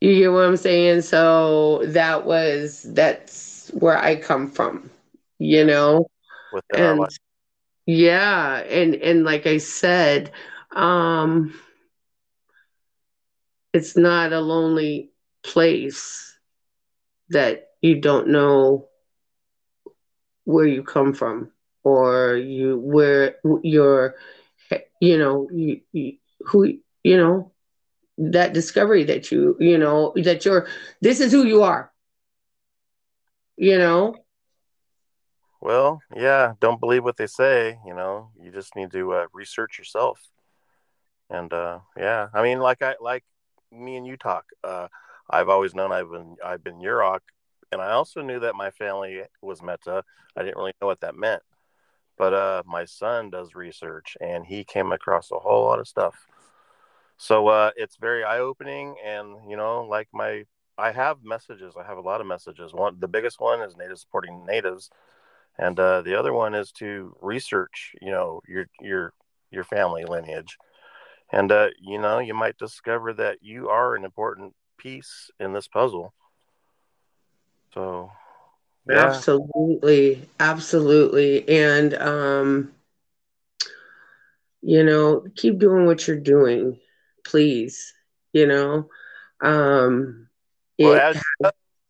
You 0.00 0.18
get 0.18 0.32
what 0.32 0.44
I'm 0.44 0.56
saying? 0.56 1.02
So 1.02 1.82
that 1.86 2.26
was 2.26 2.82
that's 2.92 3.70
where 3.74 3.98
I 3.98 4.16
come 4.16 4.50
from, 4.50 4.90
you 5.38 5.64
know? 5.64 6.06
Within 6.52 6.98
And 6.98 7.06
yeah, 7.86 8.58
and 8.58 8.94
and 8.96 9.24
like 9.24 9.46
I 9.46 9.58
said, 9.58 10.32
um 10.72 11.54
it's 13.76 13.96
not 13.96 14.32
a 14.32 14.40
lonely 14.40 15.12
place 15.44 16.38
that 17.30 17.68
you 17.82 18.00
don't 18.00 18.28
know 18.28 18.88
where 20.44 20.66
you 20.66 20.82
come 20.82 21.12
from 21.12 21.50
or 21.84 22.36
you 22.36 22.78
where 22.78 23.36
you're 23.62 24.14
you 25.00 25.18
know 25.18 25.48
you, 25.52 25.80
you 25.92 26.12
who 26.40 26.64
you 27.04 27.16
know 27.16 27.52
that 28.18 28.52
discovery 28.54 29.04
that 29.04 29.30
you 29.30 29.56
you 29.60 29.78
know 29.78 30.12
that 30.16 30.44
you're 30.44 30.66
this 31.02 31.20
is 31.20 31.32
who 31.32 31.44
you 31.44 31.62
are 31.62 31.92
you 33.56 33.78
know 33.78 34.14
Well, 35.60 36.00
yeah, 36.14 36.54
don't 36.60 36.80
believe 36.80 37.04
what 37.04 37.16
they 37.16 37.26
say. 37.26 37.78
You 37.86 37.94
know, 37.94 38.30
you 38.40 38.50
just 38.50 38.76
need 38.76 38.90
to 38.92 39.12
uh, 39.12 39.26
research 39.32 39.78
yourself. 39.78 40.30
And 41.30 41.52
uh, 41.52 41.80
yeah, 41.96 42.28
I 42.34 42.42
mean, 42.42 42.58
like 42.60 42.82
I 42.82 42.94
like 43.00 43.24
me 43.78 43.96
and 43.96 44.06
you 44.06 44.16
talk. 44.16 44.46
Uh, 44.64 44.88
I've 45.28 45.48
always 45.48 45.74
known 45.74 45.92
I've 45.92 46.10
been 46.10 46.36
I've 46.44 46.64
been 46.64 46.80
Yurok, 46.80 47.20
and 47.72 47.80
I 47.80 47.92
also 47.92 48.22
knew 48.22 48.40
that 48.40 48.54
my 48.54 48.70
family 48.70 49.22
was 49.42 49.60
Mettah. 49.60 50.02
I 50.36 50.42
didn't 50.42 50.56
really 50.56 50.74
know 50.80 50.86
what 50.86 51.00
that 51.00 51.16
meant, 51.16 51.42
but 52.16 52.32
uh, 52.34 52.62
my 52.66 52.84
son 52.84 53.30
does 53.30 53.54
research, 53.54 54.16
and 54.20 54.46
he 54.46 54.64
came 54.64 54.92
across 54.92 55.30
a 55.30 55.38
whole 55.38 55.64
lot 55.64 55.80
of 55.80 55.88
stuff. 55.88 56.26
So 57.18 57.48
uh, 57.48 57.70
it's 57.76 57.96
very 57.96 58.24
eye 58.24 58.40
opening, 58.40 58.96
and 59.04 59.50
you 59.50 59.56
know, 59.56 59.84
like 59.84 60.08
my 60.12 60.44
I 60.78 60.92
have 60.92 61.24
messages. 61.24 61.74
I 61.78 61.86
have 61.86 61.98
a 61.98 62.02
lot 62.02 62.20
of 62.20 62.26
messages. 62.26 62.74
One, 62.74 62.96
the 63.00 63.08
biggest 63.08 63.40
one 63.40 63.62
is 63.62 63.76
Native 63.76 63.98
supporting 63.98 64.44
natives, 64.44 64.90
and 65.58 65.78
uh, 65.80 66.02
the 66.02 66.18
other 66.18 66.32
one 66.32 66.54
is 66.54 66.72
to 66.72 67.16
research. 67.20 67.94
You 68.02 68.10
know, 68.10 68.42
your 68.46 68.66
your 68.80 69.12
your 69.50 69.64
family 69.64 70.04
lineage, 70.04 70.58
and 71.32 71.50
uh, 71.50 71.68
you 71.80 71.98
know, 71.98 72.18
you 72.18 72.34
might 72.34 72.58
discover 72.58 73.12
that 73.14 73.38
you 73.42 73.68
are 73.68 73.94
an 73.94 74.04
important 74.04 74.54
piece 74.78 75.30
in 75.40 75.52
this 75.52 75.68
puzzle. 75.68 76.12
So, 77.74 78.10
yeah, 78.88 79.06
absolutely. 79.06 80.28
Absolutely. 80.38 81.48
And 81.48 81.94
um 81.94 82.72
you 84.62 84.82
know 84.82 85.24
keep 85.36 85.58
doing 85.58 85.86
what 85.86 86.08
you're 86.08 86.16
doing 86.16 86.78
please 87.24 87.94
you 88.32 88.46
know? 88.46 88.88
Um 89.42 90.28
well, 90.78 90.94
it 90.94 91.16
as, 91.16 91.22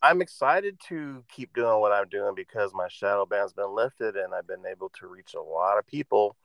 I'm 0.03 0.23
excited 0.23 0.79
to 0.89 1.25
keep 1.29 1.53
doing 1.55 1.81
what 1.81 1.93
I'm 1.93 2.09
doing 2.09 2.35
because 2.37 2.73
my 2.73 2.87
shadow 2.89 3.27
band's 3.27 3.53
been 3.53 3.75
lifted, 3.75 4.15
and 4.15 4.33
I've 4.33 4.47
been 4.47 4.65
able 4.71 4.91
to 5.01 5.09
reach 5.09 5.35
a 5.35 5.43
lot 5.43 5.79
of 5.79 5.87
people, 5.87 6.37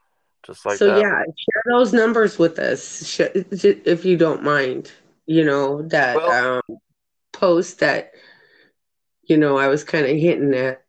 just 0.44 0.66
like 0.66 0.80
so 0.80 0.88
that. 0.88 1.00
yeah 1.00 1.24
share 1.24 1.64
those 1.68 1.94
numbers 1.94 2.38
with 2.40 2.60
us 2.60 3.20
if 3.20 4.06
you 4.06 4.18
don't 4.18 4.44
mind 4.44 4.92
you 5.26 5.44
know 5.44 5.82
that 5.84 6.16
Well, 6.18 6.58
um 6.68 6.78
post 7.34 7.80
that 7.80 8.12
you 9.24 9.38
know 9.38 9.58
i 9.58 9.68
was 9.68 9.84
kind 9.84 10.06
of 10.06 10.18
hinting 10.18 10.54
at 10.54 10.84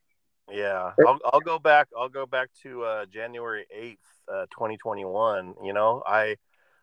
Yeah, 0.50 0.92
I'll 1.07 1.18
I'll 1.24 1.40
go 1.40 1.59
back. 1.59 1.88
I'll 1.98 2.11
go 2.11 2.26
back 2.26 2.50
to 2.62 2.82
uh, 2.82 3.07
January 3.07 3.66
eighth, 3.70 4.05
uh, 4.32 4.46
twenty 4.50 4.76
twenty 4.76 5.05
one. 5.05 5.55
You 5.64 5.72
know, 5.72 6.03
I 6.07 6.36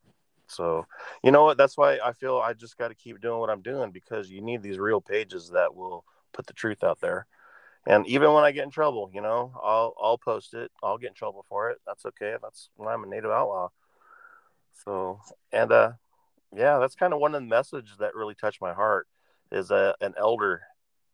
So, 0.48 0.86
you 1.22 1.30
know 1.30 1.44
what? 1.44 1.58
That's 1.58 1.76
why 1.76 1.98
I 2.04 2.12
feel 2.12 2.38
I 2.38 2.52
just 2.52 2.78
got 2.78 2.88
to 2.88 2.94
keep 2.94 3.20
doing 3.20 3.38
what 3.40 3.50
I'm 3.50 3.62
doing 3.62 3.90
because 3.90 4.30
you 4.30 4.40
need 4.40 4.62
these 4.62 4.78
real 4.78 5.00
pages 5.00 5.50
that 5.50 5.74
will 5.74 6.04
put 6.32 6.46
the 6.46 6.52
truth 6.52 6.82
out 6.82 7.00
there. 7.00 7.26
And 7.86 8.06
even 8.06 8.32
when 8.32 8.44
I 8.44 8.52
get 8.52 8.64
in 8.64 8.70
trouble, 8.70 9.10
you 9.14 9.20
know, 9.20 9.52
I'll 9.62 9.94
I'll 10.00 10.18
post 10.18 10.54
it. 10.54 10.70
I'll 10.82 10.98
get 10.98 11.08
in 11.08 11.14
trouble 11.14 11.44
for 11.48 11.70
it. 11.70 11.78
That's 11.86 12.04
okay. 12.06 12.36
That's 12.42 12.70
when 12.76 12.88
I'm 12.88 13.04
a 13.04 13.06
native 13.06 13.30
outlaw. 13.30 13.68
So, 14.84 15.20
and 15.52 15.72
uh, 15.72 15.92
yeah, 16.54 16.78
that's 16.78 16.94
kind 16.94 17.12
of 17.12 17.20
one 17.20 17.34
of 17.34 17.42
the 17.42 17.48
messages 17.48 17.96
that 17.98 18.14
really 18.14 18.34
touched 18.34 18.60
my 18.60 18.74
heart. 18.74 19.06
Is 19.50 19.70
uh, 19.70 19.94
an 20.02 20.14
elder 20.18 20.60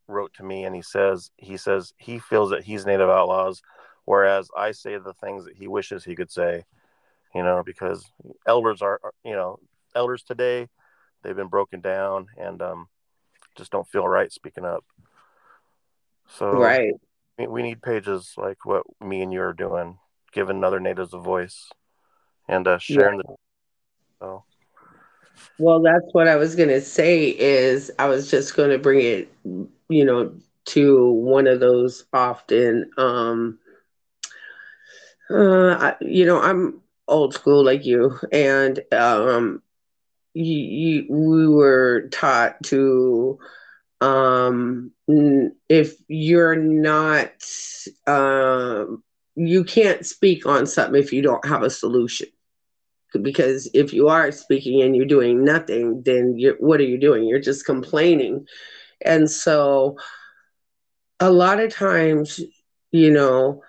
wrote 0.09 0.35
to 0.35 0.43
me 0.43 0.65
and 0.65 0.75
he 0.75 0.83
says 0.83 1.31
he 1.37 1.57
says 1.57 1.95
he 1.97 2.19
feels 2.19 2.51
that 2.51 2.65
he's 2.65 2.87
native 2.87 3.09
outlaws, 3.09 3.63
whereas 4.05 4.49
I 4.57 4.73
say 4.73 4.99
the 4.99 5.15
things 5.15 5.45
that 5.45 5.57
he 5.57 5.69
wishes 5.69 6.05
he 6.05 6.17
could 6.17 6.31
say. 6.31 6.65
You 7.35 7.43
know, 7.43 7.63
because 7.65 8.05
elders 8.47 8.83
are 8.83 9.01
you 9.25 9.33
know 9.33 9.59
elders 9.95 10.23
today, 10.23 10.69
they've 11.23 11.37
been 11.37 11.49
broken 11.49 11.81
down 11.81 12.27
and 12.37 12.61
um, 12.63 12.89
just 13.57 13.71
don't 13.71 13.89
feel 13.89 14.07
right 14.07 14.33
speaking 14.33 14.65
up. 14.65 14.85
So 16.29 16.53
right 16.53 16.95
we, 17.39 17.47
we 17.47 17.63
need 17.63 17.83
pages 17.83 18.35
like 18.37 18.65
what 18.65 18.85
me 19.01 19.23
and 19.23 19.33
you 19.33 19.41
are 19.43 19.53
doing 19.53 19.99
giving 20.35 20.65
other 20.65 20.81
natives 20.81 21.15
a 21.15 21.19
voice 21.19 21.71
and 22.49 22.67
uh, 22.67 22.79
sharing 22.79 23.19
yeah. 23.19 23.23
the. 23.29 23.37
So. 24.21 24.45
Well, 25.59 25.81
that's 25.81 26.07
what 26.13 26.29
I 26.29 26.37
was 26.37 26.55
gonna 26.57 26.81
say. 26.81 27.29
Is 27.29 27.91
I 27.99 28.07
was 28.07 28.31
just 28.31 28.57
gonna 28.57 28.79
bring 28.79 29.01
it, 29.01 29.33
you 29.89 30.05
know, 30.05 30.35
to 30.67 31.11
one 31.13 31.47
of 31.47 31.61
those 31.61 32.05
often. 32.13 32.91
Um, 32.99 33.59
uh, 35.31 35.75
I, 35.75 35.97
you 36.01 36.27
know, 36.27 36.41
I'm 36.41 36.81
old 37.09 37.35
school 37.35 37.65
like 37.65 37.85
you, 37.85 38.19
and 38.33 38.81
um, 38.93 39.63
you, 40.35 40.57
you, 40.59 41.07
we 41.09 41.49
were 41.49 42.09
taught 42.11 42.63
to 42.65 43.39
um 44.01 44.91
if 45.69 45.95
you're 46.09 46.57
not 46.57 47.31
um 48.07 49.03
you 49.37 49.65
can't 49.65 50.05
speak 50.05 50.47
on 50.47 50.67
something 50.67 51.01
if 51.01 51.13
you 51.13 51.23
don't 51.23 51.47
have 51.47 51.63
a 51.63 51.71
solution. 51.71 52.29
Because 53.23 53.71
if 53.75 53.93
you 53.93 54.09
are 54.09 54.33
speaking 54.33 54.83
and 54.83 54.97
you're 54.97 55.07
doing 55.07 55.45
nothing 55.45 56.03
then 56.05 56.37
what 56.59 56.81
are 56.81 56.85
you 56.85 56.99
doing? 56.99 57.25
You're 57.25 57.41
just 57.41 57.65
complaining. 57.65 58.47
And 59.05 59.31
so 59.31 59.97
a 61.21 61.31
lot 61.31 61.61
of 61.61 61.73
times 61.73 62.41
you 62.91 63.11
know 63.11 63.63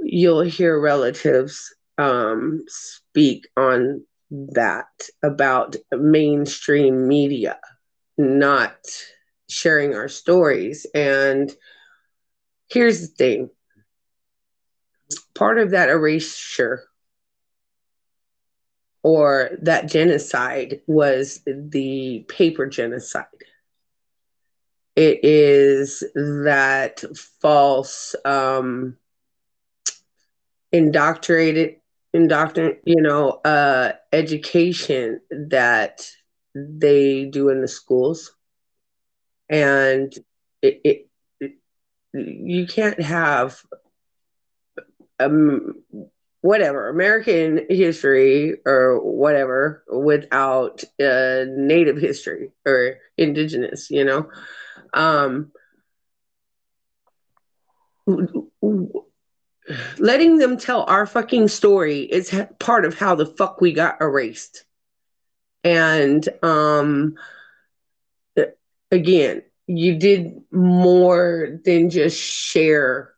you'll 0.00 0.42
hear 0.42 0.80
relatives 0.80 1.74
um, 1.98 2.64
speak 2.68 3.46
on 3.56 4.04
that 4.30 4.86
about 5.22 5.76
mainstream 5.92 7.06
media 7.06 7.58
not 8.16 8.76
sharing 9.48 9.94
our 9.94 10.08
stories 10.08 10.86
and 10.94 11.54
here's 12.68 13.00
the 13.00 13.06
thing 13.06 13.50
part 15.34 15.58
of 15.58 15.70
that 15.70 15.88
erasure 15.88 16.84
or 19.04 19.50
that 19.60 19.86
genocide 19.86 20.80
was 20.86 21.40
the 21.46 22.24
paper 22.28 22.66
genocide. 22.66 23.26
It 24.96 25.20
is 25.22 26.02
that 26.14 27.04
false 27.40 28.14
um, 28.24 28.96
indoctrinated, 30.72 31.76
indoctrin, 32.14 32.76
you 32.84 33.02
know, 33.02 33.40
uh, 33.44 33.92
education 34.12 35.20
that 35.30 36.08
they 36.54 37.24
do 37.24 37.48
in 37.48 37.60
the 37.60 37.68
schools, 37.68 38.34
and 39.48 40.12
it, 40.62 40.80
it, 40.84 41.08
it 41.40 41.52
you 42.12 42.66
can't 42.66 43.00
have 43.00 43.60
um, 45.18 45.74
whatever 46.40 46.88
American 46.88 47.66
history 47.68 48.56
or 48.66 49.00
whatever 49.00 49.84
without 49.90 50.84
uh, 51.02 51.44
Native 51.48 51.96
history 51.96 52.50
or 52.66 52.98
Indigenous, 53.16 53.90
you 53.90 54.04
know. 54.04 54.28
Um, 54.92 55.52
letting 59.98 60.38
them 60.38 60.56
tell 60.56 60.82
our 60.84 61.06
fucking 61.06 61.48
story 61.48 62.00
is 62.00 62.34
part 62.58 62.84
of 62.84 62.98
how 62.98 63.14
the 63.14 63.26
fuck 63.26 63.60
we 63.60 63.72
got 63.72 64.00
erased. 64.00 64.64
And 65.62 66.28
um, 66.42 67.14
again, 68.90 69.42
you 69.66 69.98
did 69.98 70.42
more 70.50 71.58
than 71.64 71.88
just 71.88 72.20
share 72.20 73.14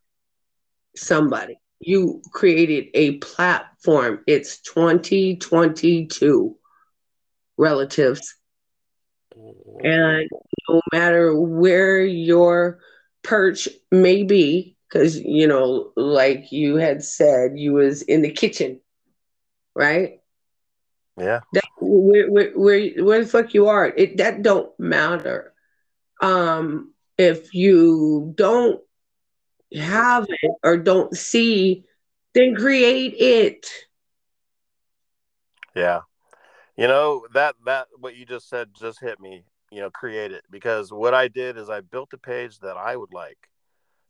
somebody 0.94 1.58
you 1.80 2.22
created 2.32 2.88
a 2.94 3.18
platform. 3.18 4.20
It's 4.26 4.60
2022 4.60 6.56
relatives. 7.56 8.34
And 9.82 10.28
no 10.68 10.80
matter 10.92 11.38
where 11.38 12.02
your 12.02 12.80
perch 13.22 13.68
may 13.90 14.22
be, 14.22 14.75
because 14.88 15.18
you 15.18 15.46
know, 15.46 15.92
like 15.96 16.52
you 16.52 16.76
had 16.76 17.02
said, 17.02 17.58
you 17.58 17.72
was 17.72 18.02
in 18.02 18.22
the 18.22 18.30
kitchen, 18.30 18.80
right? 19.74 20.20
Yeah. 21.18 21.40
That, 21.52 21.64
where, 21.80 22.30
where, 22.30 22.50
where, 22.50 22.90
where 23.04 23.24
the 23.24 23.28
fuck 23.28 23.54
you 23.54 23.68
are, 23.68 23.86
it 23.86 24.18
that 24.18 24.42
don't 24.42 24.78
matter. 24.78 25.52
Um, 26.20 26.92
if 27.18 27.54
you 27.54 28.32
don't 28.36 28.80
have 29.74 30.26
it 30.28 30.52
or 30.62 30.76
don't 30.76 31.16
see, 31.16 31.84
then 32.34 32.54
create 32.54 33.14
it. 33.18 33.66
Yeah. 35.74 36.00
You 36.76 36.86
know, 36.86 37.26
that 37.32 37.54
that 37.64 37.88
what 37.98 38.16
you 38.16 38.26
just 38.26 38.48
said 38.48 38.68
just 38.78 39.00
hit 39.00 39.18
me, 39.18 39.44
you 39.70 39.80
know, 39.80 39.90
create 39.90 40.32
it 40.32 40.44
because 40.50 40.92
what 40.92 41.14
I 41.14 41.28
did 41.28 41.56
is 41.56 41.70
I 41.70 41.80
built 41.80 42.12
a 42.12 42.18
page 42.18 42.58
that 42.60 42.76
I 42.76 42.96
would 42.96 43.14
like 43.14 43.38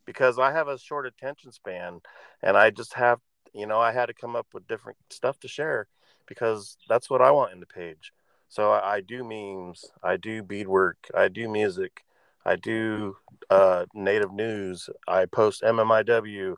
because 0.06 0.38
I 0.38 0.52
have 0.52 0.68
a 0.68 0.78
short 0.78 1.06
attention 1.06 1.52
span 1.52 2.00
and 2.42 2.56
I 2.56 2.70
just 2.70 2.94
have, 2.94 3.20
you 3.52 3.66
know, 3.66 3.80
I 3.80 3.92
had 3.92 4.06
to 4.06 4.14
come 4.14 4.36
up 4.36 4.46
with 4.54 4.66
different 4.66 4.98
stuff 5.10 5.38
to 5.40 5.48
share 5.48 5.88
because 6.26 6.76
that's 6.88 7.10
what 7.10 7.22
I 7.22 7.30
want 7.30 7.52
in 7.52 7.60
the 7.60 7.66
page. 7.66 8.12
So 8.48 8.70
I, 8.70 8.96
I 8.96 9.00
do 9.00 9.24
memes, 9.24 9.84
I 10.02 10.16
do 10.16 10.42
beadwork, 10.42 11.08
I 11.14 11.28
do 11.28 11.48
music, 11.48 12.04
I 12.46 12.54
do 12.54 13.16
uh, 13.50 13.86
native 13.92 14.32
news. 14.32 14.88
I 15.08 15.26
post 15.26 15.62
MMIW. 15.62 16.54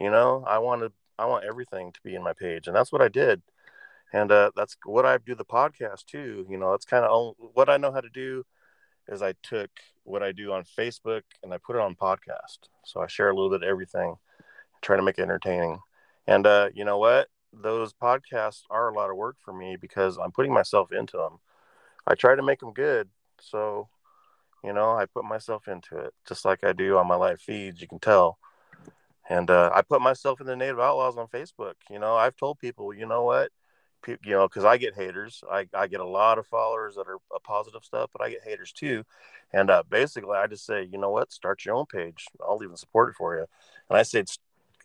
You 0.00 0.10
know, 0.10 0.44
I 0.46 0.58
want 0.58 0.82
to. 0.82 0.92
I 1.18 1.26
want 1.26 1.44
everything 1.44 1.92
to 1.92 2.00
be 2.02 2.14
in 2.14 2.22
my 2.22 2.32
page, 2.32 2.66
and 2.66 2.76
that's 2.76 2.92
what 2.92 3.02
I 3.02 3.08
did. 3.08 3.42
And 4.12 4.30
uh, 4.30 4.50
that's 4.54 4.76
what 4.84 5.06
I 5.06 5.18
do 5.18 5.34
the 5.34 5.44
podcast 5.44 6.04
too. 6.06 6.46
You 6.50 6.58
know, 6.58 6.72
that's 6.72 6.84
kind 6.84 7.04
of 7.04 7.34
what 7.38 7.70
I 7.70 7.78
know 7.78 7.92
how 7.92 8.00
to 8.00 8.10
do. 8.10 8.44
Is 9.08 9.22
I 9.22 9.34
took 9.42 9.70
what 10.04 10.22
I 10.22 10.32
do 10.32 10.52
on 10.52 10.64
Facebook 10.64 11.22
and 11.42 11.52
I 11.52 11.58
put 11.58 11.76
it 11.76 11.82
on 11.82 11.94
podcast. 11.94 12.68
So 12.84 13.00
I 13.00 13.06
share 13.06 13.30
a 13.30 13.34
little 13.34 13.50
bit 13.50 13.62
of 13.62 13.68
everything, 13.68 14.16
trying 14.80 14.98
to 14.98 15.04
make 15.04 15.18
it 15.18 15.22
entertaining. 15.22 15.80
And 16.26 16.46
uh, 16.46 16.68
you 16.74 16.84
know 16.84 16.98
what? 16.98 17.28
Those 17.52 17.92
podcasts 17.92 18.62
are 18.70 18.88
a 18.88 18.94
lot 18.94 19.10
of 19.10 19.16
work 19.16 19.36
for 19.44 19.52
me 19.52 19.76
because 19.76 20.18
I'm 20.18 20.32
putting 20.32 20.52
myself 20.52 20.92
into 20.92 21.16
them. 21.16 21.38
I 22.06 22.14
try 22.14 22.34
to 22.34 22.42
make 22.42 22.60
them 22.60 22.72
good. 22.72 23.08
So 23.40 23.88
you 24.62 24.72
know, 24.72 24.92
I 24.92 25.06
put 25.06 25.24
myself 25.24 25.66
into 25.68 25.98
it 25.98 26.14
just 26.26 26.44
like 26.44 26.62
I 26.64 26.72
do 26.72 26.96
on 26.96 27.08
my 27.08 27.16
live 27.16 27.40
feeds. 27.40 27.80
You 27.80 27.88
can 27.88 27.98
tell. 27.98 28.38
And 29.28 29.50
uh, 29.50 29.70
I 29.74 29.82
put 29.82 30.00
myself 30.00 30.40
in 30.40 30.46
the 30.46 30.56
Native 30.56 30.80
Outlaws 30.80 31.16
on 31.16 31.26
Facebook. 31.28 31.74
You 31.90 31.98
know, 31.98 32.14
I've 32.14 32.36
told 32.36 32.58
people, 32.58 32.94
you 32.94 33.06
know 33.06 33.24
what, 33.24 33.50
you 34.06 34.18
know, 34.26 34.48
because 34.48 34.64
I 34.64 34.76
get 34.76 34.94
haters. 34.94 35.42
I, 35.50 35.66
I 35.74 35.86
get 35.86 36.00
a 36.00 36.06
lot 36.06 36.38
of 36.38 36.46
followers 36.46 36.96
that 36.96 37.08
are 37.08 37.16
uh, 37.34 37.38
positive 37.42 37.84
stuff, 37.84 38.10
but 38.12 38.22
I 38.22 38.30
get 38.30 38.42
haters 38.44 38.72
too. 38.72 39.04
And 39.52 39.70
uh, 39.70 39.82
basically, 39.88 40.36
I 40.36 40.46
just 40.46 40.66
say, 40.66 40.88
you 40.90 40.98
know 40.98 41.10
what, 41.10 41.32
start 41.32 41.64
your 41.64 41.74
own 41.74 41.86
page. 41.86 42.26
I'll 42.40 42.62
even 42.62 42.76
support 42.76 43.10
it 43.10 43.16
for 43.16 43.36
you. 43.36 43.46
And 43.90 43.98
I 43.98 44.02
said, 44.02 44.28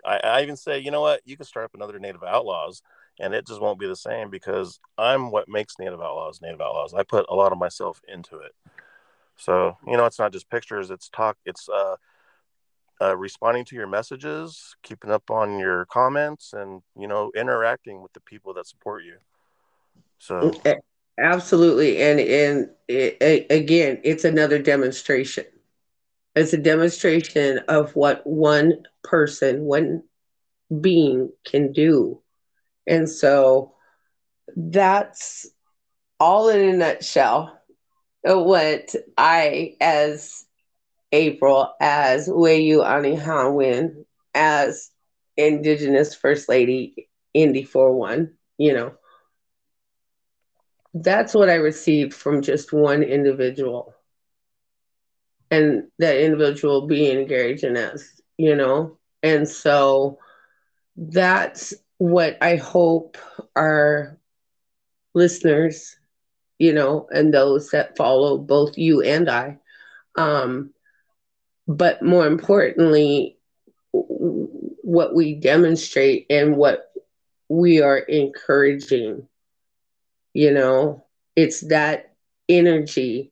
I, 0.06 0.20
I 0.24 0.42
even 0.42 0.56
say, 0.56 0.80
you 0.80 0.92
know 0.92 1.02
what, 1.02 1.22
you 1.26 1.38
can 1.38 1.46
start 1.46 1.66
up 1.66 1.76
another 1.76 2.00
Native 2.00 2.24
Outlaws, 2.24 2.82
and 3.20 3.34
it 3.34 3.48
just 3.48 3.62
won't 3.62 3.80
be 3.80 3.88
the 3.88 3.96
same 3.96 4.30
because 4.30 4.80
I'm 4.98 5.32
what 5.32 5.50
makes 5.50 5.80
Native 5.80 6.02
Outlaws 6.02 6.42
Native 6.42 6.62
Outlaws. 6.62 6.94
I 6.94 7.04
put 7.04 7.26
a 7.30 7.36
lot 7.36 7.52
of 7.52 7.58
myself 7.58 8.02
into 8.08 8.38
it. 8.38 8.54
So, 9.38 9.78
you 9.86 9.98
know, 9.98 10.06
it's 10.06 10.20
not 10.20 10.34
just 10.34 10.50
pictures, 10.50 10.90
it's 10.90 11.10
talk, 11.10 11.38
it's 11.46 11.70
uh, 11.70 11.96
uh, 13.02 13.16
responding 13.16 13.66
to 13.66 13.76
your 13.76 13.88
messages, 13.88 14.76
keeping 14.84 15.12
up 15.12 15.30
on 15.30 15.60
your 15.60 15.86
comments, 15.86 16.54
and, 16.54 16.82
you 16.98 17.08
know, 17.08 17.32
interacting 17.36 18.02
with 18.02 18.14
the 18.14 18.22
people 18.22 18.54
that 18.54 18.68
support 18.68 19.04
you. 19.04 19.18
So, 20.20 20.52
absolutely. 21.20 22.02
And, 22.02 22.20
and 22.20 22.70
it, 22.88 23.48
again, 23.50 24.00
it's 24.04 24.26
another 24.26 24.60
demonstration. 24.60 25.46
It's 26.36 26.54
a 26.54 26.58
demonstration 26.58 27.60
of 27.68 27.96
what 27.96 28.26
one 28.26 28.84
person, 29.04 29.62
one 29.62 30.04
being 30.82 31.32
can 31.46 31.72
do. 31.72 32.22
And 32.88 33.10
so 33.10 33.76
that's 34.56 35.46
all 36.20 36.50
in 36.50 36.62
a 36.68 36.78
nutshell 36.78 37.54
what 38.24 38.94
I, 39.18 39.76
as 39.80 40.47
April, 41.12 41.74
as 41.80 42.28
Weyu 42.28 42.84
Anihanwin, 42.84 44.06
as 44.34 44.92
Indigenous 45.38 46.16
First 46.16 46.50
Lady 46.50 47.10
Indy 47.34 47.64
41, 47.64 48.34
you 48.58 48.74
know, 48.74 48.94
that's 50.94 51.34
what 51.34 51.50
I 51.50 51.56
received 51.56 52.14
from 52.14 52.42
just 52.42 52.74
one 52.74 53.04
individual. 53.04 53.94
And 55.52 55.84
that 56.00 56.18
individual 56.20 56.88
being 56.88 57.28
Gary 57.28 57.56
Jenness, 57.56 58.02
you 58.38 58.56
know? 58.56 58.98
And 59.24 59.48
so 59.48 60.20
that's 60.96 61.74
what 61.98 62.38
I 62.42 62.56
hope 62.58 63.18
our 63.56 64.18
listeners 65.14 65.98
you 66.60 66.74
know, 66.74 67.08
and 67.12 67.34
those 67.34 67.70
that 67.72 67.98
follow 67.98 68.38
both 68.38 68.78
you 68.78 69.02
and 69.02 69.30
I. 69.30 69.58
Um, 70.18 70.72
but 71.68 72.02
more 72.02 72.26
importantly, 72.26 73.38
what 73.92 75.14
we 75.14 75.36
demonstrate 75.36 76.26
and 76.30 76.56
what 76.56 76.92
we 77.50 77.82
are 77.82 77.98
encouraging. 77.98 79.28
You 80.34 80.52
know, 80.54 81.06
it's 81.36 81.62
that 81.68 82.14
energy 82.48 83.32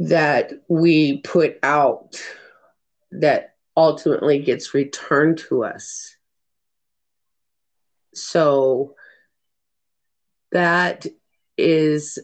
that 0.00 0.52
we 0.68 1.18
put 1.18 1.58
out 1.62 2.20
that 3.12 3.56
ultimately 3.76 4.40
gets 4.40 4.74
returned 4.74 5.38
to 5.38 5.64
us. 5.64 6.16
So 8.14 8.94
that 10.50 11.06
is 11.56 12.18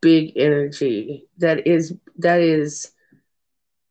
big 0.00 0.32
energy. 0.36 1.26
That 1.38 1.66
is 1.66 1.94
that 2.18 2.40
is 2.40 2.90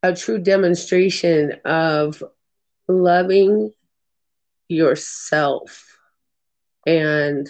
a 0.04 0.14
true 0.14 0.38
demonstration 0.40 1.54
of 1.66 2.22
loving 2.90 3.72
yourself 4.68 5.98
and 6.86 7.48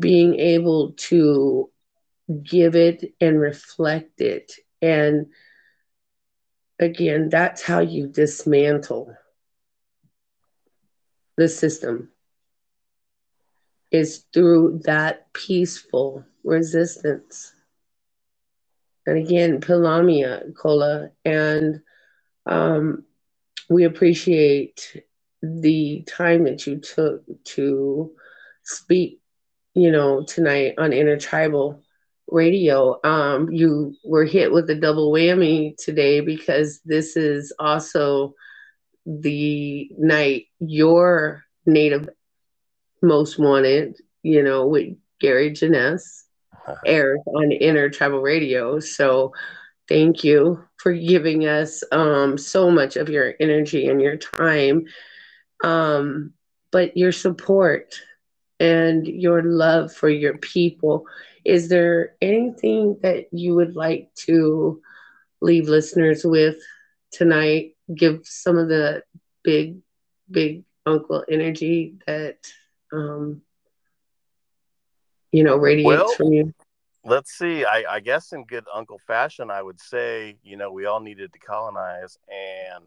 being 0.00 0.38
able 0.40 0.92
to 0.96 1.70
give 2.42 2.74
it 2.74 3.12
and 3.20 3.40
reflect 3.40 4.20
it. 4.20 4.52
And 4.82 5.26
again, 6.80 7.28
that's 7.28 7.62
how 7.62 7.80
you 7.80 8.08
dismantle 8.08 9.14
the 11.36 11.48
system 11.48 12.08
is 13.92 14.24
through 14.32 14.80
that 14.84 15.32
peaceful 15.34 16.24
resistance. 16.44 17.52
And 19.06 19.18
again, 19.18 19.60
Pilamia 19.60 20.54
Kola, 20.54 21.10
and 21.24 21.80
um, 22.44 23.04
we 23.68 23.84
appreciate 23.84 25.02
the 25.42 26.02
time 26.08 26.44
that 26.44 26.66
you 26.66 26.78
took 26.78 27.22
to 27.44 28.12
speak, 28.64 29.20
you 29.74 29.92
know, 29.92 30.24
tonight 30.24 30.74
on 30.78 30.92
Intertribal 30.92 31.82
Radio. 32.28 32.98
Um, 33.04 33.52
you 33.52 33.94
were 34.04 34.24
hit 34.24 34.50
with 34.50 34.68
a 34.70 34.74
double 34.74 35.12
whammy 35.12 35.76
today 35.76 36.20
because 36.20 36.80
this 36.84 37.16
is 37.16 37.52
also 37.58 38.34
the 39.04 39.88
night 39.96 40.46
your 40.58 41.44
native 41.64 42.08
most 43.02 43.38
wanted, 43.38 44.00
you 44.22 44.42
know, 44.42 44.66
with 44.66 44.96
Gary 45.20 45.52
Jenness 45.52 46.25
airs 46.84 47.20
on 47.26 47.52
Intertribal 47.52 48.20
Radio. 48.20 48.80
So 48.80 49.32
thank 49.88 50.24
you 50.24 50.64
for 50.78 50.92
giving 50.92 51.46
us 51.46 51.82
um, 51.92 52.38
so 52.38 52.70
much 52.70 52.96
of 52.96 53.08
your 53.08 53.34
energy 53.40 53.88
and 53.88 54.00
your 54.00 54.16
time, 54.16 54.84
um, 55.64 56.32
but 56.70 56.96
your 56.96 57.12
support 57.12 57.94
and 58.58 59.06
your 59.06 59.42
love 59.42 59.92
for 59.92 60.08
your 60.08 60.38
people. 60.38 61.06
Is 61.44 61.68
there 61.68 62.14
anything 62.20 62.98
that 63.02 63.26
you 63.32 63.54
would 63.54 63.76
like 63.76 64.12
to 64.26 64.80
leave 65.40 65.68
listeners 65.68 66.24
with 66.24 66.56
tonight? 67.12 67.76
Give 67.94 68.20
some 68.24 68.58
of 68.58 68.68
the 68.68 69.02
big, 69.44 69.78
big 70.30 70.64
uncle 70.84 71.24
energy 71.30 71.94
that 72.06 72.38
um, 72.92 73.42
you 75.32 75.44
know 75.44 75.56
radiates 75.56 75.86
Well, 75.86 76.08
from 76.14 76.32
you. 76.32 76.54
Let's 77.08 77.30
see. 77.30 77.64
I, 77.64 77.84
I 77.88 78.00
guess 78.00 78.32
in 78.32 78.44
good 78.46 78.64
uncle 78.74 79.00
fashion, 79.06 79.48
I 79.48 79.62
would 79.62 79.80
say, 79.80 80.38
you 80.42 80.56
know, 80.56 80.72
we 80.72 80.86
all 80.86 80.98
needed 80.98 81.32
to 81.32 81.38
colonize, 81.38 82.18
and 82.28 82.84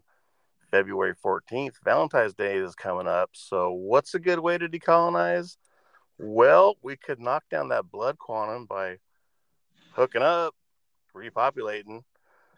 February 0.70 1.14
14th, 1.24 1.76
Valentine's 1.82 2.34
Day 2.34 2.58
is 2.58 2.74
coming 2.74 3.06
up. 3.06 3.30
So, 3.32 3.70
what's 3.72 4.14
a 4.14 4.18
good 4.18 4.38
way 4.38 4.58
to 4.58 4.68
decolonize? 4.68 5.56
Well, 6.18 6.76
we 6.82 6.98
could 6.98 7.18
knock 7.18 7.44
down 7.50 7.68
that 7.68 7.90
blood 7.90 8.18
quantum 8.18 8.66
by 8.66 8.98
hooking 9.92 10.20
up, 10.20 10.54
repopulating. 11.16 12.02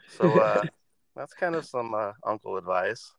So, 0.08 0.38
uh, 0.38 0.64
that's 1.14 1.32
kind 1.32 1.54
of 1.54 1.64
some 1.64 1.94
uh, 1.94 2.10
uncle 2.26 2.56
advice. 2.56 3.12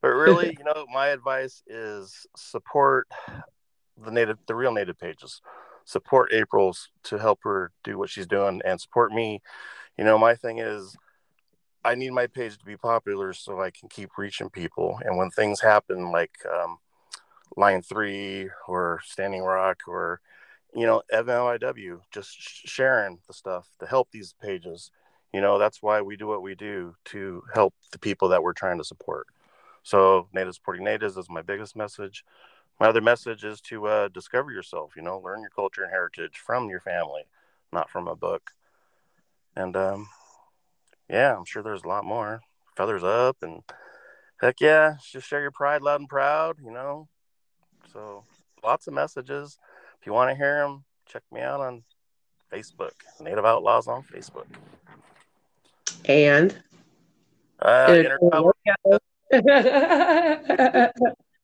But 0.00 0.10
really, 0.10 0.46
you 0.58 0.64
know, 0.64 0.86
my 0.94 1.08
advice 1.08 1.64
is 1.66 2.24
support 2.36 3.08
the 4.00 4.12
native, 4.12 4.38
the 4.46 4.54
real 4.54 4.72
native 4.72 4.96
pages. 4.96 5.42
Support 5.90 6.32
April's 6.32 6.88
to 7.02 7.18
help 7.18 7.40
her 7.42 7.72
do 7.82 7.98
what 7.98 8.10
she's 8.10 8.28
doing, 8.28 8.62
and 8.64 8.80
support 8.80 9.12
me. 9.12 9.42
You 9.98 10.04
know, 10.04 10.18
my 10.18 10.36
thing 10.36 10.58
is, 10.58 10.96
I 11.84 11.96
need 11.96 12.12
my 12.12 12.28
page 12.28 12.56
to 12.58 12.64
be 12.64 12.76
popular 12.76 13.32
so 13.32 13.60
I 13.60 13.72
can 13.72 13.88
keep 13.88 14.10
reaching 14.16 14.50
people. 14.50 15.00
And 15.04 15.16
when 15.16 15.30
things 15.30 15.60
happen, 15.60 16.12
like 16.12 16.38
um, 16.46 16.78
Line 17.56 17.82
Three 17.82 18.50
or 18.68 19.00
Standing 19.04 19.42
Rock 19.42 19.80
or 19.88 20.20
you 20.76 20.86
know 20.86 21.02
FMIW, 21.12 22.02
just 22.12 22.40
sh- 22.40 22.62
sharing 22.66 23.18
the 23.26 23.34
stuff 23.34 23.66
to 23.80 23.86
help 23.86 24.12
these 24.12 24.32
pages. 24.40 24.92
You 25.32 25.40
know, 25.40 25.58
that's 25.58 25.82
why 25.82 26.02
we 26.02 26.16
do 26.16 26.28
what 26.28 26.42
we 26.42 26.54
do 26.54 26.94
to 27.06 27.42
help 27.52 27.74
the 27.90 27.98
people 27.98 28.28
that 28.28 28.44
we're 28.44 28.52
trying 28.52 28.78
to 28.78 28.84
support. 28.84 29.26
So, 29.82 30.28
native 30.32 30.54
supporting 30.54 30.84
natives 30.84 31.16
is 31.16 31.28
my 31.28 31.42
biggest 31.42 31.74
message. 31.74 32.24
My 32.80 32.88
other 32.88 33.02
message 33.02 33.44
is 33.44 33.60
to 33.62 33.86
uh, 33.86 34.08
discover 34.08 34.50
yourself. 34.50 34.94
You 34.96 35.02
know, 35.02 35.18
learn 35.18 35.42
your 35.42 35.50
culture 35.50 35.82
and 35.82 35.90
heritage 35.90 36.38
from 36.38 36.70
your 36.70 36.80
family, 36.80 37.24
not 37.72 37.90
from 37.90 38.08
a 38.08 38.16
book. 38.16 38.52
And 39.54 39.76
um, 39.76 40.08
yeah, 41.08 41.36
I'm 41.36 41.44
sure 41.44 41.62
there's 41.62 41.84
a 41.84 41.88
lot 41.88 42.06
more. 42.06 42.40
Feathers 42.76 43.04
up 43.04 43.36
and 43.42 43.62
heck 44.40 44.62
yeah, 44.62 44.94
just 45.12 45.28
share 45.28 45.42
your 45.42 45.50
pride 45.50 45.82
loud 45.82 46.00
and 46.00 46.08
proud. 46.08 46.56
You 46.64 46.72
know, 46.72 47.08
so 47.92 48.24
lots 48.64 48.86
of 48.86 48.94
messages. 48.94 49.58
If 50.00 50.06
you 50.06 50.14
want 50.14 50.30
to 50.30 50.36
hear 50.36 50.62
them, 50.62 50.84
check 51.06 51.22
me 51.30 51.42
out 51.42 51.60
on 51.60 51.82
Facebook. 52.50 52.92
Native 53.20 53.44
Outlaws 53.44 53.88
on 53.88 54.04
Facebook. 54.04 54.46
And 56.08 56.58
Uh, 57.60 57.92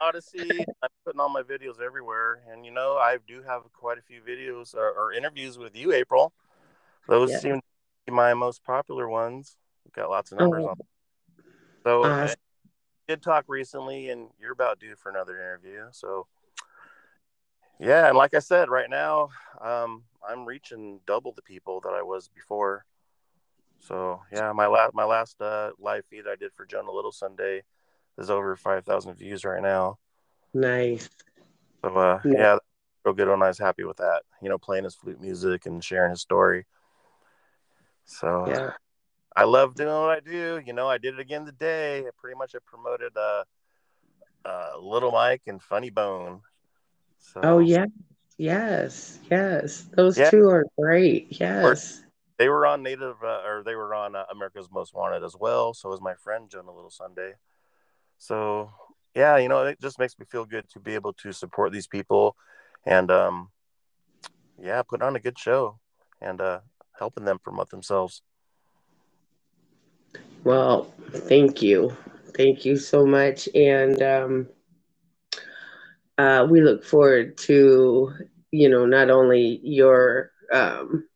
Odysee. 0.01 0.65
I'm 0.83 0.89
putting 1.05 1.21
all 1.21 1.29
my 1.29 1.43
videos 1.43 1.81
everywhere, 1.81 2.41
and 2.51 2.65
you 2.65 2.71
know 2.71 2.97
I 2.97 3.19
do 3.27 3.43
have 3.43 3.63
quite 3.73 3.99
a 3.99 4.03
few 4.03 4.21
videos 4.21 4.75
or, 4.75 4.91
or 4.91 5.13
interviews 5.13 5.59
with 5.59 5.77
you, 5.77 5.93
April. 5.93 6.33
Those 7.09 7.33
Yeah. 7.33 7.39
seem 7.39 7.55
to 7.57 7.63
be 8.07 8.13
my 8.13 8.35
most 8.35 8.63
popular 8.65 9.09
ones. 9.09 9.57
We've 9.85 9.93
got 9.93 10.11
lots 10.11 10.33
of 10.33 10.39
numbers 10.39 10.65
Oh. 10.65 10.71
on. 10.71 10.77
So 11.85 12.05
I 12.05 12.35
did 13.09 13.23
talk 13.23 13.45
recently, 13.49 14.11
and 14.11 14.29
you're 14.41 14.53
about 14.53 14.79
due 14.79 14.97
for 14.97 15.11
another 15.11 15.37
interview. 15.37 15.87
So 15.93 16.27
yeah, 17.79 18.09
and 18.09 18.17
like 18.17 18.35
I 18.35 18.41
said, 18.41 18.69
right 18.69 18.91
now 18.91 19.29
um, 19.61 20.03
I'm 20.27 20.45
reaching 20.45 21.01
double 21.07 21.33
the 21.33 21.43
people 21.43 21.81
that 21.83 21.93
I 21.93 22.03
was 22.03 22.29
before. 22.29 22.85
So 23.79 24.21
yeah, 24.33 24.53
my 24.53 24.67
last 24.67 24.95
my 24.95 25.05
last 25.05 25.41
uh, 25.41 25.71
live 25.79 26.05
feed 26.07 26.25
I 26.29 26.37
did 26.37 26.53
for 26.55 26.67
Jonah 26.67 26.91
Little 26.91 27.13
Sunday 27.13 27.63
is 28.19 28.31
over 28.31 28.57
five 28.57 28.85
thousand 28.85 29.15
views 29.15 29.45
right 29.45 29.63
now. 29.63 29.99
nice. 30.55 31.09
So 31.85 31.95
uh, 31.97 32.21
Yeah. 32.25 32.33
yeah, 32.39 32.59
real 33.05 33.15
good 33.15 33.29
one. 33.29 33.43
I 33.43 33.49
was 33.49 33.59
happy 33.59 33.85
with 33.85 33.99
that. 33.99 34.23
You 34.43 34.49
know, 34.49 34.59
playing 34.59 34.85
his 34.85 34.95
flute 34.95 35.21
music 35.21 35.67
and 35.67 35.83
sharing 35.85 36.11
his 36.11 36.21
story. 36.21 36.67
So 38.05 38.47
Yeah. 38.49 38.71
I 39.35 39.45
love 39.45 39.75
doing 39.75 39.91
what 39.91 40.11
I 40.17 40.21
do. 40.21 40.61
You 40.65 40.73
know, 40.73 40.89
I 40.89 40.99
did 40.99 41.15
it 41.15 41.21
again 41.21 41.45
today. 41.45 42.01
I 42.01 42.11
pretty 42.17 42.39
much 42.39 42.55
I 42.55 42.59
promoted 42.65 43.13
uh, 43.17 43.45
uh, 44.45 44.79
Little 44.81 45.11
Mike 45.13 45.43
and 45.47 45.63
Funny 45.63 45.91
Bone. 45.91 46.41
So 47.19 47.41
Oh 47.43 47.59
yeah. 47.59 47.87
Yes. 48.39 49.19
Yes. 49.31 49.89
Those 49.95 50.17
Yeah. 50.19 50.31
two 50.31 50.49
are 50.49 50.65
great. 50.79 51.27
Yes. 51.39 52.03
they 52.39 52.49
were 52.49 52.67
on 52.67 52.83
Native 52.83 53.17
uh, 53.23 53.43
or 53.47 53.63
they 53.65 53.75
were 53.75 53.95
on 53.95 54.15
uh, 54.15 54.25
America's 54.31 54.71
Most 54.71 54.95
Wanted 54.95 55.23
as 55.25 55.37
well. 55.39 55.75
So 55.75 55.89
was 55.91 56.01
my 56.01 56.15
friend 56.15 56.49
Jonah 56.51 56.75
Little 56.75 56.91
Sunday. 56.91 57.35
So 58.19 58.71
yeah, 59.15 59.39
you 59.39 59.49
know, 59.49 59.65
it 59.65 59.81
just 59.81 59.99
makes 59.99 60.19
me 60.19 60.27
feel 60.31 60.45
good 60.45 60.69
to 60.71 60.81
be 60.81 60.95
able 60.95 61.15
to 61.15 61.33
support 61.33 61.73
these 61.73 61.87
people 61.87 62.37
and 62.85 63.11
um, 63.11 63.51
yeah, 64.61 64.83
put 64.83 65.03
on 65.03 65.17
a 65.17 65.21
good 65.21 65.39
show 65.39 65.79
and 66.21 66.41
uh, 66.41 66.61
helping 66.99 67.25
them 67.25 67.39
promote 67.39 67.71
themselves. 67.71 68.23
Well, 70.45 70.93
thank 71.13 71.63
you. 71.63 71.97
Thank 72.37 72.65
you 72.65 72.77
so 72.77 73.07
much. 73.07 73.49
And 73.55 74.03
um, 74.03 74.49
uh, 76.19 76.47
we 76.49 76.61
look 76.61 76.85
forward 76.85 77.39
to, 77.39 78.13
you 78.51 78.69
know, 78.69 78.87
not 78.87 79.11
only 79.11 79.61
your 79.63 80.31
um, 80.53 81.09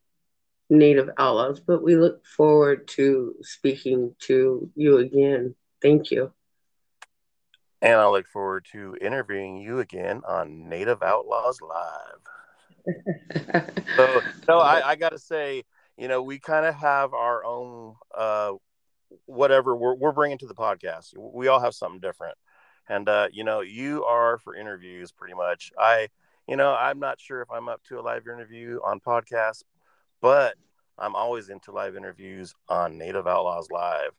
Native 0.71 1.11
Outlaws, 1.19 1.61
but 1.61 1.83
we 1.83 1.97
look 1.97 2.25
forward 2.27 2.89
to 2.89 3.35
speaking 3.43 4.15
to 4.21 4.71
you 4.75 4.99
again. 4.99 5.55
Thank 5.83 6.11
you. 6.11 6.33
And 7.83 7.95
I 7.95 8.09
look 8.09 8.27
forward 8.29 8.67
to 8.73 8.97
interviewing 9.01 9.57
you 9.57 9.81
again 9.81 10.23
on 10.29 10.69
Native 10.69 11.03
Outlaws 11.03 11.61
Live. 11.63 12.95
So, 13.97 14.21
no, 14.49 14.59
I, 14.59 14.91
I 14.91 14.97
got 14.97 15.11
to 15.11 15.19
say, 15.19 15.65
you 15.97 16.09
know, 16.09 16.23
we 16.23 16.39
kind 16.39 16.67
of 16.67 16.75
have 16.75 17.15
our 17.15 17.45
own, 17.45 17.95
uh, 18.17 18.53
whatever 19.27 19.75
we're, 19.75 19.95
we're 19.95 20.13
bringing 20.13 20.39
to 20.39 20.47
the 20.47 20.55
podcast. 20.55 21.15
We 21.17 21.49
all 21.49 21.61
have 21.61 21.75
something 21.75 22.01
different. 22.01 22.37
And 22.91 23.09
uh, 23.09 23.29
you 23.33 23.45
know, 23.45 23.61
you 23.61 24.05
are 24.05 24.39
for 24.39 24.55
interviews 24.57 25.13
pretty 25.13 25.35
much. 25.35 25.71
I, 25.79 26.09
you 26.49 26.57
know, 26.57 26.75
I'm 26.75 26.99
not 26.99 27.21
sure 27.21 27.41
if 27.41 27.51
I'm 27.51 27.69
up 27.69 27.83
to 27.85 28.01
a 28.01 28.03
live 28.03 28.27
interview 28.27 28.81
on 28.85 28.99
podcast, 28.99 29.63
but 30.21 30.57
I'm 30.99 31.15
always 31.15 31.49
into 31.49 31.71
live 31.71 31.97
interviews 31.97 32.53
on 32.69 32.99
Native 32.99 33.29
Outlaws 33.29 33.71
Live. 33.71 34.11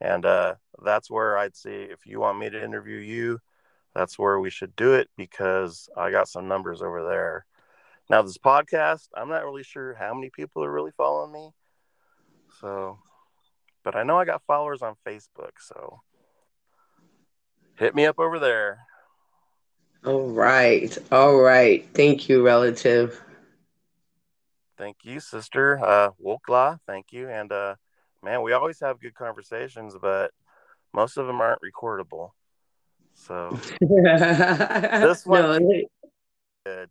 And 0.00 0.26
uh, 0.26 0.54
that's 0.84 1.10
where 1.10 1.38
I'd 1.38 1.56
say 1.56 1.84
if 1.84 2.06
you 2.06 2.20
want 2.20 2.38
me 2.38 2.50
to 2.50 2.62
interview 2.62 2.98
you, 2.98 3.40
that's 3.94 4.18
where 4.18 4.38
we 4.38 4.50
should 4.50 4.76
do 4.76 4.92
it 4.94 5.08
because 5.16 5.88
I 5.96 6.10
got 6.10 6.28
some 6.28 6.48
numbers 6.48 6.82
over 6.82 7.02
there. 7.04 7.46
Now, 8.10 8.22
this 8.22 8.38
podcast, 8.38 9.08
I'm 9.16 9.28
not 9.28 9.44
really 9.44 9.64
sure 9.64 9.94
how 9.94 10.14
many 10.14 10.30
people 10.30 10.62
are 10.62 10.70
really 10.70 10.92
following 10.96 11.32
me. 11.32 11.50
So, 12.60 12.98
but 13.82 13.96
I 13.96 14.02
know 14.02 14.18
I 14.18 14.24
got 14.24 14.42
followers 14.46 14.82
on 14.82 14.94
Facebook. 15.06 15.52
So 15.60 16.02
hit 17.76 17.94
me 17.94 18.06
up 18.06 18.18
over 18.18 18.38
there. 18.38 18.80
All 20.04 20.28
right. 20.28 20.96
All 21.10 21.36
right. 21.36 21.86
Thank 21.94 22.28
you, 22.28 22.44
relative. 22.44 23.20
Thank 24.78 24.98
you, 25.04 25.20
sister. 25.20 25.80
Uh, 25.82 26.10
Wokla, 26.22 26.78
thank 26.86 27.06
you. 27.12 27.28
And 27.28 27.50
uh, 27.50 27.76
man, 28.22 28.42
we 28.42 28.52
always 28.52 28.80
have 28.80 29.00
good 29.00 29.14
conversations, 29.14 29.96
but 30.00 30.30
most 30.92 31.16
of 31.16 31.26
them 31.26 31.40
aren't 31.40 31.60
recordable. 31.62 32.30
So 33.14 33.58
this 33.80 35.26
one 35.26 35.42
no, 35.42 35.70
it, 35.70 35.90
good. 36.64 36.90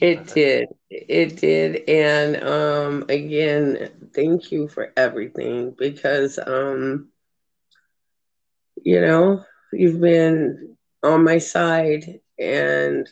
It 0.00 0.26
did. 0.26 0.68
It 0.90 1.36
did. 1.36 1.88
And 1.88 2.42
um 2.42 3.04
again, 3.08 3.90
thank 4.14 4.50
you 4.52 4.68
for 4.68 4.92
everything 4.96 5.74
because 5.76 6.38
um 6.38 7.08
you 8.84 9.00
know, 9.00 9.44
you've 9.72 10.00
been 10.00 10.76
on 11.02 11.24
my 11.24 11.38
side 11.38 12.20
and 12.38 13.08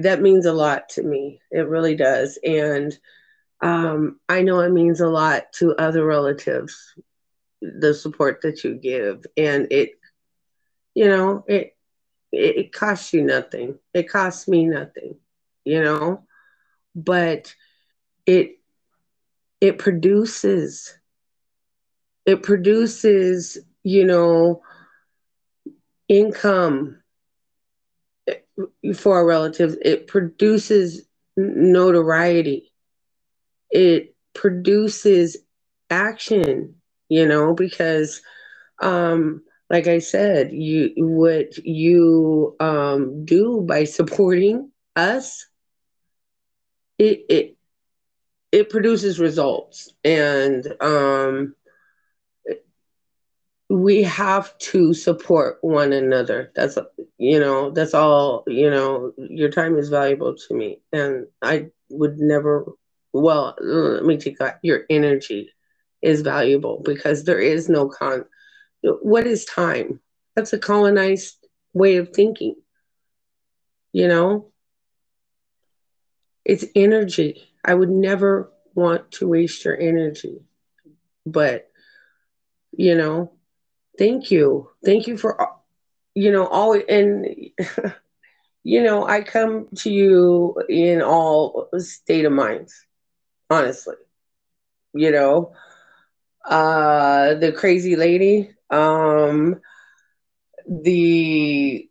that 0.00 0.22
means 0.22 0.46
a 0.46 0.52
lot 0.52 0.88
to 0.90 1.02
me. 1.02 1.40
It 1.50 1.68
really 1.68 1.94
does. 1.94 2.38
And 2.44 2.96
um, 3.64 4.20
I 4.28 4.42
know 4.42 4.60
it 4.60 4.72
means 4.72 5.00
a 5.00 5.08
lot 5.08 5.50
to 5.54 5.74
other 5.76 6.04
relatives, 6.04 6.94
the 7.62 7.94
support 7.94 8.42
that 8.42 8.62
you 8.62 8.74
give. 8.74 9.24
And 9.38 9.68
it, 9.70 9.92
you 10.94 11.08
know, 11.08 11.46
it, 11.48 11.74
it, 12.30 12.56
it 12.56 12.72
costs 12.74 13.14
you 13.14 13.22
nothing. 13.22 13.78
It 13.94 14.10
costs 14.10 14.46
me 14.48 14.66
nothing, 14.66 15.16
you 15.64 15.82
know, 15.82 16.24
but 16.94 17.54
it, 18.26 18.58
it 19.62 19.78
produces, 19.78 20.98
it 22.26 22.42
produces, 22.42 23.56
you 23.82 24.04
know, 24.04 24.62
income 26.06 27.02
for 28.94 29.16
our 29.16 29.24
relatives. 29.24 29.74
It 29.80 30.06
produces 30.06 31.08
notoriety. 31.38 32.73
It 33.74 34.16
produces 34.34 35.38
action, 35.90 36.76
you 37.10 37.26
know, 37.26 37.54
because 37.54 38.22
um 38.82 39.42
like 39.70 39.88
I 39.88 39.98
said, 40.00 40.52
you 40.52 40.92
what 40.96 41.58
you 41.64 42.56
um 42.60 43.24
do 43.24 43.64
by 43.68 43.84
supporting 43.84 44.70
us 44.96 45.46
it 46.98 47.24
it 47.28 47.56
it 48.52 48.70
produces 48.70 49.20
results. 49.20 49.92
And 50.04 50.66
um 50.80 51.54
we 53.70 54.02
have 54.02 54.56
to 54.58 54.94
support 54.94 55.58
one 55.62 55.92
another. 55.92 56.52
That's 56.54 56.78
you 57.18 57.40
know 57.40 57.70
that's 57.70 57.94
all 57.94 58.44
you 58.46 58.70
know 58.70 59.12
your 59.16 59.50
time 59.50 59.76
is 59.78 59.88
valuable 59.88 60.34
to 60.36 60.54
me. 60.54 60.80
And 60.92 61.26
i 61.42 61.66
would 61.90 62.18
never 62.18 62.66
well 63.14 63.54
let 63.60 64.04
me 64.04 64.18
take 64.18 64.38
that. 64.38 64.58
Your 64.62 64.84
energy 64.90 65.50
is 66.02 66.20
valuable 66.20 66.82
because 66.84 67.24
there 67.24 67.40
is 67.40 67.68
no 67.68 67.88
con 67.88 68.26
what 68.82 69.26
is 69.26 69.46
time? 69.46 70.00
That's 70.36 70.52
a 70.52 70.58
colonized 70.58 71.36
way 71.72 71.96
of 71.96 72.10
thinking 72.10 72.56
you 73.92 74.08
know? 74.08 74.50
It's 76.44 76.64
energy. 76.74 77.48
I 77.64 77.74
would 77.74 77.88
never 77.88 78.52
want 78.74 79.12
to 79.12 79.28
waste 79.28 79.64
your 79.64 79.78
energy 79.78 80.40
but 81.24 81.70
you 82.72 82.94
know 82.94 83.34
Thank 83.98 84.30
you. 84.30 84.70
Thank 84.84 85.06
you 85.06 85.16
for, 85.16 85.48
you 86.14 86.32
know, 86.32 86.46
all, 86.46 86.80
and, 86.88 87.26
you 88.64 88.82
know, 88.82 89.06
I 89.06 89.22
come 89.22 89.68
to 89.76 89.90
you 89.90 90.56
in 90.68 91.00
all 91.00 91.68
state 91.78 92.24
of 92.24 92.32
minds, 92.32 92.74
honestly. 93.50 93.94
You 94.94 95.10
know, 95.12 95.52
uh, 96.48 97.34
the 97.34 97.52
crazy 97.52 97.96
lady, 97.96 98.50
um, 98.70 99.60
the 100.66 101.88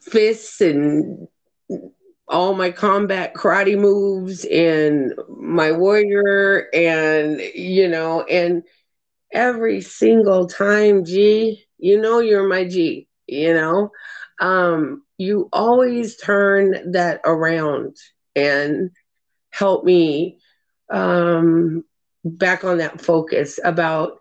fists 0.00 0.60
and 0.60 1.26
all 2.28 2.54
my 2.54 2.70
combat 2.70 3.34
karate 3.34 3.78
moves 3.78 4.44
and 4.44 5.12
my 5.40 5.72
warrior 5.72 6.66
and 6.74 7.40
you 7.54 7.88
know 7.88 8.22
and 8.24 8.62
every 9.32 9.80
single 9.80 10.46
time, 10.46 11.04
G. 11.04 11.64
You 11.78 12.00
know 12.00 12.20
you're 12.20 12.48
my 12.48 12.64
G, 12.64 13.08
you 13.26 13.54
know? 13.54 13.90
Um, 14.40 15.02
you 15.18 15.48
always 15.52 16.16
turn 16.16 16.92
that 16.92 17.20
around 17.24 17.96
and 18.36 18.90
help 19.50 19.84
me 19.84 20.38
um, 20.90 21.84
back 22.24 22.64
on 22.64 22.78
that 22.78 23.00
focus 23.00 23.58
about 23.64 24.18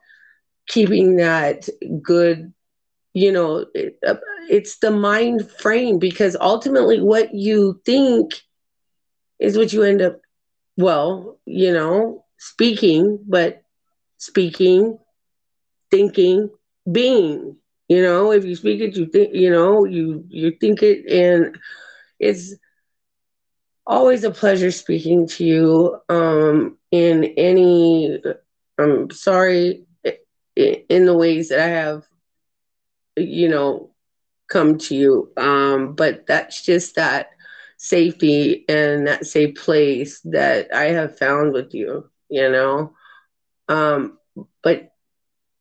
keeping 0.67 1.17
that 1.17 1.67
good 2.01 2.53
you 3.13 3.31
know 3.31 3.65
it, 3.73 3.97
uh, 4.05 4.15
it's 4.49 4.77
the 4.79 4.91
mind 4.91 5.49
frame 5.59 5.99
because 5.99 6.35
ultimately 6.39 7.01
what 7.01 7.33
you 7.33 7.79
think 7.85 8.33
is 9.39 9.57
what 9.57 9.73
you 9.73 9.83
end 9.83 10.01
up 10.01 10.19
well 10.77 11.39
you 11.45 11.71
know 11.71 12.23
speaking 12.37 13.19
but 13.27 13.61
speaking, 14.17 14.97
thinking, 15.91 16.49
being. 16.91 17.55
You 17.87 18.01
know, 18.01 18.31
if 18.31 18.45
you 18.45 18.55
speak 18.55 18.81
it, 18.81 18.95
you 18.95 19.05
think, 19.07 19.33
you 19.33 19.49
know, 19.49 19.85
you 19.85 20.23
you 20.29 20.51
think 20.59 20.81
it, 20.83 21.05
and 21.09 21.55
it's 22.19 22.55
always 23.89 24.23
a 24.23 24.31
pleasure 24.31 24.71
speaking 24.71 25.27
to 25.27 25.43
you. 25.43 25.99
Um, 26.07 26.77
in 26.91 27.23
any, 27.35 28.21
I'm 28.77 29.09
sorry, 29.09 29.85
in 30.55 31.05
the 31.05 31.17
ways 31.17 31.49
that 31.49 31.59
I 31.59 31.67
have, 31.67 32.05
you 33.17 33.49
know, 33.49 33.91
come 34.47 34.77
to 34.77 34.95
you. 34.95 35.31
Um, 35.35 35.95
but 35.95 36.25
that's 36.27 36.63
just 36.63 36.95
that 36.95 37.31
safety 37.77 38.65
and 38.69 39.07
that 39.07 39.25
safe 39.25 39.55
place 39.55 40.21
that 40.25 40.73
I 40.73 40.85
have 40.85 41.17
found 41.17 41.53
with 41.53 41.73
you. 41.73 42.09
You 42.29 42.51
know, 42.51 42.93
um, 43.67 44.19
but 44.61 44.91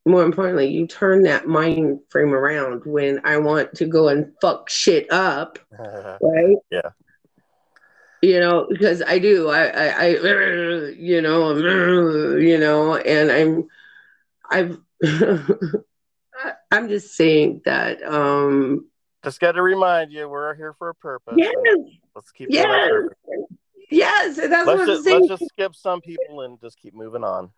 more 0.05 0.23
importantly, 0.23 0.69
you 0.69 0.87
turn 0.87 1.23
that 1.23 1.47
mind 1.47 2.01
frame 2.11 2.35
around 2.35 2.83
when 2.85 3.21
I 3.25 3.39
want 3.39 3.75
to 3.77 3.87
go 3.87 4.09
and 4.09 4.33
fuck 4.41 4.69
shit 4.69 5.11
up, 5.11 5.59
right? 5.79 6.57
Yeah. 6.71 6.91
You 8.21 8.41
know, 8.41 8.67
because 8.69 9.01
I 9.03 9.19
do, 9.19 9.49
I, 9.49 9.67
I, 9.67 9.87
I 9.87 10.07
you 10.97 11.23
know, 11.23 11.57
you 12.37 12.59
know, 12.59 12.97
and 12.97 13.31
I'm, 13.31 13.69
I've, 14.51 14.79
I'm 16.71 16.89
just 16.89 17.15
saying 17.15 17.63
that. 17.65 18.03
um 18.03 18.89
Just 19.23 19.41
got 19.41 19.53
to 19.53 19.63
remind 19.63 20.13
you, 20.13 20.29
we're 20.29 20.55
here 20.55 20.75
for 20.79 20.91
a 20.91 20.95
purpose. 20.95 21.35
Yes. 21.37 21.55
Let's 22.15 22.33
keep. 22.33 22.49
Yes. 22.51 22.91
Yes, 23.91 24.37
that's 24.37 24.51
let's 24.51 24.67
what 24.67 24.81
I'm 24.81 24.87
just, 24.87 25.05
saying. 25.05 25.27
Let's 25.29 25.41
just 25.41 25.51
skip 25.51 25.75
some 25.75 26.01
people 26.01 26.43
and 26.43 26.61
just 26.61 26.79
keep 26.79 26.95
moving 26.95 27.25
on. 27.25 27.51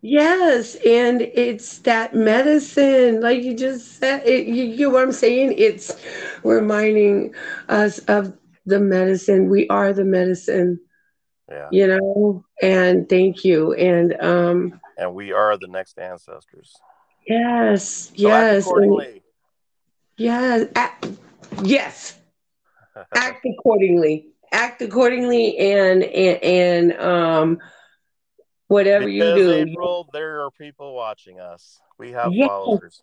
Yes, 0.00 0.76
and 0.86 1.22
it's 1.22 1.78
that 1.78 2.14
medicine, 2.14 3.20
like 3.22 3.42
you 3.42 3.54
just 3.54 3.98
said. 3.98 4.26
It, 4.26 4.46
you, 4.46 4.64
you 4.64 4.76
get 4.76 4.92
what 4.92 5.02
I'm 5.02 5.12
saying? 5.12 5.54
It's 5.56 5.96
reminding 6.42 7.34
us 7.68 8.00
of 8.00 8.36
the 8.66 8.80
medicine. 8.80 9.48
We 9.48 9.68
are 9.68 9.92
the 9.92 10.04
medicine. 10.04 10.80
Yeah. 11.50 11.68
You 11.70 11.86
know, 11.88 12.44
and 12.62 13.08
thank 13.08 13.44
you. 13.44 13.72
And 13.74 14.14
um 14.20 14.80
and 14.96 15.14
we 15.14 15.32
are 15.32 15.56
the 15.56 15.68
next 15.68 15.98
ancestors. 15.98 16.74
Yes, 17.26 18.10
So 18.16 18.28
yes. 18.28 18.64
accordingly. 18.64 19.22
yes, 20.16 20.66
act, 20.74 21.06
yes. 21.62 22.18
act 23.14 23.44
accordingly. 23.46 24.26
Act 24.52 24.82
accordingly 24.82 25.56
and 25.58 26.02
and, 26.04 26.42
and 26.44 27.00
um 27.00 27.58
whatever 28.68 29.08
you 29.08 29.20
Because 29.22 29.34
do. 29.34 29.50
April, 29.50 30.08
there 30.12 30.40
are 30.42 30.50
people 30.50 30.94
watching 30.94 31.40
us. 31.40 31.80
We 31.98 32.12
have 32.12 32.30
Yes. 32.32 32.48
followers. 32.48 33.02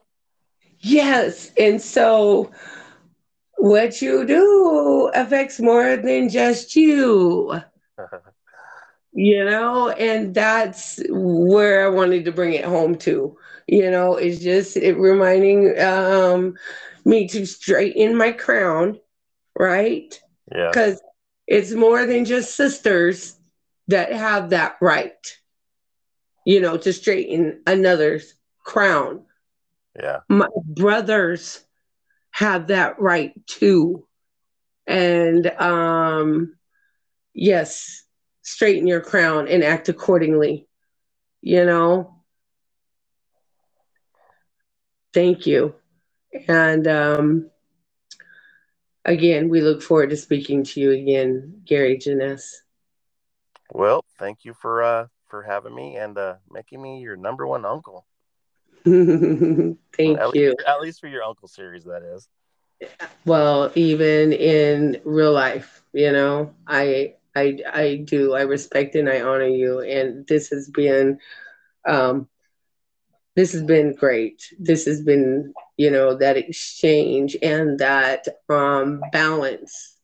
Yes. 0.80 1.52
And 1.58 1.82
so 1.82 2.52
what 3.58 4.02
you 4.02 4.26
do 4.26 5.12
affects 5.14 5.60
more 5.60 5.98
than 5.98 6.30
just 6.30 6.76
you. 6.76 7.62
you 9.14 9.44
know, 9.46 9.90
and 9.90 10.34
that's 10.34 11.00
where 11.10 11.86
I 11.86 11.90
wanted 11.90 12.26
to 12.26 12.32
bring 12.32 12.54
it 12.54 12.66
home 12.66 12.96
to. 13.00 13.38
You 13.68 13.92
know, 13.92 14.16
it's 14.16 14.40
just 14.40 14.78
it 14.78 14.98
reminding 14.98 15.80
um 15.80 16.56
me 17.06 17.28
to 17.30 17.46
straighten 17.46 18.16
my 18.16 18.32
crown, 18.32 19.00
right? 19.58 20.20
Yeah. 20.54 20.70
Because 20.70 21.02
it's 21.48 21.72
more 21.72 22.06
than 22.06 22.26
just 22.26 22.56
sisters 22.56 23.38
that 23.88 24.14
have 24.14 24.52
that 24.52 24.78
right, 24.82 25.38
you 26.46 26.62
know, 26.62 26.78
to 26.78 26.94
straighten 26.94 27.62
another's 27.68 28.36
crown. 28.64 29.26
Yeah. 30.00 30.20
My 30.30 30.48
brothers 30.66 31.64
have 32.32 32.68
that 32.68 33.00
right 33.00 33.34
too. 33.48 34.06
And 34.88 35.48
um 35.48 36.56
yes, 37.34 38.04
straighten 38.42 38.88
your 38.88 39.02
crown 39.02 39.48
and 39.48 39.64
act 39.64 39.90
accordingly. 39.90 40.68
You 41.42 41.66
know? 41.66 42.16
Thank 45.14 45.46
you. 45.46 45.76
And 46.48 46.88
um 46.88 47.50
again, 49.06 49.50
we 49.50 49.62
look 49.62 49.82
forward 49.82 50.10
to 50.12 50.18
speaking 50.18 50.64
to 50.64 50.80
you 50.80 50.92
again, 50.92 51.62
Gary 51.66 51.98
Jenness. 51.98 52.62
Well, 53.72 54.04
thank 54.18 54.46
you 54.46 54.54
for 54.54 54.84
uh 54.84 55.08
for 55.28 55.44
having 55.44 55.76
me 55.76 55.96
and 55.98 56.18
uh 56.18 56.36
making 56.50 56.82
me 56.82 57.00
your 57.00 57.16
number 57.16 57.48
one 57.48 57.66
uncle. 57.66 58.06
Thank 59.98 60.20
at 60.20 60.36
you. 60.36 60.50
Least, 60.50 60.64
at 60.68 60.82
least 60.82 61.00
for 61.02 61.08
your 61.08 61.24
uncle 61.24 61.48
series, 61.48 61.84
that 61.86 62.04
is. 62.04 62.28
Well, 63.26 63.72
even 63.76 64.34
in 64.34 65.00
real 65.06 65.34
life, 65.34 65.84
you 65.94 66.12
know, 66.12 66.54
I 66.68 67.16
I 67.36 67.60
I 67.72 67.96
do. 68.06 68.34
I 68.34 68.42
respect 68.42 68.96
and 68.96 69.10
I 69.10 69.22
honor 69.22 69.48
you. 69.48 69.82
And 69.82 70.26
this 70.28 70.50
has 70.50 70.70
been 70.70 71.20
um 71.88 72.28
this 73.36 73.54
has 73.54 73.64
been 73.64 73.96
great. 73.96 74.42
This 74.60 74.86
has 74.86 75.02
been, 75.02 75.54
you 75.78 75.90
know, 75.92 76.16
that 76.18 76.38
exchange 76.38 77.38
and 77.42 77.80
that 77.80 78.28
um 78.50 79.02
balance, 79.12 79.98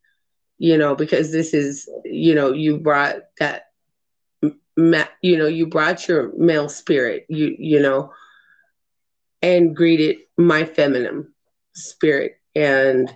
you 0.60 0.78
know, 0.78 0.95
because 0.95 1.32
this 1.32 1.54
is, 1.54 1.90
you 2.06 2.36
know, 2.36 2.52
you 2.54 2.78
brought 2.78 3.16
that 3.40 3.64
you 5.22 5.38
know, 5.38 5.48
you 5.48 5.66
brought 5.66 6.08
your 6.08 6.32
male 6.38 6.70
spirit, 6.70 7.26
you 7.30 7.56
you 7.58 7.80
know, 7.80 8.12
and 9.41 9.76
greeted 9.76 10.18
my 10.38 10.65
feminine 10.65 11.27
spirit. 11.73 12.34
And 12.55 13.14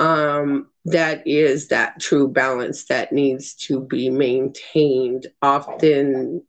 um, 0.00 0.68
that 0.86 1.26
is 1.26 1.68
that 1.68 2.00
true 2.00 2.28
balance 2.28 2.84
that 2.86 3.12
needs 3.12 3.54
to 3.66 3.80
be 3.80 4.10
maintained. 4.10 5.26
Often 5.42 6.42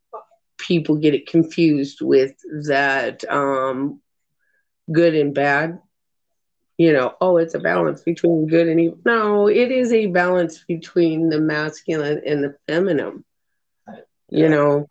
people 0.58 0.96
get 0.96 1.14
it 1.14 1.26
confused 1.26 1.98
with 2.00 2.32
that 2.68 3.24
um, 3.30 4.00
good 4.92 5.14
and 5.14 5.34
bad. 5.34 5.78
You 6.78 6.92
know 6.92 7.14
oh 7.20 7.36
it's 7.38 7.54
a 7.54 7.58
balance 7.60 8.02
between 8.02 8.46
good 8.46 8.68
and 8.68 8.80
evil. 8.80 8.98
No 9.04 9.48
it 9.48 9.70
is 9.70 9.92
a 9.92 10.06
balance 10.06 10.64
between 10.66 11.28
the 11.28 11.40
masculine 11.40 12.20
and 12.26 12.42
the 12.44 12.54
feminine. 12.66 13.24
You 14.30 14.48
Yeah. 14.48 14.50
know 14.50 14.88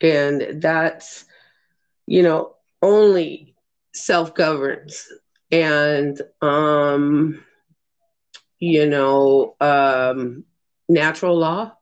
and 0.00 0.60
that's 0.62 1.24
you 2.06 2.22
know 2.22 2.55
only 2.82 3.54
self 3.92 4.34
governs 4.34 5.06
and 5.50 6.20
um 6.42 7.38
you 8.58 8.86
know 8.86 9.54
um 9.60 10.44
natural 10.88 11.36
law 11.38 11.72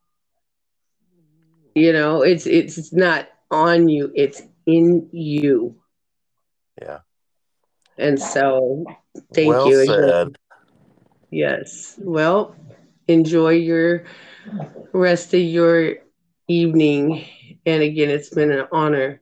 you 1.74 1.92
know 1.92 2.22
it's 2.22 2.46
it's 2.46 2.92
not 2.92 3.26
on 3.50 3.88
you 3.88 4.10
it's 4.14 4.42
in 4.66 5.08
you 5.12 5.74
Yeah. 6.80 7.00
and 7.98 8.20
so 8.20 8.84
thank 9.34 9.64
well 9.64 9.64
you 9.64 9.80
again. 9.80 10.14
said. 10.14 10.36
yes 11.30 11.94
well 12.02 12.54
enjoy 13.08 13.50
your 13.50 14.04
rest 14.92 15.34
of 15.34 15.40
your 15.40 15.94
evening 16.48 17.24
and 17.66 17.82
again 17.82 18.10
it's 18.10 18.30
been 18.30 18.50
an 18.50 18.66
honor 18.72 19.20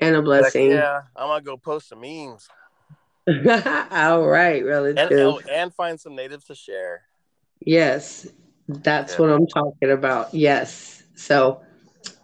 and 0.00 0.16
a 0.16 0.22
blessing 0.22 0.70
yeah, 0.70 1.02
I'm 1.16 1.28
gonna 1.28 1.42
go 1.42 1.56
post 1.56 1.88
some 1.88 2.00
memes 2.00 2.48
all 3.90 4.26
right 4.26 4.62
and 4.62 4.66
relative 4.66 5.20
oh, 5.20 5.40
and 5.50 5.72
find 5.74 5.98
some 5.98 6.14
natives 6.14 6.44
to 6.44 6.54
share. 6.54 7.02
Yes, 7.60 8.26
that's 8.68 9.14
Yeah. 9.14 9.20
what 9.20 9.30
I'm 9.30 9.46
talking 9.46 9.90
about. 9.90 10.34
Yes. 10.34 11.02
So, 11.14 11.62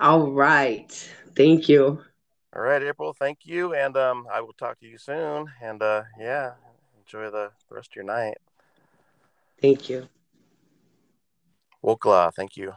all 0.01 0.31
right. 0.31 0.90
Thank 1.35 1.68
you. 1.68 2.02
All 2.55 2.62
right, 2.62 2.82
April. 2.82 3.12
Thank 3.12 3.47
you, 3.47 3.74
and 3.74 3.97
um, 3.97 4.27
I 4.32 4.40
will 4.40 4.52
talk 4.52 4.78
to 4.81 4.86
you 4.86 4.98
soon. 4.98 5.47
And 5.62 5.81
uh, 5.82 6.02
yeah, 6.18 6.52
enjoy 6.98 7.31
the 7.31 7.52
rest 7.70 7.93
of 7.93 7.97
your 7.97 8.05
night. 8.05 8.39
Thank 9.60 9.89
you. 9.89 10.09
Wokla, 11.82 12.32
thank 12.35 12.56
you. 12.56 12.72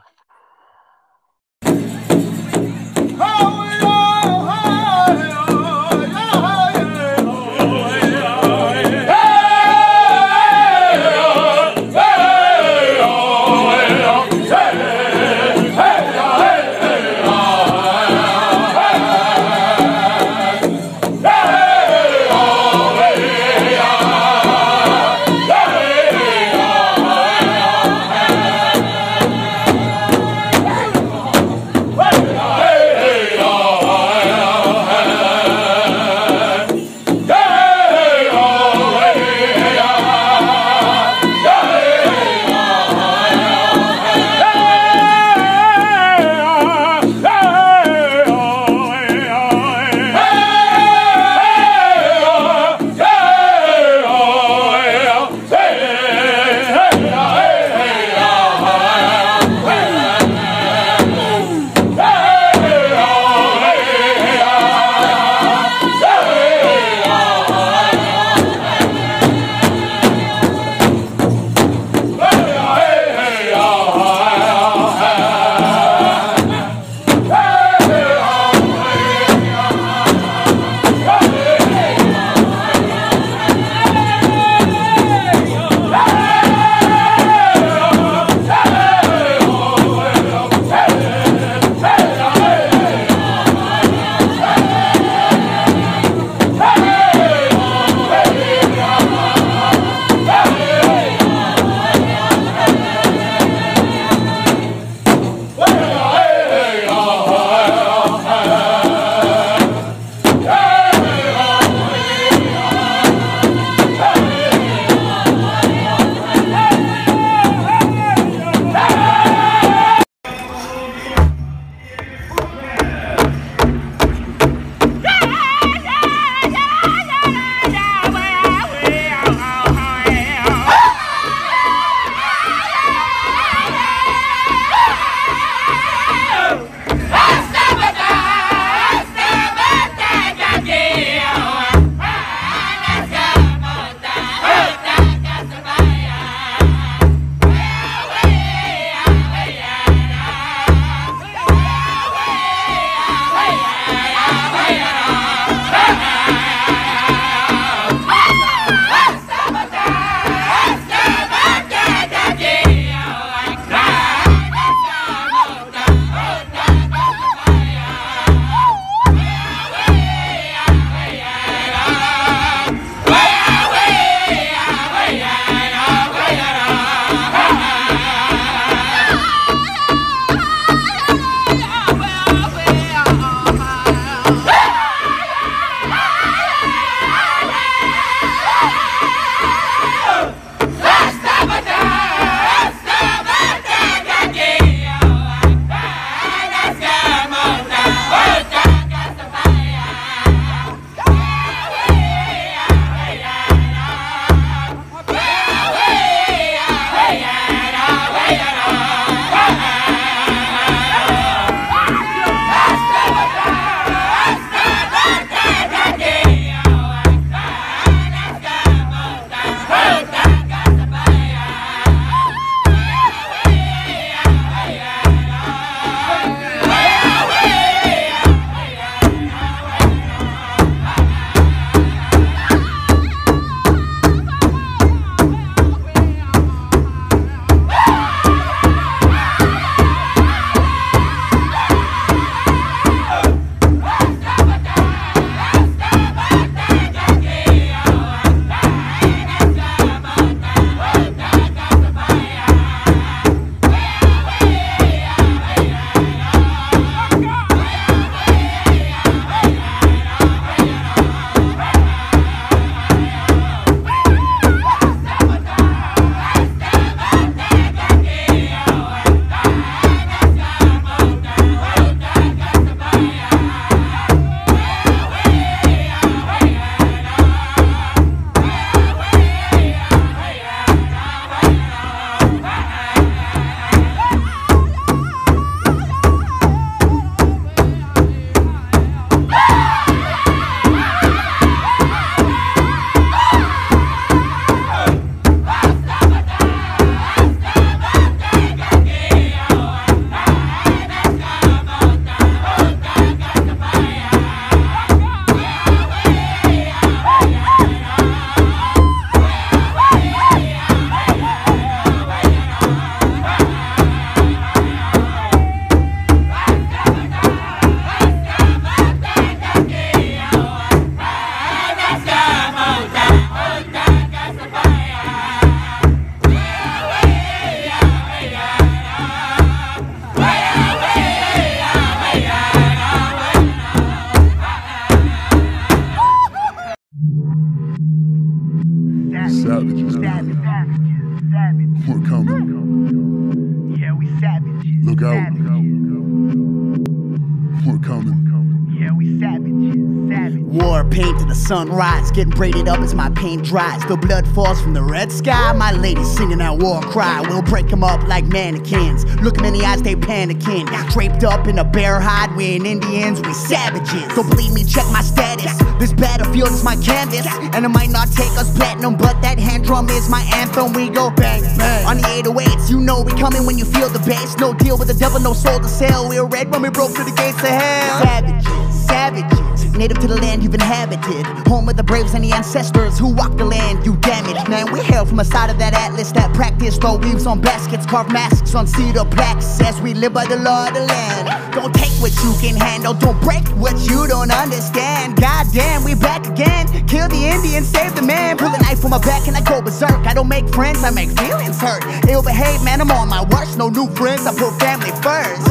Sunrise, 351.46 352.10
getting 352.10 352.32
braided 352.32 352.68
up 352.68 352.80
as 352.80 352.94
my 352.94 353.10
paint 353.10 353.44
dries. 353.44 353.84
The 353.86 353.96
blood 353.96 354.26
falls 354.28 354.60
from 354.60 354.74
the 354.74 354.82
red 354.82 355.12
sky. 355.12 355.52
My 355.52 355.72
lady 355.72 356.04
singing 356.04 356.38
that 356.38 356.58
war 356.58 356.80
cry. 356.80 357.20
We'll 357.28 357.42
break 357.42 357.72
'em 357.72 357.84
up 357.84 358.06
like 358.08 358.24
mannequins. 358.24 359.04
Look 359.20 359.38
'em 359.38 359.44
in 359.44 359.54
the 359.54 359.64
eyes, 359.64 359.82
they 359.82 359.94
panicking. 359.94 360.66
Draped 360.90 361.24
up 361.24 361.46
in 361.46 361.58
a 361.58 361.64
bear 361.64 362.00
hide, 362.00 362.34
we 362.36 362.44
ain't 362.44 362.66
Indians, 362.66 363.20
we 363.20 363.32
savages. 363.34 364.04
Don't 364.14 364.28
believe 364.30 364.52
me, 364.52 364.64
check 364.64 364.86
my 364.90 365.02
status. 365.02 365.52
This 365.78 365.92
battlefield 365.92 366.50
is 366.50 366.64
my 366.64 366.76
canvas, 366.76 367.26
and 367.52 367.64
it 367.64 367.68
might 367.68 367.90
not 367.90 368.10
take 368.12 368.32
us 368.38 368.50
platinum, 368.56 368.96
but 368.96 369.20
that 369.22 369.38
hand 369.38 369.64
drum 369.64 369.88
is 369.90 370.08
my 370.08 370.22
anthem. 370.34 370.72
We 370.72 370.88
go 370.88 371.10
bang 371.10 371.42
bang 371.58 371.86
on 371.86 371.98
the 371.98 372.08
808s. 372.08 372.70
You 372.70 372.80
know 372.80 373.02
we 373.02 373.12
coming 373.12 373.44
when 373.46 373.58
you 373.58 373.64
feel 373.64 373.88
the 373.88 373.98
bass. 374.00 374.36
No 374.38 374.54
deal 374.54 374.76
with 374.78 374.88
the 374.88 374.94
devil, 374.94 375.20
no 375.20 375.32
soul 375.32 375.58
to 375.60 375.68
sell. 375.68 376.08
We're 376.08 376.24
red 376.24 376.50
when 376.52 376.62
we 376.62 376.70
broke 376.70 376.92
through 376.92 377.04
the 377.10 377.16
gates 377.22 377.42
of 377.42 377.48
hell. 377.48 378.00
Savages, 378.02 378.86
savages, 378.86 379.43
native 379.76 379.98
to 380.00 380.06
the 380.06 380.20
land 380.20 380.42
you've 380.42 380.54
inhabited. 380.54 381.24
Home 381.48 381.68
of 381.68 381.76
the 381.76 381.82
braves 381.82 382.14
and 382.14 382.24
the 382.24 382.32
ancestors 382.32 382.98
who 382.98 383.08
walked 383.14 383.38
the 383.38 383.44
land 383.44 383.84
you 383.84 383.96
damaged. 383.96 384.48
Man, 384.48 384.72
we 384.72 384.80
hail 384.80 385.04
from 385.04 385.20
a 385.20 385.24
side 385.24 385.50
of 385.50 385.58
that 385.58 385.74
atlas 385.74 386.12
that 386.12 386.32
practice 386.34 386.76
throw 386.76 386.96
weaves 386.96 387.26
on 387.26 387.40
baskets, 387.40 387.86
carve 387.86 388.10
masks 388.12 388.54
on 388.54 388.66
cedar 388.66 389.04
plaques 389.04 389.60
as 389.60 389.80
we 389.80 389.94
live 389.94 390.12
by 390.12 390.26
the 390.26 390.36
law 390.36 390.68
of 390.68 390.74
the 390.74 390.80
land. 390.80 391.52
Don't 391.54 391.74
take 391.74 391.92
what 392.02 392.12
you 392.22 392.34
can 392.40 392.56
handle, 392.56 392.94
don't 392.94 393.20
break 393.20 393.46
what 393.56 393.78
you 393.88 394.06
don't 394.06 394.30
understand. 394.30 395.16
Goddamn, 395.16 395.84
we 395.84 395.94
back 395.94 396.26
again. 396.26 396.66
Kill 396.86 397.08
the 397.08 397.26
Indian, 397.26 397.64
save 397.64 397.94
the 397.94 398.02
man. 398.02 398.36
Pull 398.36 398.48
a 398.48 398.58
knife 398.58 398.80
from 398.80 398.90
my 398.90 398.98
back 398.98 399.26
and 399.28 399.36
I 399.36 399.42
go 399.42 399.62
berserk. 399.62 400.06
I 400.06 400.14
don't 400.14 400.28
make 400.28 400.48
friends, 400.48 400.82
I 400.84 400.90
make 400.90 401.10
feelings 401.18 401.60
hurt. 401.60 401.84
Ill 402.08 402.22
behave, 402.22 402.62
man, 402.64 402.80
I'm 402.80 402.90
on 402.90 403.08
my 403.08 403.24
worst. 403.24 403.58
No 403.58 403.68
new 403.68 403.88
friends, 403.94 404.26
I 404.26 404.32
put 404.34 404.58
family 404.58 404.90
first. 405.02 405.48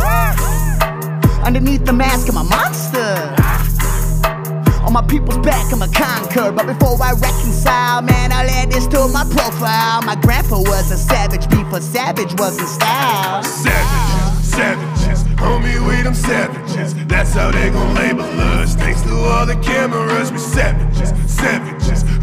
Underneath 1.46 1.86
the 1.86 1.94
mask, 1.94 2.30
I'm 2.30 2.38
a 2.38 2.44
monster. 2.44 3.43
My 4.94 5.02
people's 5.02 5.40
back, 5.40 5.74
I'm 5.74 5.82
a 5.82 5.88
conquer. 5.88 6.52
But 6.52 6.68
before 6.68 7.02
I 7.02 7.14
reconcile, 7.14 8.04
man, 8.04 8.32
I'll 8.32 8.48
add 8.48 8.72
this 8.72 8.86
to 8.94 9.08
my 9.08 9.24
profile. 9.24 10.04
My 10.04 10.16
grandpa 10.22 10.60
was 10.60 10.92
a 10.92 10.98
savage 10.98 11.50
before 11.50 11.82
savage 11.82 12.32
was 12.38 12.60
in 12.60 12.68
style. 12.68 13.42
Savages, 13.42 14.48
savages, 14.48 15.24
homie, 15.42 15.82
we 15.88 16.04
them 16.04 16.14
savages. 16.14 16.94
That's 17.08 17.34
how 17.34 17.50
they 17.50 17.72
gon' 17.72 17.96
label 17.96 18.22
us. 18.22 18.76
Thanks 18.76 19.02
to 19.02 19.16
all 19.16 19.48
the 19.48 19.56
cameras, 19.56 20.32
we 20.32 20.38
savages, 20.38 21.10
savages, 21.26 21.73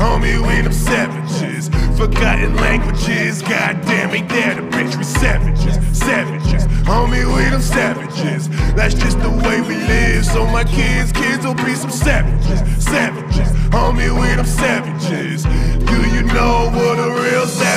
homie, 0.01 0.41
we 0.47 0.63
them 0.63 0.73
savages. 0.73 1.69
Forgotten 1.97 2.57
languages, 2.57 3.43
goddamn, 3.43 4.11
ain't 4.15 4.29
that 4.31 4.59
a 4.59 4.63
bitch? 4.63 4.97
We 4.97 5.05
savages, 5.05 5.77
savages, 5.97 6.65
homie, 6.89 7.25
we 7.37 7.45
them 7.51 7.61
savages. 7.61 8.49
That's 8.75 8.95
just 8.95 9.21
the 9.21 9.31
way 9.31 9.61
we 9.61 9.77
live. 9.77 10.25
So 10.25 10.47
my 10.47 10.65
kids, 10.65 11.13
kids 11.13 11.45
will 11.45 11.55
be 11.55 11.75
some 11.75 11.91
savages, 11.91 12.61
savages, 12.83 13.49
homie, 13.77 14.11
we 14.21 14.29
them 14.35 14.47
savages. 14.47 15.45
Do 15.91 15.99
you 16.15 16.23
know 16.23 16.71
what 16.73 16.99
a 16.99 17.11
real 17.23 17.47
savage 17.47 17.70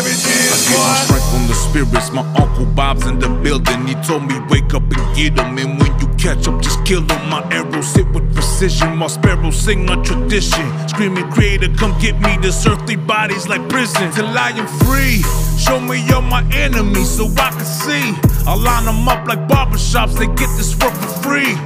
spirits. 1.70 2.12
My 2.12 2.26
uncle 2.42 2.66
Bob's 2.66 3.06
in 3.08 3.20
the 3.20 3.30
building. 3.44 3.88
He 3.88 3.96
told 4.08 4.24
me 4.30 4.36
wake 4.50 4.74
up 4.74 4.84
and 4.84 5.04
get 5.16 5.24
get 5.24 5.40
'em. 5.40 5.58
And 5.58 5.80
when 5.80 5.92
you 6.00 6.08
catch 6.18 6.48
up, 6.48 6.62
just 6.62 6.84
kill 6.86 6.94
kill 7.04 7.12
'em. 7.12 7.30
My 7.30 7.42
arrows 7.52 7.94
hit 7.96 8.08
with 8.14 8.28
precision. 8.34 8.98
My 8.98 9.08
sparrows 9.08 9.56
sing 9.56 9.90
a 9.90 9.96
tradition. 10.04 10.66
Screaming 10.88 11.30
creator, 11.32 11.70
come 11.80 11.94
get 12.00 12.20
me. 12.22 12.38
This 12.42 12.66
earthly 12.66 12.96
body's 12.96 13.48
like 13.48 13.68
prison. 13.70 14.12
Till 14.12 14.38
I 14.38 14.50
am 14.62 14.68
free. 14.86 15.24
Show 15.58 15.80
me 15.80 16.04
you're 16.08 16.22
my 16.22 16.44
enemy 16.66 17.04
so 17.06 17.26
I 17.48 17.50
can 17.58 17.66
see. 17.66 18.06
I 18.48 18.54
line 18.56 18.88
'em 18.88 19.08
up 19.08 19.28
like 19.28 19.48
barbershops. 19.48 20.14
They 20.20 20.28
get 20.42 20.52
this 20.58 20.76
work 20.82 20.94
for 21.02 21.12
free. 21.24 21.58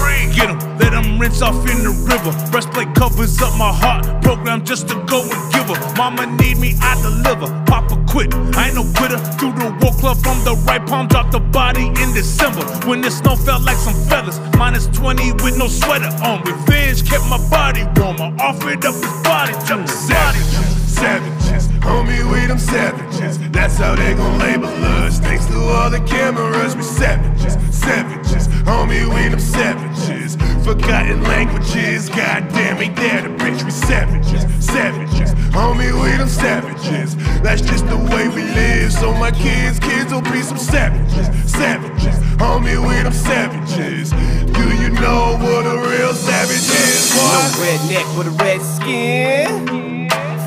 Free. 0.00 0.32
Get 0.34 0.48
'em, 0.50 0.58
let 0.78 0.92
'em 0.94 1.18
rinse 1.18 1.42
off 1.42 1.60
in 1.72 1.84
the 1.84 1.94
river. 2.10 2.32
Breastplate 2.50 2.94
covers 2.94 3.40
up 3.42 3.54
my 3.56 3.72
heart. 3.72 4.02
Programmed 4.22 4.66
just 4.66 4.88
to 4.88 4.94
go 5.06 5.20
and 5.22 5.52
give 5.52 5.68
her. 5.68 5.78
Mama 5.96 6.26
need 6.40 6.58
me, 6.58 6.76
I 6.80 6.94
deliver. 7.02 7.48
Papa 7.66 7.96
quit, 8.08 8.34
I 8.56 8.66
ain't 8.66 8.74
no 8.74 8.84
quitter. 8.98 9.18
Through 9.38 9.54
the 9.60 9.70
war 9.80 9.94
club 10.00 10.16
from 10.24 10.38
the 10.44 10.54
right 10.66 10.84
palm, 10.86 11.06
dropped 11.08 11.32
the 11.32 11.40
body 11.40 11.86
in 12.02 12.12
December. 12.14 12.64
When 12.88 13.00
the 13.00 13.10
snow 13.10 13.36
felt 13.36 13.62
like 13.62 13.76
some 13.76 13.98
feathers. 14.08 14.40
Minus 14.58 14.86
20 14.88 15.32
with 15.42 15.56
no 15.56 15.68
sweater 15.68 16.10
on. 16.22 16.42
Revenge 16.44 17.08
kept 17.08 17.26
my 17.26 17.38
body 17.50 17.82
warm. 17.96 18.16
I 18.20 18.28
offered 18.48 18.84
up 18.84 18.94
his 18.94 19.14
body, 19.22 19.52
body. 19.52 19.86
Savages, 19.86 20.66
savages, 20.86 21.68
homie, 21.80 22.22
we 22.30 22.46
them 22.46 22.58
savages. 22.58 23.38
That's 23.50 23.76
how 23.76 23.94
they 23.94 24.14
gon' 24.14 24.38
label 24.38 24.68
us. 24.68 25.18
Thanks 25.18 25.46
to 25.46 25.58
all 25.58 25.90
the 25.90 26.00
cameras, 26.00 26.76
we 26.76 26.82
savages, 26.82 27.54
savages, 27.74 28.48
homie, 28.68 29.06
we 29.14 29.28
them 29.28 29.40
savages. 29.40 30.36
Forgotten 30.64 31.22
languages, 31.22 32.08
goddamn, 32.08 32.78
ain't 32.78 32.96
that 32.96 33.26
a 33.26 33.30
bitch? 33.30 33.64
We 33.64 33.70
savages, 33.70 34.42
savages, 34.64 35.32
homie, 35.50 35.92
we 36.02 36.16
them 36.16 36.28
savages. 36.28 37.16
That's 37.42 37.62
just 37.62 37.86
the 37.86 37.96
way 37.96 38.28
we 38.28 38.42
live. 38.42 38.92
So 38.92 39.12
my 39.14 39.30
kids, 39.30 39.78
kids 39.80 40.12
will 40.12 40.22
be 40.22 40.42
some 40.42 40.58
savages, 40.58 41.26
savages, 41.50 42.16
homie, 42.36 42.78
we 42.86 43.02
them 43.02 43.12
savages. 43.12 44.10
Do 44.52 44.66
you 44.76 44.90
know 44.90 45.38
what 45.40 45.66
a 45.66 45.76
real 45.88 46.12
savage 46.12 46.56
is, 46.56 47.16
No 47.16 47.40
redneck 47.58 48.18
with 48.18 48.26
a 48.28 48.44
red 48.44 48.60
skin. 48.60 49.99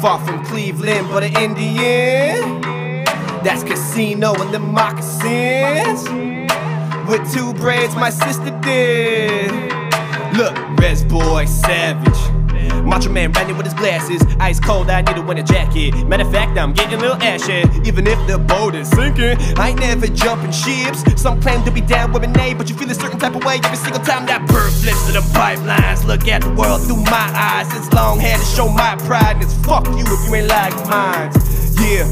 Far 0.03 0.19
from 0.19 0.43
Cleveland, 0.43 1.07
but 1.09 1.23
an 1.23 1.33
Indian. 1.37 2.61
That's 3.41 3.63
casino 3.63 4.33
and 4.33 4.53
the 4.53 4.59
moccasins. 4.59 6.03
With 7.07 7.33
two 7.33 7.53
braids, 7.53 7.95
my 7.95 8.09
sister 8.09 8.51
did. 8.59 9.49
Look, 10.35 10.57
Res 10.77 11.05
Boy, 11.05 11.45
savage. 11.45 12.42
Macho 12.83 13.09
Man 13.09 13.31
riding 13.31 13.57
with 13.57 13.65
his 13.65 13.75
glasses. 13.75 14.21
Ice 14.39 14.59
cold, 14.59 14.89
I 14.89 15.01
need 15.01 15.17
a 15.17 15.21
winter 15.21 15.43
jacket. 15.43 16.07
Matter 16.07 16.25
of 16.25 16.31
fact, 16.31 16.57
I'm 16.57 16.73
getting 16.73 16.99
a 16.99 17.01
little 17.01 17.21
ashy. 17.21 17.63
Even 17.87 18.07
if 18.07 18.19
the 18.27 18.37
boat 18.37 18.75
is 18.75 18.89
sinking, 18.89 19.37
I 19.57 19.69
ain't 19.69 19.79
never 19.79 20.07
jumping 20.07 20.51
ships. 20.51 21.03
Some 21.21 21.41
claim 21.41 21.63
to 21.65 21.71
be 21.71 21.81
down 21.81 22.13
with 22.13 22.23
an 22.23 22.37
A, 22.39 22.53
but 22.53 22.69
you 22.69 22.75
feel 22.75 22.89
a 22.89 22.95
certain 22.95 23.19
type 23.19 23.35
of 23.35 23.43
way 23.43 23.59
every 23.63 23.77
single 23.77 24.01
time 24.01 24.25
that 24.27 24.47
bird 24.47 24.71
flips 24.71 25.05
to 25.07 25.13
the 25.13 25.21
pipelines. 25.33 26.05
Look 26.05 26.27
at 26.27 26.41
the 26.41 26.51
world 26.53 26.81
through 26.83 27.03
my 27.03 27.29
eyes. 27.33 27.67
It's 27.75 27.91
long 27.93 28.19
hair 28.19 28.37
to 28.37 28.45
show 28.45 28.67
my 28.67 28.95
pride. 29.07 29.35
And 29.35 29.43
it's 29.43 29.53
fuck 29.65 29.85
you 29.87 30.03
if 30.05 30.27
you 30.27 30.35
ain't 30.35 30.47
like 30.47 30.75
mine. 30.87 31.31
Yeah, 31.79 32.05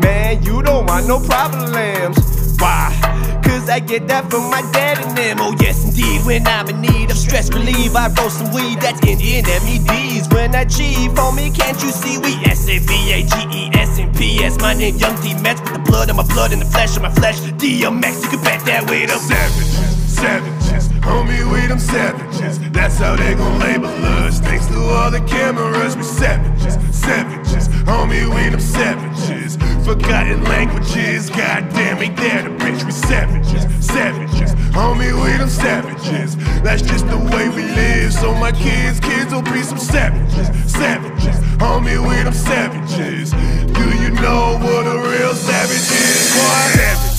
man, 0.00 0.42
you 0.42 0.62
don't 0.62 0.86
want 0.86 1.06
no 1.06 1.20
problems. 1.20 2.18
Why? 2.58 3.31
Cause 3.42 3.68
I 3.68 3.80
get 3.80 4.08
that 4.08 4.30
from 4.30 4.50
my 4.50 4.62
dad 4.72 4.98
and 5.04 5.16
them. 5.16 5.38
Oh, 5.40 5.54
yes, 5.60 5.84
indeed. 5.84 6.24
When 6.24 6.46
I'm 6.46 6.68
in 6.68 6.80
need 6.80 7.10
of 7.10 7.16
stress 7.16 7.52
relief, 7.52 7.94
I 7.94 8.08
roll 8.18 8.30
some 8.30 8.52
weed. 8.52 8.80
That's 8.80 9.00
Indian 9.06 9.44
MEDs. 9.44 10.28
When 10.32 10.54
I 10.54 10.62
achieve, 10.62 11.12
homie, 11.12 11.54
can't 11.54 11.80
you 11.82 11.90
see? 11.90 12.18
We 12.18 12.34
S 12.44 12.68
A 12.68 12.78
V 12.78 12.92
A 13.12 13.22
G 13.22 13.34
E 13.50 13.70
S 13.74 13.98
and 13.98 14.14
P 14.16 14.38
S. 14.44 14.58
My 14.58 14.74
name, 14.74 14.96
Young 14.96 15.20
D 15.20 15.34
Mets, 15.42 15.60
with 15.60 15.72
the 15.72 15.78
blood 15.78 16.10
on 16.10 16.16
my 16.16 16.26
blood 16.34 16.52
and 16.52 16.62
the 16.62 16.66
flesh 16.66 16.96
on 16.96 17.02
my 17.02 17.12
flesh. 17.12 17.40
DMX, 17.40 18.22
you 18.22 18.30
can 18.30 18.42
bet 18.42 18.64
that 18.66 18.88
with 18.88 19.10
a 19.10 19.18
Savages, 19.18 20.18
savages, 20.18 20.91
homie, 21.02 21.44
we 21.52 21.66
them 21.66 21.78
savages. 21.78 22.58
That's 22.70 22.98
how 22.98 23.16
they 23.16 23.34
gon' 23.34 23.58
label 23.58 23.86
us. 23.86 24.40
Thanks 24.40 24.66
to 24.68 24.78
all 24.78 25.10
the 25.10 25.20
cameras, 25.20 25.96
we 25.96 26.02
savages, 26.02 26.74
savages, 26.96 27.68
homie, 27.84 28.26
we 28.34 28.50
them 28.50 28.60
savages. 28.60 29.56
Forgotten 29.84 30.44
languages, 30.44 31.28
goddamn, 31.28 31.98
ain't 31.98 32.16
that 32.16 32.46
a 32.46 32.50
bitch? 32.50 32.84
We 32.84 32.92
savages, 32.92 33.62
savages, 33.84 34.54
homie, 34.70 35.12
we 35.22 35.36
them 35.36 35.48
savages. 35.48 36.36
That's 36.62 36.82
just 36.82 37.06
the 37.08 37.18
way 37.18 37.48
we 37.48 37.64
live. 37.64 38.12
So 38.12 38.32
my 38.34 38.52
kids, 38.52 39.00
kids 39.00 39.32
will 39.34 39.42
be 39.42 39.62
some 39.62 39.78
savages, 39.78 40.48
savages, 40.70 41.36
homie, 41.58 41.98
we 41.98 42.22
them 42.22 42.32
savages. 42.32 43.32
Do 43.74 43.86
you 43.98 44.10
know 44.22 44.58
what 44.62 44.86
a 44.86 44.96
real 45.10 45.34
savage 45.34 45.76
is, 45.76 46.30
boy? 46.32 46.62
Savages, 46.78 47.11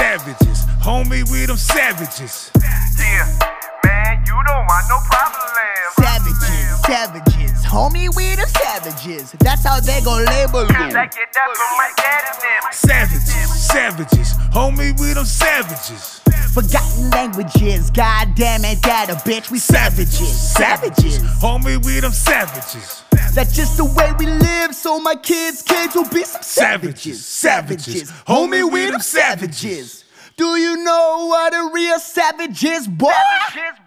savages, 0.00 0.64
homie, 0.80 1.30
we 1.30 1.44
them 1.44 1.56
savages. 1.58 2.50
Yeah, 2.58 3.28
man, 3.84 4.24
you 4.24 4.32
don't 4.48 4.64
want 4.64 4.84
no 4.88 4.98
problems. 5.04 5.40
Savages, 6.00 6.80
savages, 6.86 7.64
homie, 7.66 8.08
we 8.16 8.34
the 8.34 8.46
savages. 8.46 9.32
That's 9.40 9.62
how 9.64 9.78
they 9.80 10.00
gon' 10.00 10.24
label 10.24 10.64
I 10.70 10.88
you. 10.88 10.92
get 10.94 11.28
that 11.36 11.48
from 11.52 11.72
my 11.76 11.90
dad 11.96 12.22
and 12.32 12.38
them. 12.40 12.72
Savages, 12.72 13.66
savages, 13.66 14.32
homie, 14.54 14.98
we 14.98 15.12
them 15.12 15.26
savages. 15.26 16.19
Forgotten 16.52 17.10
languages, 17.10 17.90
goddamn 17.90 18.64
it, 18.64 18.82
that 18.82 19.08
a 19.08 19.14
bitch? 19.28 19.52
We 19.52 19.58
savages, 19.58 20.52
savages. 20.52 21.18
homie, 21.40 21.84
we 21.84 22.00
them 22.00 22.10
savages. 22.10 23.04
That's 23.34 23.54
just 23.54 23.76
the 23.76 23.84
way 23.84 24.12
we 24.18 24.26
live, 24.26 24.74
so 24.74 24.98
my 24.98 25.14
kids, 25.14 25.62
kids 25.62 25.94
will 25.94 26.08
be 26.08 26.24
some 26.24 26.42
Savages, 26.42 27.24
savages, 27.24 27.86
savages. 27.86 28.10
Homie, 28.26 28.68
we 28.70 28.90
them 28.90 29.00
savages. 29.00 30.04
Do 30.36 30.56
you 30.56 30.82
know 30.82 31.26
what 31.28 31.54
a 31.54 31.70
real 31.72 31.98
savage 32.00 32.64
is, 32.64 32.88
boy? 32.88 33.12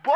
Boy. 0.04 0.14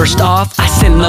First 0.00 0.22
off, 0.22 0.49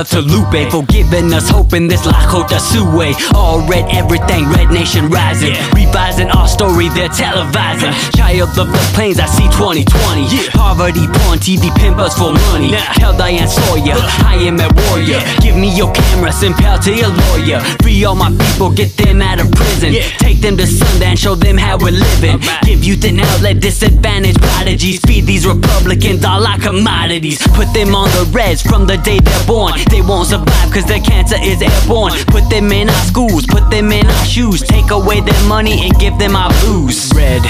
Love 0.01 0.09
to 0.09 0.21
Lupe. 0.21 0.71
For 0.71 0.83
giving 0.85 1.31
us 1.31 1.47
hope 1.47 1.73
in 1.73 1.87
this 1.87 2.07
Lakota 2.07 2.59
Sioux 2.59 2.89
All 3.35 3.61
red, 3.67 3.85
everything, 3.93 4.49
Red 4.49 4.71
Nation 4.71 5.09
rising. 5.09 5.53
Revising 5.75 6.29
our 6.31 6.47
story, 6.47 6.89
they're 6.89 7.09
televising. 7.09 7.93
Child 8.17 8.49
of 8.49 8.55
the 8.55 8.65
plains, 8.95 9.19
I 9.19 9.27
see 9.27 9.45
2020 9.53 10.49
Poverty, 10.57 11.05
porn, 11.05 11.37
TV, 11.37 11.69
pimpers 11.77 12.15
for 12.15 12.33
money. 12.49 12.71
Tell 12.97 13.15
Diane 13.15 13.47
Sawyer, 13.47 13.93
I 14.25 14.41
am 14.41 14.59
a 14.59 14.69
warrior. 14.89 15.21
Give 15.39 15.55
me 15.55 15.69
your 15.75 15.93
camera, 15.93 16.31
send 16.31 16.55
pal 16.55 16.79
to 16.79 16.91
your 16.91 17.09
lawyer. 17.09 17.59
Free 17.83 18.03
all 18.03 18.15
my 18.15 18.31
people, 18.31 18.71
get 18.71 18.97
them 18.97 19.21
out 19.21 19.39
of 19.39 19.51
prison. 19.51 19.93
Take 20.17 20.41
them 20.41 20.57
to 20.57 20.63
Sundance, 20.63 21.19
show 21.19 21.35
them 21.35 21.57
how 21.57 21.77
we're 21.77 21.91
living. 21.91 22.39
Give 22.63 22.83
youth 22.83 23.05
an 23.05 23.19
outlet, 23.19 23.59
disadvantaged 23.59 24.41
prodigies 24.41 24.99
Feed 25.01 25.25
these 25.25 25.45
Republicans 25.45 26.25
all 26.25 26.47
our 26.47 26.57
commodities. 26.57 27.45
Put 27.53 27.71
them 27.73 27.93
on 27.93 28.09
the 28.17 28.27
reds 28.31 28.63
from 28.63 28.87
the 28.87 28.97
day 28.97 29.19
they're 29.19 29.45
born 29.45 29.73
They 29.91 30.01
won't 30.01 30.27
survive 30.27 30.71
cause 30.71 30.85
their 30.85 31.01
cancer 31.01 31.35
is 31.43 31.61
airborne. 31.61 32.13
Put 32.27 32.49
them 32.49 32.71
in 32.71 32.89
our 32.89 33.03
schools, 33.03 33.45
put 33.45 33.69
them 33.69 33.91
in 33.91 34.07
our 34.07 34.25
shoes. 34.25 34.61
Take 34.61 34.89
away 34.89 35.19
their 35.19 35.43
money 35.47 35.85
and 35.85 35.93
give 35.99 36.17
them 36.17 36.35
our 36.35 36.49
booze. 36.63 37.11
Red, 37.13 37.43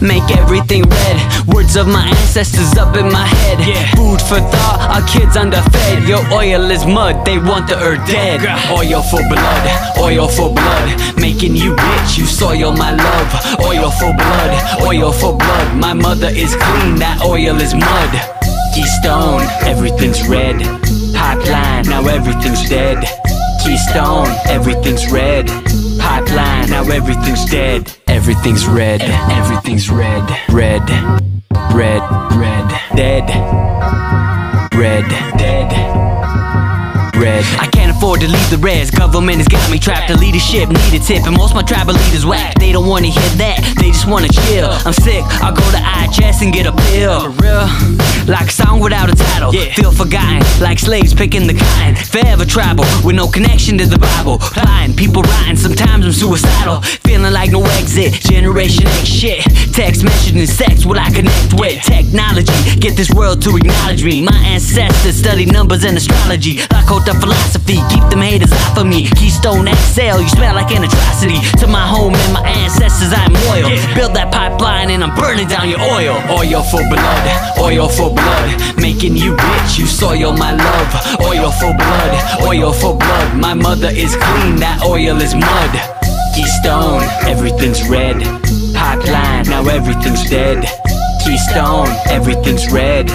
make 0.00 0.24
everything 0.38 0.82
red. 0.84 1.46
Words 1.48 1.74
of 1.74 1.88
my 1.88 2.06
ancestors 2.06 2.78
up 2.78 2.96
in 2.96 3.10
my 3.10 3.26
head. 3.26 3.58
Food 3.96 4.22
for 4.22 4.38
thought, 4.38 4.78
our 4.94 5.04
kids 5.08 5.36
underfed. 5.36 6.06
Your 6.06 6.22
oil 6.32 6.70
is 6.70 6.86
mud, 6.86 7.26
they 7.26 7.38
want 7.38 7.68
the 7.68 7.76
earth 7.76 8.06
dead. 8.06 8.40
Oil 8.70 9.02
for 9.02 9.22
blood, 9.28 9.64
oil 9.98 10.28
for 10.28 10.54
blood. 10.54 10.88
Making 11.20 11.56
you 11.56 11.74
rich, 11.74 12.18
you 12.18 12.26
soil 12.26 12.72
my 12.72 12.94
love. 12.94 13.30
Oil 13.66 13.90
for 13.90 14.14
blood, 14.14 14.52
oil 14.86 15.12
for 15.12 15.36
blood. 15.36 15.76
My 15.76 15.92
mother 15.92 16.28
is 16.28 16.54
clean, 16.54 16.96
that 17.02 17.20
oil 17.24 17.60
is 17.60 17.74
mud 17.74 18.49
Keystone, 18.74 19.42
everything's 19.62 20.28
red. 20.28 20.56
Pipeline, 21.14 21.84
now 21.86 22.06
everything's 22.06 22.68
dead. 22.68 23.04
Keystone, 23.64 24.28
everything's 24.48 25.10
red. 25.10 25.46
Pipeline, 25.98 26.70
now 26.70 26.82
everything's 26.84 27.44
dead. 27.46 27.92
Everything's 28.08 28.66
red, 28.66 29.02
everything's 29.02 29.90
red. 29.90 30.24
Red, 30.50 30.88
red, 31.74 32.02
red. 32.36 32.80
Dead. 32.96 33.28
Red, 34.74 35.08
dead. 35.38 36.69
Red. 37.20 37.44
I 37.60 37.66
can't 37.66 37.94
afford 37.94 38.20
to 38.22 38.28
leave 38.28 38.48
the 38.48 38.56
reds. 38.56 38.90
Government 38.90 39.36
has 39.38 39.48
got 39.48 39.60
me 39.70 39.78
trapped. 39.78 40.08
The 40.08 40.16
leadership 40.16 40.70
need 40.70 40.94
a 40.96 40.98
tip, 41.04 41.26
and 41.26 41.36
most 41.36 41.54
my 41.54 41.62
tribal 41.62 41.92
leaders 41.92 42.24
whack. 42.24 42.58
They 42.58 42.72
don't 42.72 42.88
wanna 42.88 43.08
hear 43.08 43.30
that. 43.36 43.60
They 43.76 43.90
just 43.92 44.08
wanna 44.08 44.28
chill. 44.28 44.70
I'm 44.86 44.94
sick. 44.94 45.22
I'll 45.44 45.52
go 45.52 45.64
to 45.70 45.76
IHS 45.76 46.40
and 46.40 46.52
get 46.52 46.64
a 46.64 46.72
pill. 46.88 47.20
For 47.20 47.32
real. 47.44 47.68
Like 48.26 48.48
a 48.48 48.52
song 48.52 48.80
without 48.80 49.10
a 49.10 49.14
title. 49.14 49.52
Feel 49.52 49.92
forgotten. 49.92 50.40
Like 50.60 50.78
slaves 50.78 51.12
picking 51.12 51.46
the 51.46 51.54
kind. 51.54 51.98
Forever 51.98 52.46
tribal 52.46 52.84
with 53.04 53.16
no 53.16 53.28
connection 53.28 53.76
to 53.78 53.86
the 53.86 53.98
Bible. 53.98 54.40
Blind 54.54 54.96
people 54.96 55.22
writing. 55.22 55.56
Sometimes 55.56 56.06
I'm 56.06 56.12
suicidal. 56.12 56.80
Feeling 57.04 57.32
like 57.32 57.50
no 57.50 57.62
exit. 57.76 58.14
Generation 58.14 58.86
X 58.86 59.08
shit. 59.08 59.44
Text 59.74 60.02
messaging 60.02 60.46
sex. 60.48 60.86
what 60.86 60.96
I 60.96 61.10
connect 61.10 61.52
with 61.60 61.82
technology? 61.84 62.80
Get 62.80 62.96
this 62.96 63.10
world 63.10 63.42
to 63.42 63.56
acknowledge 63.56 64.04
me. 64.04 64.22
My 64.22 64.38
ancestors 64.46 65.16
studied 65.16 65.52
numbers 65.52 65.84
and 65.84 65.96
astrology. 65.96 66.58
Lakota 66.72 67.09
philosophy. 67.14 67.80
Keep 67.90 68.04
them 68.10 68.22
haters 68.22 68.52
off 68.52 68.78
of 68.78 68.86
me. 68.86 69.08
Keystone 69.16 69.66
XL. 69.66 70.20
You 70.20 70.28
smell 70.28 70.54
like 70.54 70.70
an 70.70 70.84
atrocity. 70.84 71.40
To 71.58 71.66
my 71.66 71.86
home 71.86 72.14
and 72.14 72.32
my 72.32 72.44
ancestors, 72.46 73.12
I'm 73.12 73.32
loyal. 73.48 73.70
Build 73.94 74.14
that 74.14 74.30
pipeline 74.32 74.90
and 74.90 75.02
I'm 75.02 75.14
burning 75.16 75.48
down 75.48 75.68
your 75.68 75.80
oil. 75.80 76.20
Oil 76.30 76.62
for 76.62 76.82
blood. 76.86 77.24
Oil 77.58 77.88
for 77.88 78.14
blood. 78.14 78.48
Making 78.76 79.16
you 79.16 79.34
rich. 79.34 79.78
You 79.78 79.86
soil 79.86 80.32
my 80.32 80.52
love. 80.52 80.90
Oil 81.22 81.50
for 81.50 81.72
blood. 81.74 82.12
Oil 82.46 82.72
for 82.72 82.96
blood. 82.96 83.38
My 83.38 83.54
mother 83.54 83.90
is 83.90 84.14
clean. 84.14 84.56
That 84.60 84.82
oil 84.84 85.20
is 85.20 85.34
mud. 85.34 85.72
Keystone, 86.34 87.02
everything's 87.26 87.88
red. 87.88 88.16
Pipeline, 88.74 89.44
now 89.46 89.66
everything's 89.68 90.28
dead. 90.30 90.64
Keystone, 91.24 91.88
everything's 92.08 92.72
red. 92.72 93.08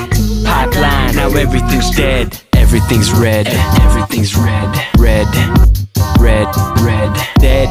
Pipeline, 0.43 1.15
now 1.15 1.29
everything's 1.29 1.89
dead. 1.95 2.44
Everything's 2.75 3.13
red, 3.13 3.47
everything's 3.47 4.35
red. 4.35 4.69
Red, 4.99 5.27
red, 6.19 6.53
red. 6.81 7.13
Dead. 7.39 7.69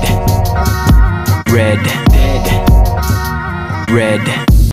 Red, 1.47 1.85
dead. 2.09 3.91
Red. 3.91 4.64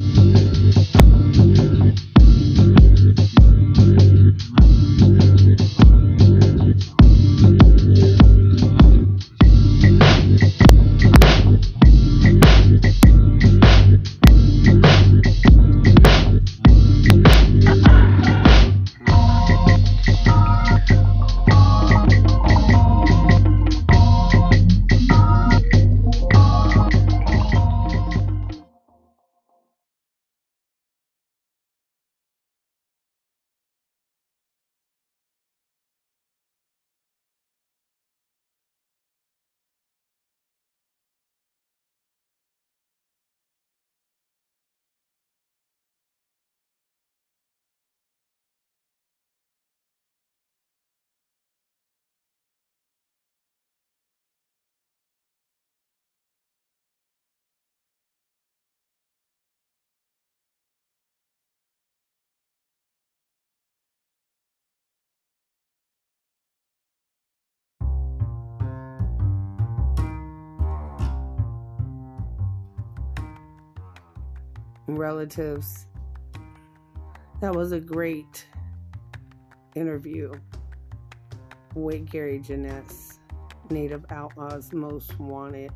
Relatives. 74.98 75.88
That 77.42 77.56
was 77.56 77.72
a 77.72 77.80
great 77.80 78.48
interview 79.76 80.32
with 81.76 82.10
Gary 82.10 82.40
Jenness, 82.40 83.20
Native 83.70 84.06
Outlaws 84.10 84.74
Most 84.74 85.20
Wanted, 85.20 85.72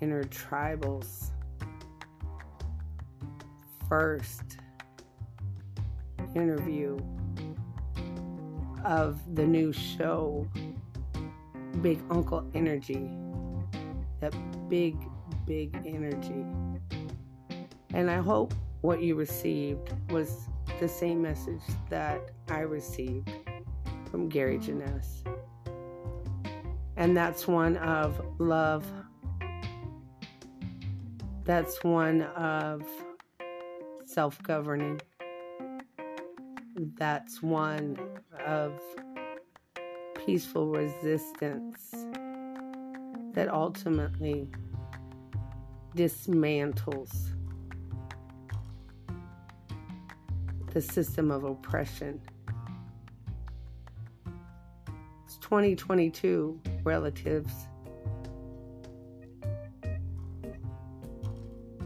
Intertribals. 0.00 1.30
First 3.88 4.58
interview 6.36 6.98
of 8.84 9.18
the 9.34 9.44
new 9.44 9.72
show, 9.72 10.46
Big 11.80 12.00
Uncle 12.10 12.46
Energy. 12.54 13.10
That 14.20 14.34
big, 14.68 14.96
big 15.46 15.74
energy. 15.86 16.44
And 17.96 18.10
I 18.10 18.18
hope 18.18 18.52
what 18.82 19.00
you 19.00 19.14
received 19.14 19.90
was 20.10 20.50
the 20.80 20.86
same 20.86 21.22
message 21.22 21.62
that 21.88 22.30
I 22.46 22.58
received 22.58 23.32
from 24.10 24.28
Gary 24.28 24.58
Jenness. 24.58 25.22
And 26.98 27.16
that's 27.16 27.48
one 27.48 27.78
of 27.78 28.20
love. 28.38 28.84
That's 31.44 31.82
one 31.82 32.20
of 32.36 32.82
self 34.04 34.42
governing. 34.42 35.00
That's 36.98 37.42
one 37.42 37.96
of 38.46 38.78
peaceful 40.26 40.68
resistance 40.68 41.94
that 43.32 43.48
ultimately 43.50 44.50
dismantles 45.96 47.32
the 50.76 50.82
system 50.82 51.30
of 51.30 51.42
oppression. 51.42 52.20
It's 55.24 55.38
2022, 55.38 56.60
relatives. 56.84 57.50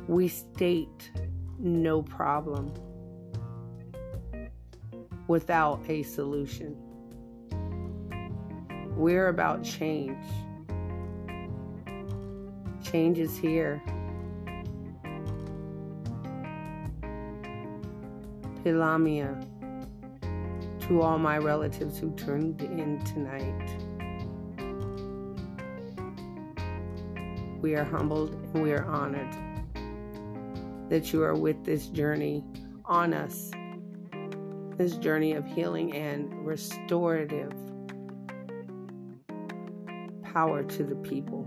We 0.09 0.27
state 0.27 1.12
no 1.61 2.03
problem 2.03 2.75
without 5.29 5.89
a 5.89 6.03
solution. 6.03 6.77
We're 8.97 9.29
about 9.29 9.62
change. 9.62 10.19
Change 12.83 13.21
is 13.21 13.39
here. 13.39 13.81
Pilamia 18.65 19.47
to 20.81 21.01
all 21.01 21.19
my 21.19 21.39
relatives 21.39 21.99
who 21.99 22.15
turned 22.16 22.61
in 22.62 23.03
tonight. 23.05 23.77
We 27.61 27.74
are 27.77 27.85
humbled 27.85 28.35
and 28.55 28.62
we 28.62 28.73
are 28.73 28.85
honored 28.85 29.35
that 30.89 31.12
you 31.12 31.23
are 31.23 31.35
with 31.35 31.65
this 31.65 31.87
journey 31.87 32.45
on 32.85 33.15
us, 33.15 33.51
this 34.77 34.97
journey 34.97 35.32
of 35.35 35.47
healing 35.47 35.95
and 35.95 36.45
restorative 36.45 37.53
power 40.23 40.62
to 40.65 40.82
the 40.82 40.97
people. 40.97 41.47